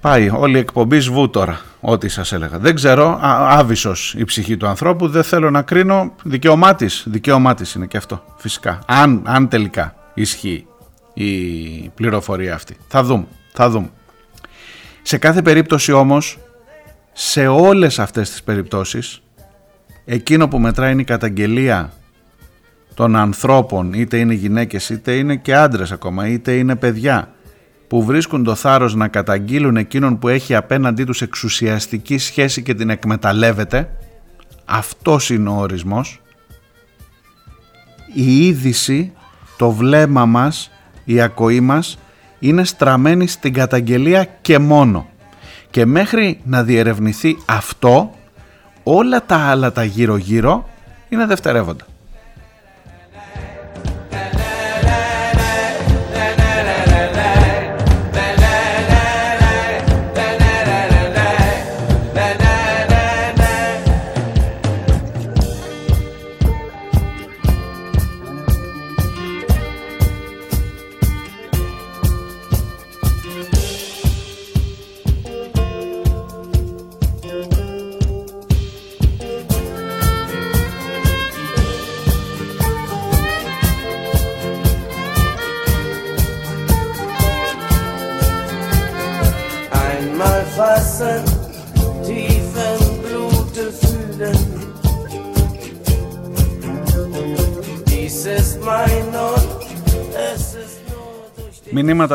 Πάει 0.00 0.30
όλη 0.30 0.56
η 0.56 0.60
εκπομπή 0.60 1.00
σβού 1.00 1.30
τώρα, 1.30 1.60
ό,τι 1.80 2.08
σας 2.08 2.32
έλεγα. 2.32 2.58
Δεν 2.58 2.74
ξέρω, 2.74 3.18
άβυσος 3.22 4.14
η 4.18 4.24
ψυχή 4.24 4.56
του 4.56 4.66
ανθρώπου, 4.66 5.08
δεν 5.08 5.22
θέλω 5.22 5.50
να 5.50 5.62
κρίνω, 5.62 6.12
δικαιωμάτης, 6.22 7.04
δικαιωμάτης 7.06 7.74
είναι 7.74 7.86
και 7.86 7.96
αυτό, 7.96 8.24
φυσικά. 8.36 8.78
Αν, 8.86 9.22
αν 9.26 9.48
τελικά 9.48 9.94
ισχύει 10.14 10.66
η 11.14 11.28
πληροφορία 11.94 12.54
αυτή. 12.54 12.76
Θα 12.88 13.02
δούμε, 13.02 13.26
θα 13.52 13.70
δούμε. 13.70 13.90
Σε 15.02 15.18
κάθε 15.18 15.42
περίπτωση 15.42 15.92
όμως, 15.92 16.38
σε 17.12 17.46
όλες 17.46 17.98
αυτές 17.98 18.30
τις 18.30 18.42
περιπτώσεις, 18.42 19.22
εκείνο 20.04 20.48
που 20.48 20.58
μετράει 20.58 20.92
είναι 20.92 21.00
η 21.00 21.04
καταγγελία 21.04 21.92
των 22.94 23.16
ανθρώπων, 23.16 23.92
είτε 23.92 24.18
είναι 24.18 24.34
γυναίκες, 24.34 24.88
είτε 24.88 25.12
είναι 25.12 25.36
και 25.36 25.54
άντρες 25.54 25.92
ακόμα, 25.92 26.28
είτε 26.28 26.52
είναι 26.52 26.76
παιδιά, 26.76 27.32
που 27.88 28.04
βρίσκουν 28.04 28.44
το 28.44 28.54
θάρρος 28.54 28.94
να 28.94 29.08
καταγγείλουν 29.08 29.76
εκείνον 29.76 30.18
που 30.18 30.28
έχει 30.28 30.54
απέναντί 30.54 31.04
τους 31.04 31.22
εξουσιαστική 31.22 32.18
σχέση 32.18 32.62
και 32.62 32.74
την 32.74 32.90
εκμεταλλεύεται, 32.90 33.90
αυτός 34.64 35.30
είναι 35.30 35.48
ο 35.48 35.56
ορισμός, 35.56 36.20
η 38.14 38.46
είδηση, 38.46 39.12
το 39.56 39.70
βλέμμα 39.70 40.26
μας, 40.26 40.70
η 41.04 41.20
ακοή 41.20 41.60
μας 41.60 41.98
είναι 42.38 42.64
στραμμένη 42.64 43.26
στην 43.26 43.52
καταγγελία 43.52 44.24
και 44.24 44.58
μόνο. 44.58 45.08
Και 45.70 45.86
μέχρι 45.86 46.40
να 46.44 46.62
διερευνηθεί 46.62 47.36
αυτό, 47.46 48.14
όλα 48.82 49.24
τα 49.24 49.36
άλλα 49.36 49.72
τα 49.72 49.84
γύρω-γύρω 49.84 50.68
είναι 51.08 51.26
δευτερεύοντα. 51.26 51.86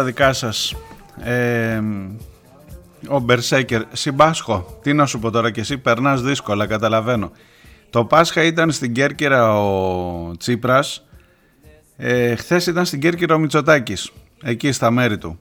Μηνύματα 0.04 0.06
δικά 0.06 0.34
σας. 0.34 0.76
Ε, 1.24 1.82
ο 3.08 3.20
Μπερσέκερ, 3.20 3.82
συμπάσχω. 3.92 4.80
Τι 4.82 4.94
να 4.94 5.06
σου 5.06 5.20
πω 5.20 5.32
τώρα 5.32 5.52
και 5.52 5.60
εσύ 5.60 5.78
περνάς 5.78 6.22
δύσκολα, 6.22 6.68
καταλαβαίνω. 6.68 7.32
Το 7.90 8.06
Πάσχα 8.06 8.44
ήταν 8.44 8.72
στην 8.72 8.94
Κέρκυρα 8.94 9.60
ο 9.60 10.38
Τσίπρας. 10.38 11.06
Ε, 11.98 12.36
χθες 12.36 12.66
ήταν 12.66 12.86
στην 12.86 13.00
Κέρκυρα 13.00 13.36
ο 13.36 13.38
Μητσοτάκης. 13.38 14.12
Εκεί 14.44 14.72
στα 14.72 14.92
μέρη 14.92 15.18
του. 15.18 15.40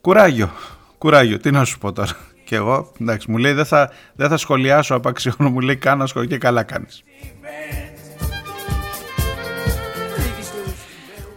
Κουράγιο. 0.00 0.50
Κουράγιο. 0.98 1.38
Τι 1.38 1.50
να 1.50 1.64
σου 1.64 1.78
πω 1.78 1.92
τώρα. 1.92 2.16
Και 2.44 2.56
εγώ, 2.56 2.92
εντάξει, 3.00 3.30
μου 3.30 3.36
λέει 3.36 3.52
δεν 3.52 3.64
θα, 3.64 3.90
δεν 4.14 4.28
θα 4.28 4.36
σχολιάσω 4.36 4.94
απαξιώνω. 4.94 5.50
Μου 5.50 5.60
λέει 5.60 5.76
κάνα 5.76 6.06
σχολείο 6.06 6.28
και 6.28 6.38
καλά 6.38 6.62
κάνεις. 6.62 7.04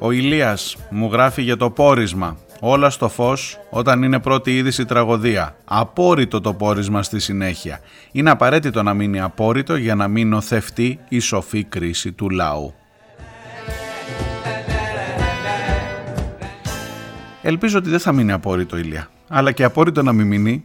Ο 0.02 0.12
Ηλίας 0.12 0.78
μου 0.90 1.10
γράφει 1.12 1.42
για 1.42 1.58
το 1.58 1.70
πόρισμα. 1.70 2.38
Όλα 2.60 2.90
στο 2.90 3.10
φως 3.10 3.60
όταν 3.70 4.04
είναι 4.04 4.20
πρώτη 4.20 4.58
είδηση 4.58 4.86
τραγωδία. 4.86 5.56
Απόρριτο 5.66 6.42
το 6.42 6.54
πόρισμα 6.54 7.04
στη 7.04 7.20
συνέχεια. 7.20 7.80
Είναι 8.12 8.30
απαραίτητο 8.30 8.84
να 8.84 8.94
μείνει 8.94 9.20
απόρριτο 9.20 9.76
για 9.76 9.96
να 9.96 10.08
μην 10.08 10.30
νοθευτεί 10.30 11.00
η 11.10 11.20
σοφή 11.20 11.64
κρίση 11.64 12.12
του 12.12 12.30
λαού. 12.30 12.74
Ελπίζω 17.42 17.78
ότι 17.78 17.90
δεν 17.90 18.00
θα 18.00 18.12
μείνει 18.12 18.32
απόρριτο 18.32 18.78
Ηλία. 18.78 19.10
Αλλά 19.28 19.52
και 19.52 19.64
απόρριτο 19.64 20.04
να 20.04 20.14
μην 20.14 20.28
μείνει. 20.28 20.64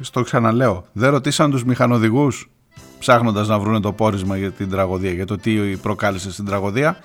Στο 0.00 0.22
ξαναλέω. 0.22 0.84
Δεν 0.92 1.10
ρωτήσαν 1.10 1.50
τους 1.50 1.64
μηχανοδηγούς 1.64 2.50
ψάχνοντας 2.98 3.48
να 3.48 3.58
βρουν 3.58 3.82
το 3.82 3.92
πόρισμα 3.92 4.36
για 4.36 4.50
την 4.50 4.70
τραγωδία, 4.70 5.12
για 5.12 5.26
το 5.26 5.36
τι 5.36 5.52
προκάλεσε 5.82 6.32
στην 6.32 6.44
τραγωδία. 6.44 6.98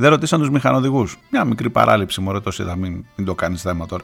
Δεν 0.00 0.10
ρωτήσαν 0.10 0.40
τους 0.40 0.50
μηχανοδηγούς. 0.50 1.18
Μια 1.30 1.44
μικρή 1.44 1.70
παράληψη, 1.70 2.20
μωρέ, 2.20 2.40
τόσο 2.40 2.62
είδα, 2.62 2.76
μην, 2.76 3.04
μην 3.16 3.26
το 3.26 3.34
κάνεις 3.34 3.62
θέμα 3.62 3.86
τώρα. 3.86 4.02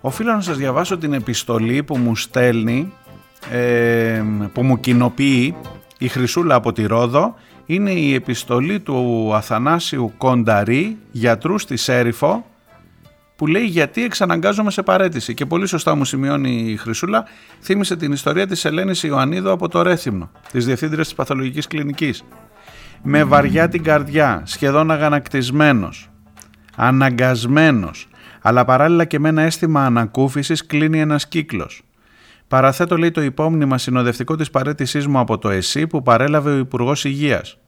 Οφείλω 0.00 0.32
να 0.32 0.40
σας 0.40 0.56
διαβάσω 0.56 0.98
την 0.98 1.12
επιστολή 1.12 1.82
που 1.82 1.96
μου 1.96 2.16
στέλνει, 2.16 2.92
ε, 3.50 4.22
που 4.52 4.62
μου 4.62 4.80
κοινοποιεί 4.80 5.56
η 5.98 6.08
Χρυσούλα 6.08 6.54
από 6.54 6.72
τη 6.72 6.86
Ρόδο. 6.86 7.34
Είναι 7.66 7.90
η 7.90 8.14
επιστολή 8.14 8.80
του 8.80 9.30
Αθανάσιου 9.34 10.12
Κονταρή, 10.16 10.96
γιατρού 11.10 11.58
στη 11.58 11.76
Σέριφο, 11.76 12.44
που 13.40 13.46
λέει 13.46 13.64
γιατί 13.64 14.04
εξαναγκάζομαι 14.04 14.70
σε 14.70 14.82
παρέτηση. 14.82 15.34
Και 15.34 15.46
πολύ 15.46 15.66
σωστά 15.66 15.94
μου 15.94 16.04
σημειώνει 16.04 16.50
η 16.50 16.76
Χρυσούλα, 16.76 17.24
θύμισε 17.62 17.96
την 17.96 18.12
ιστορία 18.12 18.46
της 18.46 18.64
Ελένης 18.64 19.02
Ιωαννίδου 19.02 19.50
από 19.50 19.68
το 19.68 19.82
Ρέθυμνο, 19.82 20.30
της 20.52 20.64
διευθύντριας 20.64 21.06
της 21.06 21.16
Παθολογικής 21.16 21.66
Κλινικής. 21.66 22.24
Με 23.02 23.24
βαριά 23.24 23.68
την 23.68 23.82
καρδιά, 23.82 24.42
σχεδόν 24.44 24.90
αγανακτισμένος, 24.90 26.10
αναγκασμένος, 26.76 28.08
αλλά 28.42 28.64
παράλληλα 28.64 29.04
και 29.04 29.18
με 29.18 29.28
ένα 29.28 29.42
αίσθημα 29.42 29.84
ανακούφισης, 29.84 30.66
κλείνει 30.66 31.00
ένας 31.00 31.28
κύκλος. 31.28 31.82
Παραθέτω, 32.48 32.96
λέει, 32.96 33.10
το 33.10 33.22
υπόμνημα 33.22 33.78
συνοδευτικό 33.78 34.36
της 34.36 34.50
παρέτησής 34.50 35.06
μου 35.06 35.18
από 35.18 35.38
το 35.38 35.50
ΕΣΥ 35.50 35.86
που 35.86 36.02
παρέλαβε 36.02 36.50
ο 36.50 36.58
Υπουργός 36.58 37.04
Υγείας. 37.04 37.59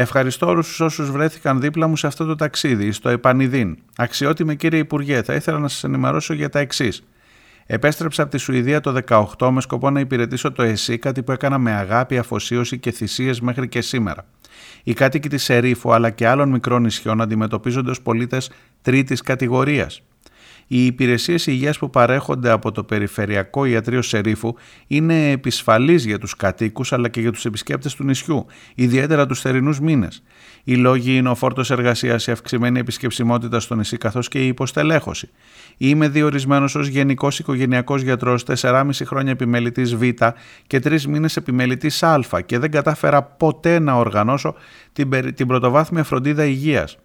Ευχαριστώ 0.00 0.46
όλους 0.46 0.80
όσους 0.80 1.10
βρέθηκαν 1.10 1.60
δίπλα 1.60 1.86
μου 1.86 1.96
σε 1.96 2.06
αυτό 2.06 2.24
το 2.24 2.34
ταξίδι, 2.34 2.92
στο 2.92 3.08
Επανειδίν. 3.08 3.78
Αξιότιμε 3.96 4.54
κύριε 4.54 4.78
Υπουργέ, 4.78 5.22
θα 5.22 5.34
ήθελα 5.34 5.58
να 5.58 5.68
σας 5.68 5.84
ενημερώσω 5.84 6.34
για 6.34 6.48
τα 6.48 6.58
εξής. 6.58 7.02
Επέστρεψα 7.66 8.22
από 8.22 8.30
τη 8.30 8.38
Σουηδία 8.38 8.80
το 8.80 8.94
18 9.38 9.50
με 9.50 9.60
σκοπό 9.60 9.90
να 9.90 10.00
υπηρετήσω 10.00 10.52
το 10.52 10.62
ΕΣΥ, 10.62 10.98
κάτι 10.98 11.22
που 11.22 11.32
έκανα 11.32 11.58
με 11.58 11.72
αγάπη, 11.72 12.18
αφοσίωση 12.18 12.78
και 12.78 12.90
θυσίες 12.90 13.40
μέχρι 13.40 13.68
και 13.68 13.80
σήμερα. 13.80 14.24
Οι 14.82 14.92
κάτοικοι 14.92 15.28
της 15.28 15.48
Ερήφου 15.48 15.92
αλλά 15.92 16.10
και 16.10 16.26
άλλων 16.26 16.48
μικρών 16.48 16.82
νησιών 16.82 17.20
αντιμετωπίζονται 17.20 17.90
ως 17.90 18.00
πολίτες 18.00 18.50
τρίτης 18.82 19.20
κατηγορίας. 19.20 20.02
Οι 20.70 20.86
υπηρεσίες 20.86 21.46
υγείας 21.46 21.78
που 21.78 21.90
παρέχονται 21.90 22.50
από 22.50 22.72
το 22.72 22.84
Περιφερειακό 22.84 23.64
Ιατρείο 23.64 24.02
Σερίφου 24.02 24.54
είναι 24.86 25.30
επισφαλείς 25.30 26.04
για 26.04 26.18
τους 26.18 26.36
κατοίκους 26.36 26.92
αλλά 26.92 27.08
και 27.08 27.20
για 27.20 27.32
τους 27.32 27.44
επισκέπτες 27.44 27.94
του 27.94 28.04
νησιού, 28.04 28.46
ιδιαίτερα 28.74 29.26
τους 29.26 29.40
θερινούς 29.40 29.80
μήνες. 29.80 30.22
Οι 30.64 30.76
λόγοι 30.76 31.16
είναι 31.16 31.28
ο 31.28 31.34
φόρτος 31.34 31.70
εργασίας, 31.70 32.26
η 32.26 32.30
αυξημένη 32.30 32.78
επισκεψιμότητα 32.78 33.60
στο 33.60 33.74
νησί 33.74 33.96
καθώς 33.96 34.28
και 34.28 34.44
η 34.44 34.46
υποστελέχωση. 34.46 35.30
Είμαι 35.76 36.08
διορισμένος 36.08 36.74
ως 36.74 36.88
γενικός 36.88 37.38
οικογενειακός 37.38 38.02
γιατρός 38.02 38.44
4,5 38.44 39.04
χρόνια 39.04 39.32
επιμελητής 39.32 39.96
Β 39.96 40.02
και 40.66 40.78
3 40.78 41.02
μήνες 41.02 41.36
επιμελητής 41.36 42.02
Α 42.02 42.20
και 42.46 42.58
δεν 42.58 42.70
κατάφερα 42.70 43.22
ποτέ 43.22 43.78
να 43.78 43.94
οργανώσω 43.94 44.54
την, 44.92 45.34
την 45.34 45.46
πρωτοβάθμια 45.46 46.04
φροντίδα 46.04 46.44
υγείας. 46.44 46.98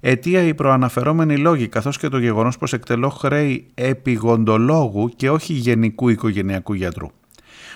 Αιτία 0.00 0.42
οι 0.42 0.54
προαναφερόμενοι 0.54 1.36
λόγοι, 1.36 1.68
καθώς 1.68 1.98
και 1.98 2.08
το 2.08 2.18
γεγονός 2.18 2.58
πως 2.58 2.72
εκτελώ 2.72 3.08
χρέη 3.08 3.66
επιγοντολόγου 3.74 5.08
και 5.16 5.30
όχι 5.30 5.52
γενικού 5.52 6.08
οικογενειακού 6.08 6.72
γιατρού. 6.72 7.06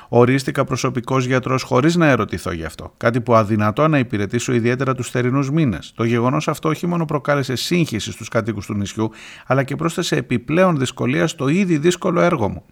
Ορίστηκα 0.08 0.64
προσωπικός 0.64 1.24
γιατρός 1.24 1.62
χωρίς 1.62 1.96
να 1.96 2.06
ερωτηθώ 2.06 2.52
γι' 2.52 2.64
αυτό. 2.64 2.94
Κάτι 2.96 3.20
που 3.20 3.34
αδυνατό 3.34 3.88
να 3.88 3.98
υπηρετήσω 3.98 4.52
ιδιαίτερα 4.52 4.94
τους 4.94 5.10
θερινούς 5.10 5.50
μήνες. 5.50 5.92
Το 5.96 6.04
γεγονός 6.04 6.48
αυτό 6.48 6.68
όχι 6.68 6.86
μόνο 6.86 7.04
προκάλεσε 7.04 7.54
σύγχυση 7.54 8.12
στους 8.12 8.28
κατοίκου 8.28 8.60
του 8.60 8.74
νησιού, 8.74 9.10
αλλά 9.46 9.62
και 9.62 9.76
πρόσθεσε 9.76 10.16
επιπλέον 10.16 10.78
δυσκολία 10.78 11.26
στο 11.26 11.48
ήδη 11.48 11.76
δύσκολο 11.76 12.20
έργο 12.20 12.48
μου. 12.48 12.64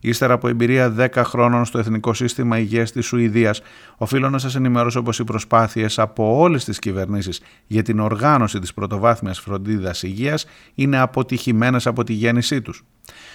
Ύστερα 0.00 0.32
από 0.32 0.48
εμπειρία 0.48 0.94
10 0.98 1.22
χρόνων 1.24 1.64
στο 1.64 1.78
Εθνικό 1.78 2.14
Σύστημα 2.14 2.58
Υγείας 2.58 2.92
της 2.92 3.06
Σουηδίας, 3.06 3.60
οφείλω 3.96 4.30
να 4.30 4.38
σας 4.38 4.54
ενημερώσω 4.54 5.02
πως 5.02 5.18
οι 5.18 5.24
προσπάθειες 5.24 5.98
από 5.98 6.38
όλες 6.38 6.64
τις 6.64 6.78
κυβερνήσεις 6.78 7.40
για 7.66 7.82
την 7.82 8.00
οργάνωση 8.00 8.58
της 8.58 8.74
πρωτοβάθμιας 8.74 9.40
φροντίδας 9.40 10.02
υγείας 10.02 10.46
είναι 10.74 10.98
αποτυχημένες 10.98 11.86
από 11.86 12.04
τη 12.04 12.12
γέννησή 12.12 12.62
τους. 12.62 12.84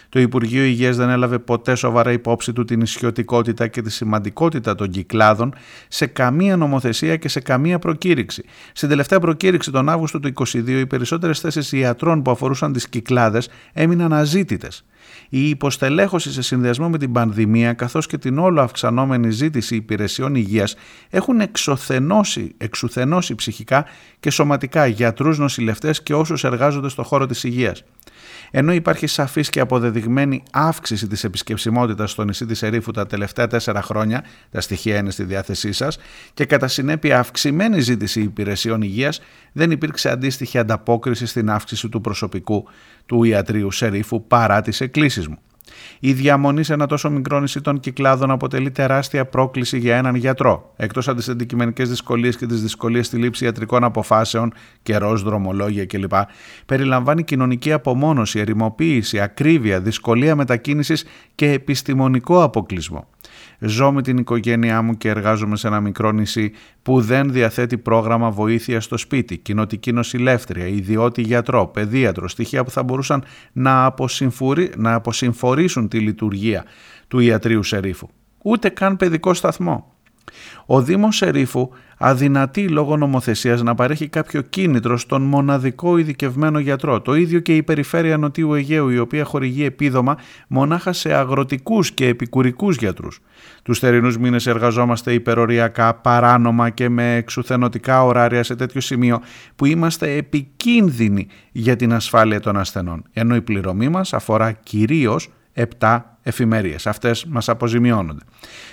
Το 0.09 0.19
Υπουργείο 0.19 0.63
Υγείας 0.63 0.95
δεν 0.95 1.09
έλαβε 1.09 1.39
ποτέ 1.39 1.75
σοβαρά 1.75 2.11
υπόψη 2.11 2.53
του 2.53 2.65
την 2.65 2.81
ισιωτικότητα 2.81 3.67
και 3.67 3.81
τη 3.81 3.91
σημαντικότητα 3.91 4.75
των 4.75 4.89
κυκλάδων 4.89 5.53
σε 5.87 6.05
καμία 6.05 6.57
νομοθεσία 6.57 7.15
και 7.15 7.27
σε 7.27 7.39
καμία 7.39 7.79
προκήρυξη. 7.79 8.43
Στην 8.73 8.89
τελευταία 8.89 9.19
προκήρυξη 9.19 9.71
τον 9.71 9.89
Αύγουστο 9.89 10.19
του 10.19 10.33
2022, 10.33 10.67
οι 10.67 10.85
περισσότερες 10.85 11.39
θέσεις 11.39 11.71
ιατρών 11.71 12.21
που 12.21 12.31
αφορούσαν 12.31 12.73
τις 12.73 12.89
κυκλάδες 12.89 13.49
έμειναν 13.73 14.13
αζήτητες. 14.13 14.85
Η 15.35 15.49
υποστελέχωση 15.49 16.31
σε 16.31 16.41
συνδυασμό 16.41 16.89
με 16.89 16.97
την 16.97 17.11
πανδημία 17.11 17.73
καθώς 17.73 18.07
και 18.07 18.17
την 18.17 18.37
όλο 18.37 18.61
αυξανόμενη 18.61 19.29
ζήτηση 19.29 19.75
υπηρεσιών 19.75 20.35
υγείας 20.35 20.75
έχουν 21.09 21.39
εξουθενώσει, 21.39 22.53
εξουθενώσει 22.57 23.35
ψυχικά 23.35 23.85
και 24.19 24.29
σωματικά 24.29 24.85
γιατρούς, 24.85 25.37
νοσηλευτές 25.37 26.03
και 26.03 26.13
όσους 26.13 26.43
εργάζονται 26.43 26.89
στο 26.89 27.03
χώρο 27.03 27.25
της 27.25 27.43
υγείας. 27.43 27.83
Ενώ 28.55 28.73
υπάρχει 28.73 29.07
σαφής 29.07 29.49
και 29.49 29.59
αποδεδειγμένη 29.59 30.43
αύξηση 30.51 31.07
της 31.07 31.23
επισκεψιμότητας 31.23 32.11
στο 32.11 32.23
νησί 32.23 32.45
της 32.45 32.63
Ερήφου 32.63 32.91
τα 32.91 33.05
τελευταία 33.05 33.47
τέσσερα 33.47 33.81
χρόνια, 33.81 34.23
τα 34.51 34.61
στοιχεία 34.61 34.97
είναι 34.97 35.11
στη 35.11 35.23
διάθεσή 35.23 35.71
σας, 35.71 35.97
και 36.33 36.45
κατά 36.45 36.67
συνέπεια 36.67 37.19
αυξημένη 37.19 37.79
ζήτηση 37.79 38.21
υπηρεσιών 38.21 38.81
υγείας, 38.81 39.21
δεν 39.51 39.71
υπήρξε 39.71 40.09
αντίστοιχη 40.09 40.57
ανταπόκριση 40.57 41.25
στην 41.25 41.49
αύξηση 41.49 41.89
του 41.89 42.01
προσωπικού 42.01 42.67
του 43.05 43.23
ιατρίου 43.23 43.71
Σερίφου 43.71 44.27
παρά 44.27 44.61
τις 44.61 44.81
εκκλήσεις 44.81 45.27
μου. 45.27 45.37
Η 45.99 46.13
διαμονή 46.13 46.63
σε 46.63 46.73
ένα 46.73 46.85
τόσο 46.85 47.09
μικρό 47.09 47.39
νησί 47.39 47.61
των 47.61 47.79
κυκλάδων 47.79 48.31
αποτελεί 48.31 48.71
τεράστια 48.71 49.25
πρόκληση 49.25 49.77
για 49.77 49.97
έναν 49.97 50.15
γιατρό. 50.15 50.73
Εκτός 50.75 51.07
από 51.07 51.17
τις 51.17 51.29
αντικειμενικές 51.29 51.89
δυσκολίες 51.89 52.37
και 52.37 52.45
τις 52.45 52.61
δυσκολίες 52.61 53.05
στη 53.05 53.17
λήψη 53.17 53.45
ιατρικών 53.45 53.83
αποφάσεων, 53.83 54.53
καιρός, 54.83 55.23
δρομολόγια 55.23 55.85
κλπ., 55.85 56.13
περιλαμβάνει 56.65 57.23
κοινωνική 57.23 57.71
απομόνωση, 57.71 58.39
ερημοποίηση, 58.39 59.19
ακρίβεια, 59.19 59.81
δυσκολία 59.81 60.35
μετακίνησης 60.35 61.05
και 61.35 61.51
επιστημονικό 61.51 62.43
αποκλεισμό. 62.43 63.07
Ζω 63.65 63.91
με 63.91 64.01
την 64.01 64.17
οικογένειά 64.17 64.81
μου 64.81 64.97
και 64.97 65.09
εργάζομαι 65.09 65.55
σε 65.55 65.67
ένα 65.67 65.79
μικρό 65.79 66.11
νησί 66.11 66.51
που 66.81 67.01
δεν 67.01 67.31
διαθέτει 67.31 67.77
πρόγραμμα 67.77 68.29
βοήθεια 68.29 68.81
στο 68.81 68.97
σπίτι, 68.97 69.37
κοινοτική 69.37 69.91
νοσηλεύτρια, 69.91 70.67
ιδιώτη 70.67 71.21
γιατρό, 71.21 71.67
παιδίατρο, 71.67 72.27
στοιχεία 72.27 72.63
που 72.63 72.71
θα 72.71 72.83
μπορούσαν 72.83 73.23
να, 73.51 73.93
να 74.75 74.93
αποσυμφορήσουν 74.93 75.87
τη 75.87 75.99
λειτουργία 75.99 76.65
του 77.07 77.19
ιατρίου 77.19 77.63
Σερίφου. 77.63 78.07
Ούτε 78.43 78.69
καν 78.69 78.97
παιδικό 78.97 79.33
σταθμό. 79.33 79.93
Ο 80.65 80.81
Δήμος 80.81 81.15
Σερίφου 81.15 81.69
αδυνατεί 82.05 82.67
λόγω 82.67 82.97
νομοθεσίας 82.97 83.61
να 83.61 83.75
παρέχει 83.75 84.07
κάποιο 84.07 84.41
κίνητρο 84.41 84.97
στον 84.97 85.21
μοναδικό 85.21 85.97
ειδικευμένο 85.97 86.59
γιατρό. 86.59 87.01
Το 87.01 87.15
ίδιο 87.15 87.39
και 87.39 87.55
η 87.55 87.63
περιφέρεια 87.63 88.17
Νοτιού 88.17 88.53
Αιγαίου 88.53 88.89
η 88.89 88.99
οποία 88.99 89.23
χορηγεί 89.23 89.65
επίδομα 89.65 90.17
μονάχα 90.47 90.93
σε 90.93 91.13
αγροτικούς 91.13 91.91
και 91.91 92.07
επικουρικούς 92.07 92.75
γιατρούς. 92.75 93.19
Τους 93.63 93.79
θερινούς 93.79 94.17
μήνες 94.17 94.47
εργαζόμαστε 94.47 95.13
υπεροριακά, 95.13 95.93
παράνομα 95.93 96.69
και 96.69 96.89
με 96.89 97.15
εξουθενωτικά 97.15 98.03
ωράρια 98.03 98.43
σε 98.43 98.55
τέτοιο 98.55 98.81
σημείο 98.81 99.21
που 99.55 99.65
είμαστε 99.65 100.15
επικίνδυνοι 100.15 101.27
για 101.51 101.75
την 101.75 101.93
ασφάλεια 101.93 102.39
των 102.39 102.57
ασθενών, 102.57 103.03
ενώ 103.13 103.35
η 103.35 103.41
πληρωμή 103.41 103.89
μας 103.89 104.13
αφορά 104.13 104.51
κυρίως 104.51 105.29
7 105.79 106.12
εφημερίες. 106.23 106.87
Αυτές 106.87 107.25
μας 107.25 107.49
αποζημιώνονται. 107.49 108.21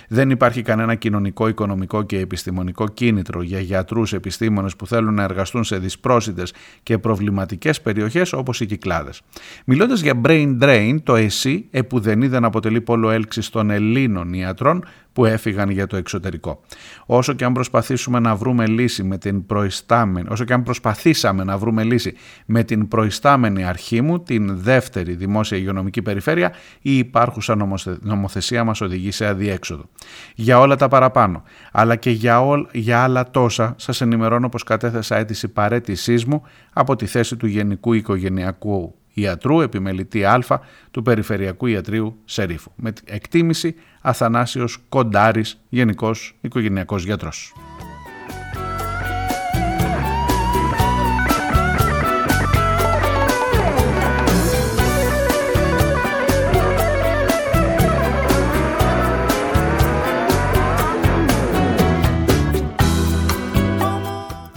Δεν 0.07 0.29
υπάρχει 0.29 0.61
κανένα 0.61 0.95
κοινωνικό, 0.95 1.47
οικονομικό 1.47 2.03
και 2.03 2.19
επιστημονικό 2.19 2.87
κίνητρο 2.87 3.41
για 3.41 3.59
γιατρούς, 3.59 4.13
επιστήμονες 4.13 4.75
που 4.75 4.87
θέλουν 4.87 5.13
να 5.13 5.23
εργαστούν 5.23 5.63
σε 5.63 5.77
δυσπρόσιτες 5.77 6.53
και 6.83 6.97
προβληματικές 6.97 7.81
περιοχές 7.81 8.33
όπως 8.33 8.61
οι 8.61 8.65
κυκλάδες. 8.65 9.21
Μιλώντας 9.65 10.01
για 10.01 10.21
brain 10.23 10.57
drain, 10.61 10.95
το 11.03 11.15
ΕΣΥ 11.15 11.67
επουδενή 11.71 12.27
δεν 12.27 12.43
αποτελεί 12.45 12.81
πόλο 12.81 13.09
έλξης 13.09 13.49
των 13.49 13.69
Ελλήνων 13.69 14.33
ιατρών 14.33 14.83
που 15.13 15.25
έφυγαν 15.25 15.69
για 15.69 15.87
το 15.87 15.97
εξωτερικό. 15.97 16.59
Όσο 17.05 17.33
και 17.33 17.45
αν 17.45 17.53
προσπαθήσουμε 17.53 18.19
να 18.19 18.35
βρούμε 18.35 18.67
λύση 18.67 19.03
με 19.03 19.17
την 19.17 19.45
προϊστάμενη, 19.45 20.27
όσο 20.31 20.43
και 20.43 20.53
αν 20.53 20.63
προσπαθήσαμε 20.63 21.43
να 21.43 21.57
βρούμε 21.57 21.83
λύση 21.83 22.13
με 22.45 22.63
την 22.63 22.87
προϊστάμενη 22.87 23.63
αρχή 23.63 24.01
μου, 24.01 24.19
την 24.19 24.57
δεύτερη 24.57 25.13
δημόσια 25.13 25.57
υγειονομική 25.57 26.01
περιφέρεια, 26.01 26.53
η 26.81 26.97
υπάρχουσα 26.97 27.55
νομοθεσία 28.01 28.63
μας 28.63 28.81
οδηγεί 28.81 29.11
σε 29.11 29.25
αδιέξοδο. 29.25 29.89
Για 30.35 30.59
όλα 30.59 30.75
τα 30.75 30.87
παραπάνω, 30.87 31.43
αλλά 31.71 31.95
και 31.95 32.09
για, 32.09 32.41
ό, 32.41 32.65
για 32.71 33.03
άλλα 33.03 33.31
τόσα, 33.31 33.75
σας 33.77 34.01
ενημερώνω 34.01 34.49
πως 34.49 34.63
κατέθεσα 34.63 35.15
αίτηση 35.15 35.47
παρέτησής 35.47 36.25
μου 36.25 36.43
από 36.73 36.95
τη 36.95 37.05
θέση 37.05 37.35
του 37.35 37.47
Γενικού 37.47 37.93
Οικογενειακού 37.93 38.95
Ιατρού 39.13 39.61
Επιμελητή 39.61 40.25
Α 40.25 40.43
του 40.91 41.01
Περιφερειακού 41.01 41.65
Ιατρίου 41.65 42.21
Σερίφου. 42.25 42.71
Με 42.75 42.93
εκτίμηση 43.05 43.75
Αθανάσιος 44.01 44.77
Κοντάρης, 44.89 45.61
Γενικός 45.69 46.37
Οικογενειακός 46.41 47.03
Γιατρός. 47.03 47.53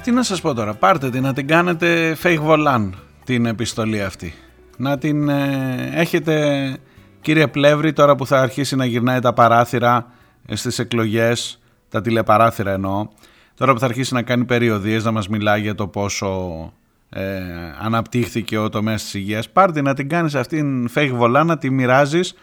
Τι 0.03 0.11
να 0.11 0.23
σας 0.23 0.41
πω 0.41 0.55
τώρα, 0.55 0.75
πάρτε 0.75 1.11
την 1.11 1.23
να 1.23 1.33
την 1.33 1.47
κάνετε 1.47 2.17
fake 2.23 2.41
volant 2.47 2.91
την 3.25 3.47
επιστολή 3.47 4.03
αυτή. 4.03 4.35
Να 4.77 4.99
την 4.99 5.29
ε, 5.29 5.91
έχετε 5.95 6.77
κύριε 7.20 7.47
Πλεύρη 7.47 7.93
τώρα 7.93 8.14
που 8.16 8.27
θα 8.27 8.41
αρχίσει 8.41 8.77
να 8.77 8.85
γυρνάει 8.85 9.20
τα 9.20 9.33
παράθυρα 9.33 10.12
ε, 10.47 10.57
στις 10.57 10.79
εκλογές, 10.79 11.62
τα 11.89 12.01
τηλεπαράθυρα 12.01 12.72
εννοώ, 12.72 13.09
τώρα 13.55 13.72
που 13.72 13.79
θα 13.79 13.87
αρχίσει 13.87 14.14
να 14.14 14.22
κάνει 14.22 14.45
περιοδίες 14.45 15.05
να 15.05 15.11
μας 15.11 15.29
μιλάει 15.29 15.61
για 15.61 15.75
το 15.75 15.87
πόσο 15.87 16.72
ε, 17.11 17.41
αναπτύχθηκε 17.81 18.59
ο 18.59 18.68
τομέας 18.68 19.03
της 19.03 19.14
υγείας, 19.14 19.51
πάρτε 19.51 19.83
να 19.83 19.95
την 19.95 20.09
κάνεις 20.09 20.35
αυτήν 20.35 20.89
fake 20.95 21.12
βολά, 21.12 21.45
να 21.45 21.59
τη 21.59 21.70
μοιράζεις 21.70 22.35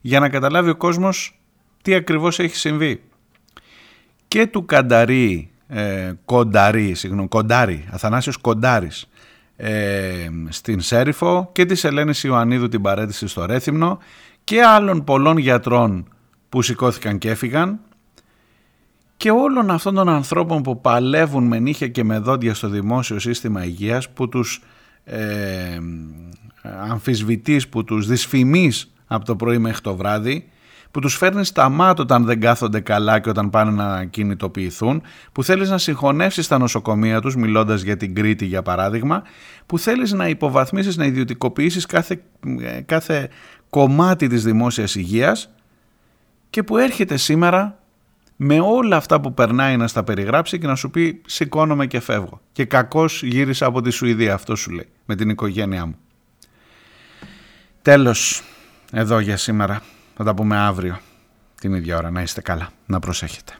για 0.00 0.20
να 0.20 0.28
καταλάβει 0.28 0.70
ο 0.70 0.76
κόσμος 0.76 1.40
τι 1.82 1.94
ακριβώς 1.94 2.38
έχει 2.38 2.56
συμβεί. 2.56 3.02
Και 4.28 4.46
του 4.46 4.64
Κανταρί, 4.64 5.50
ε, 5.68 6.12
Κονταρί, 6.24 6.94
συγγνώμη, 6.94 7.28
Κοντάρι, 7.28 7.84
Αθανάσιος 7.90 8.36
Κοντάρης, 8.36 9.08
ε, 9.56 10.28
στην 10.48 10.80
Σέριφο 10.80 11.48
και 11.52 11.64
της 11.64 11.84
Ελένης 11.84 12.24
Ιωαννίδου 12.24 12.68
την 12.68 12.82
παρέτηση 12.82 13.28
στο 13.28 13.44
Ρέθυμνο 13.44 13.98
και 14.44 14.62
άλλων 14.62 15.04
πολλών 15.04 15.36
γιατρών 15.36 16.08
που 16.48 16.62
σηκώθηκαν 16.62 17.18
και 17.18 17.30
έφυγαν. 17.30 17.78
Και 19.16 19.30
όλων 19.30 19.70
αυτών 19.70 19.94
των 19.94 20.08
ανθρώπων 20.08 20.62
που 20.62 20.80
παλεύουν 20.80 21.46
με 21.46 21.58
νύχια 21.58 21.88
και 21.88 22.04
με 22.04 22.18
δόντια 22.18 22.54
στο 22.54 22.68
δημόσιο 22.68 23.18
σύστημα 23.18 23.64
υγείας 23.64 24.10
που 24.10 24.28
τους 24.28 24.62
ε, 25.04 25.78
αμφισβητείς, 26.62 27.68
που 27.68 27.84
τους 27.84 28.06
δυσφημείς 28.06 28.92
από 29.06 29.24
το 29.24 29.36
πρωί 29.36 29.58
μέχρι 29.58 29.80
το 29.80 29.96
βράδυ 29.96 30.48
που 30.90 31.00
τους 31.00 31.16
φέρνει 31.16 31.44
στα 31.44 31.68
μάτια 31.68 32.02
όταν 32.02 32.24
δεν 32.24 32.40
κάθονται 32.40 32.80
καλά 32.80 33.18
και 33.18 33.28
όταν 33.28 33.50
πάνε 33.50 33.70
να 33.70 34.04
κινητοποιηθούν, 34.04 35.02
που 35.32 35.42
θέλεις 35.42 35.70
να 35.70 35.78
συγχωνεύσεις 35.78 36.48
τα 36.48 36.58
νοσοκομεία 36.58 37.20
τους, 37.20 37.36
μιλώντας 37.36 37.82
για 37.82 37.96
την 37.96 38.14
Κρήτη 38.14 38.44
για 38.44 38.62
παράδειγμα, 38.62 39.22
που 39.66 39.78
θέλεις 39.78 40.12
να 40.12 40.28
υποβαθμίσεις, 40.28 40.96
να 40.96 41.04
ιδιωτικοποιήσεις 41.04 41.86
κάθε, 41.86 42.22
ε, 42.60 42.80
κάθε 42.80 43.28
κομμάτι 43.70 44.26
της 44.26 44.44
δημόσιας 44.44 44.94
υγείας 44.94 45.50
και 46.50 46.62
που 46.62 46.76
έρχεται 46.76 47.16
σήμερα 47.16 47.78
με 48.36 48.60
όλα 48.60 48.96
αυτά 48.96 49.20
που 49.20 49.34
περνάει 49.34 49.76
να 49.76 49.86
στα 49.86 50.04
περιγράψει 50.04 50.58
και 50.58 50.66
να 50.66 50.74
σου 50.74 50.90
πει 50.90 51.20
σηκώνομαι 51.26 51.86
και 51.86 52.00
φεύγω. 52.00 52.40
Και 52.52 52.64
κακώς 52.64 53.22
γύρισα 53.22 53.66
από 53.66 53.80
τη 53.80 53.90
Σουηδία, 53.90 54.34
αυτό 54.34 54.56
σου 54.56 54.70
λέει, 54.70 54.88
με 55.04 55.14
την 55.14 55.28
οικογένειά 55.28 55.86
μου. 55.86 55.96
Τέλος, 57.82 58.42
εδώ 58.92 59.18
για 59.18 59.36
σήμερα. 59.36 59.82
Θα 60.18 60.24
τα 60.24 60.34
πούμε 60.34 60.56
αύριο 60.56 60.98
την 61.60 61.74
ίδια 61.74 61.96
ώρα. 61.96 62.10
Να 62.10 62.22
είστε 62.22 62.40
καλά. 62.40 62.68
Να 62.86 62.98
προσέχετε. 62.98 63.52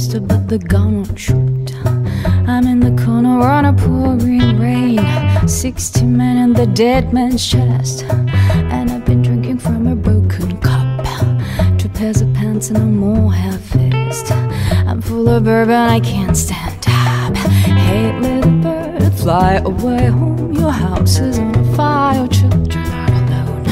Pistol, 0.00 0.20
but 0.20 0.48
the 0.48 0.58
gun 0.58 0.96
won't 0.96 1.18
shoot. 1.18 1.74
I'm 2.48 2.66
in 2.66 2.80
the 2.80 3.04
corner 3.04 3.38
on 3.56 3.66
a 3.66 3.72
pouring 3.74 4.58
rain. 4.58 4.98
Sixty 5.46 6.06
men 6.06 6.38
in 6.38 6.54
the 6.54 6.66
dead 6.66 7.12
man's 7.12 7.46
chest. 7.46 8.04
And 8.74 8.90
I've 8.90 9.04
been 9.04 9.20
drinking 9.20 9.58
from 9.58 9.86
a 9.86 9.94
broken 9.94 10.56
cup. 10.60 11.06
Two 11.78 11.90
pairs 11.90 12.22
of 12.22 12.32
pants 12.32 12.70
and 12.70 12.78
a 12.78 12.86
more 12.86 13.30
half 13.30 13.60
fist. 13.60 14.32
I'm 14.88 15.02
full 15.02 15.28
of 15.28 15.44
bourbon, 15.44 15.74
I 15.74 16.00
can't 16.00 16.36
stand 16.36 16.82
up. 16.88 17.36
Hey, 17.36 18.18
little 18.18 18.58
bird, 18.62 19.12
fly 19.12 19.60
away 19.66 20.06
home. 20.06 20.54
Your 20.54 20.72
house 20.72 21.18
is 21.18 21.38
on 21.38 21.74
fire, 21.74 22.26
children 22.28 22.86
are 23.00 23.12
alone. 23.22 23.64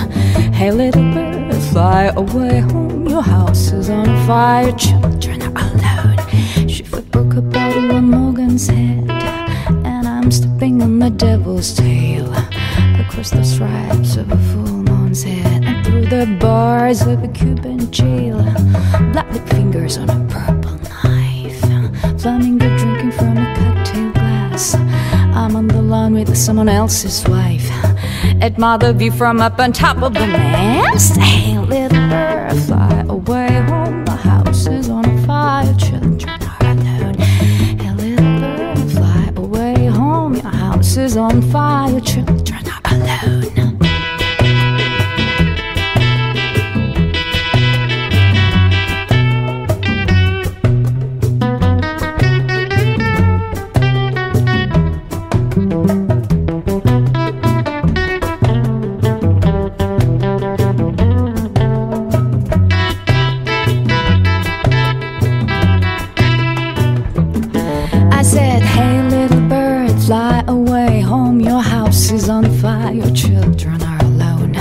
Hey, 0.53 0.73
little 0.73 1.09
bird, 1.15 1.55
fly 1.73 2.13
away 2.17 2.61
home. 2.61 3.09
Your 3.09 3.23
house 3.23 3.73
is 3.73 3.89
on 3.89 4.09
fire, 4.27 4.73
children 4.73 5.18
broke 7.29 7.45
a 7.45 7.49
bottle 7.49 7.93
on 7.93 8.11
Morgan's 8.11 8.69
head, 8.69 9.11
and 9.85 10.09
I'm 10.09 10.31
stepping 10.31 10.83
on 10.83 10.99
the 10.99 11.11
devil's 11.11 11.75
tail 11.75 12.33
across 13.01 13.31
the 13.31 13.43
stripes 13.45 14.17
of 14.17 14.31
a 14.31 14.37
full 14.37 14.83
moon's 14.85 15.23
head 15.23 15.65
and 15.65 15.85
through 15.85 16.07
the 16.07 16.27
bars 16.41 17.03
of 17.03 17.23
a 17.23 17.29
Cuban 17.29 17.91
jail. 17.91 18.43
Black 19.13 19.31
with 19.33 19.49
fingers 19.51 19.99
on 19.99 20.09
a 20.09 20.29
purple 20.29 20.79
knife, 21.05 21.61
flamingo 22.21 22.69
drinking 22.79 23.13
from 23.13 23.37
a 23.37 23.55
cocktail 23.57 24.13
glass. 24.13 24.75
I'm 24.75 25.57
on 25.57 25.69
the 25.69 25.83
lawn 25.83 26.15
with 26.15 26.37
someone 26.37 26.69
else's 26.69 27.27
wife. 27.29 27.69
Admire 28.41 28.79
the 28.79 28.93
view 28.93 29.13
from 29.13 29.41
up 29.41 29.59
on 29.59 29.73
top 29.73 30.03
of 30.03 30.15
the 30.15 30.27
mast. 30.27 31.17
Hey, 31.17 31.59
is 40.99 41.17
on 41.17 41.41
fire, 41.51 42.01
children 42.01 42.65
are 42.69 42.81
alone. 42.95 43.79
I 68.11 68.23
said, 68.23 68.63
fire, 72.89 72.95
your 72.95 73.15
children 73.15 73.83
are 73.83 74.05
alone. 74.05 74.55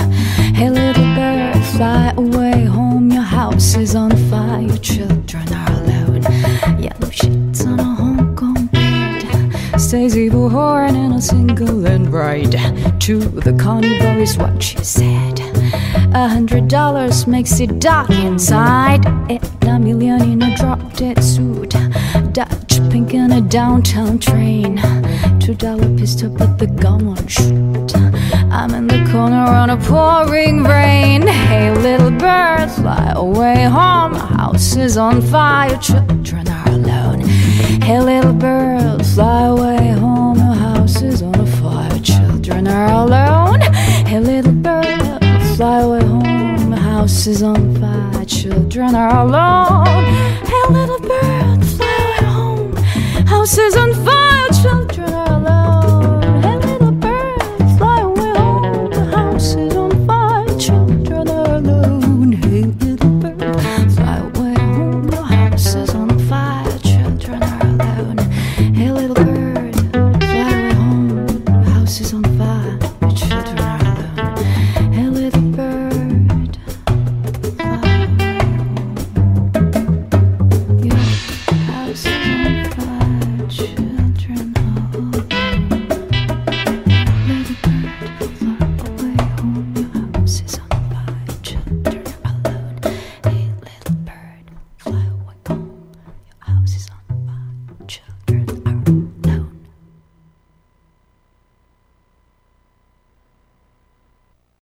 Hey, 0.54 0.70
little 0.70 1.04
bird, 1.14 1.62
fly 1.76 2.12
away 2.16 2.64
home. 2.64 3.10
Your 3.10 3.22
house 3.22 3.76
is 3.76 3.94
on 3.94 4.10
fire, 4.28 4.60
your 4.60 4.76
children 4.78 5.52
are 5.52 5.72
alone. 5.72 6.22
Yellow 6.80 7.10
sheets 7.10 7.64
on 7.66 7.80
a 7.80 7.84
Hong 7.84 8.36
Kong 8.36 8.66
bed. 8.66 9.80
Stays 9.80 10.16
evil 10.16 10.48
horn 10.48 10.96
in 10.96 11.12
a 11.12 11.20
single 11.20 11.86
and 11.86 12.12
ride 12.12 12.56
to 13.00 13.18
the 13.18 13.52
carnival 13.52 14.20
is 14.20 14.36
what 14.36 14.62
she 14.62 14.78
said. 14.78 15.40
A 16.14 16.28
hundred 16.28 16.68
dollars 16.68 17.26
makes 17.26 17.60
it 17.60 17.78
dark 17.78 18.10
inside. 18.10 19.06
And 19.30 19.68
a 19.68 19.78
million 19.78 20.22
in 20.22 20.42
a 20.42 20.56
drop 20.56 20.80
dead 20.94 21.22
suit. 21.22 21.74
Dutch 22.32 22.80
pink 22.90 23.14
in 23.14 23.32
a 23.32 23.40
downtown 23.40 24.18
train. 24.18 24.78
Two 25.40 25.54
dollar 25.54 25.88
pistol, 25.96 26.28
but 26.30 26.58
the 26.58 26.66
gun 26.66 27.06
won't 27.06 27.30
shoot. 27.30 27.96
I'm 28.50 28.74
in 28.74 28.86
the 28.86 29.08
corner 29.10 29.36
on 29.60 29.70
a 29.70 29.76
pouring 29.76 30.64
rain. 30.64 31.26
Hey, 31.26 31.70
little 31.74 32.10
bird, 32.10 32.70
fly 32.70 33.12
away 33.14 33.64
home. 33.64 34.14
House 34.14 34.76
is 34.76 34.96
on 34.96 35.22
fire, 35.22 35.76
children 35.78 36.48
are 36.48 36.68
alone. 36.68 37.20
Hey, 37.86 38.00
little 38.00 38.32
bird, 38.32 39.04
fly 39.06 39.44
away 39.46 39.88
home. 39.92 40.38
House 40.38 41.00
is 41.02 41.22
on 41.22 41.46
fire, 41.46 41.98
children 42.00 42.66
are 42.68 42.90
alone. 43.04 43.60
Hey, 44.06 44.20
little 44.20 44.52
bird, 44.52 45.20
fly 45.56 45.80
away 45.80 46.04
home. 46.04 46.72
House 46.72 47.26
is 47.26 47.42
on 47.42 47.74
fire, 47.80 48.24
children 48.26 48.94
are 48.94 49.26
alone. 49.26 50.04
Hey, 50.50 50.64
little 50.70 51.00
bird, 51.00 51.64
fly 51.64 51.96
away 52.04 52.26
home. 52.26 52.76
House 53.26 53.56
is 53.56 53.76
on 53.76 53.94
fire 54.04 54.27
girl 55.08 55.57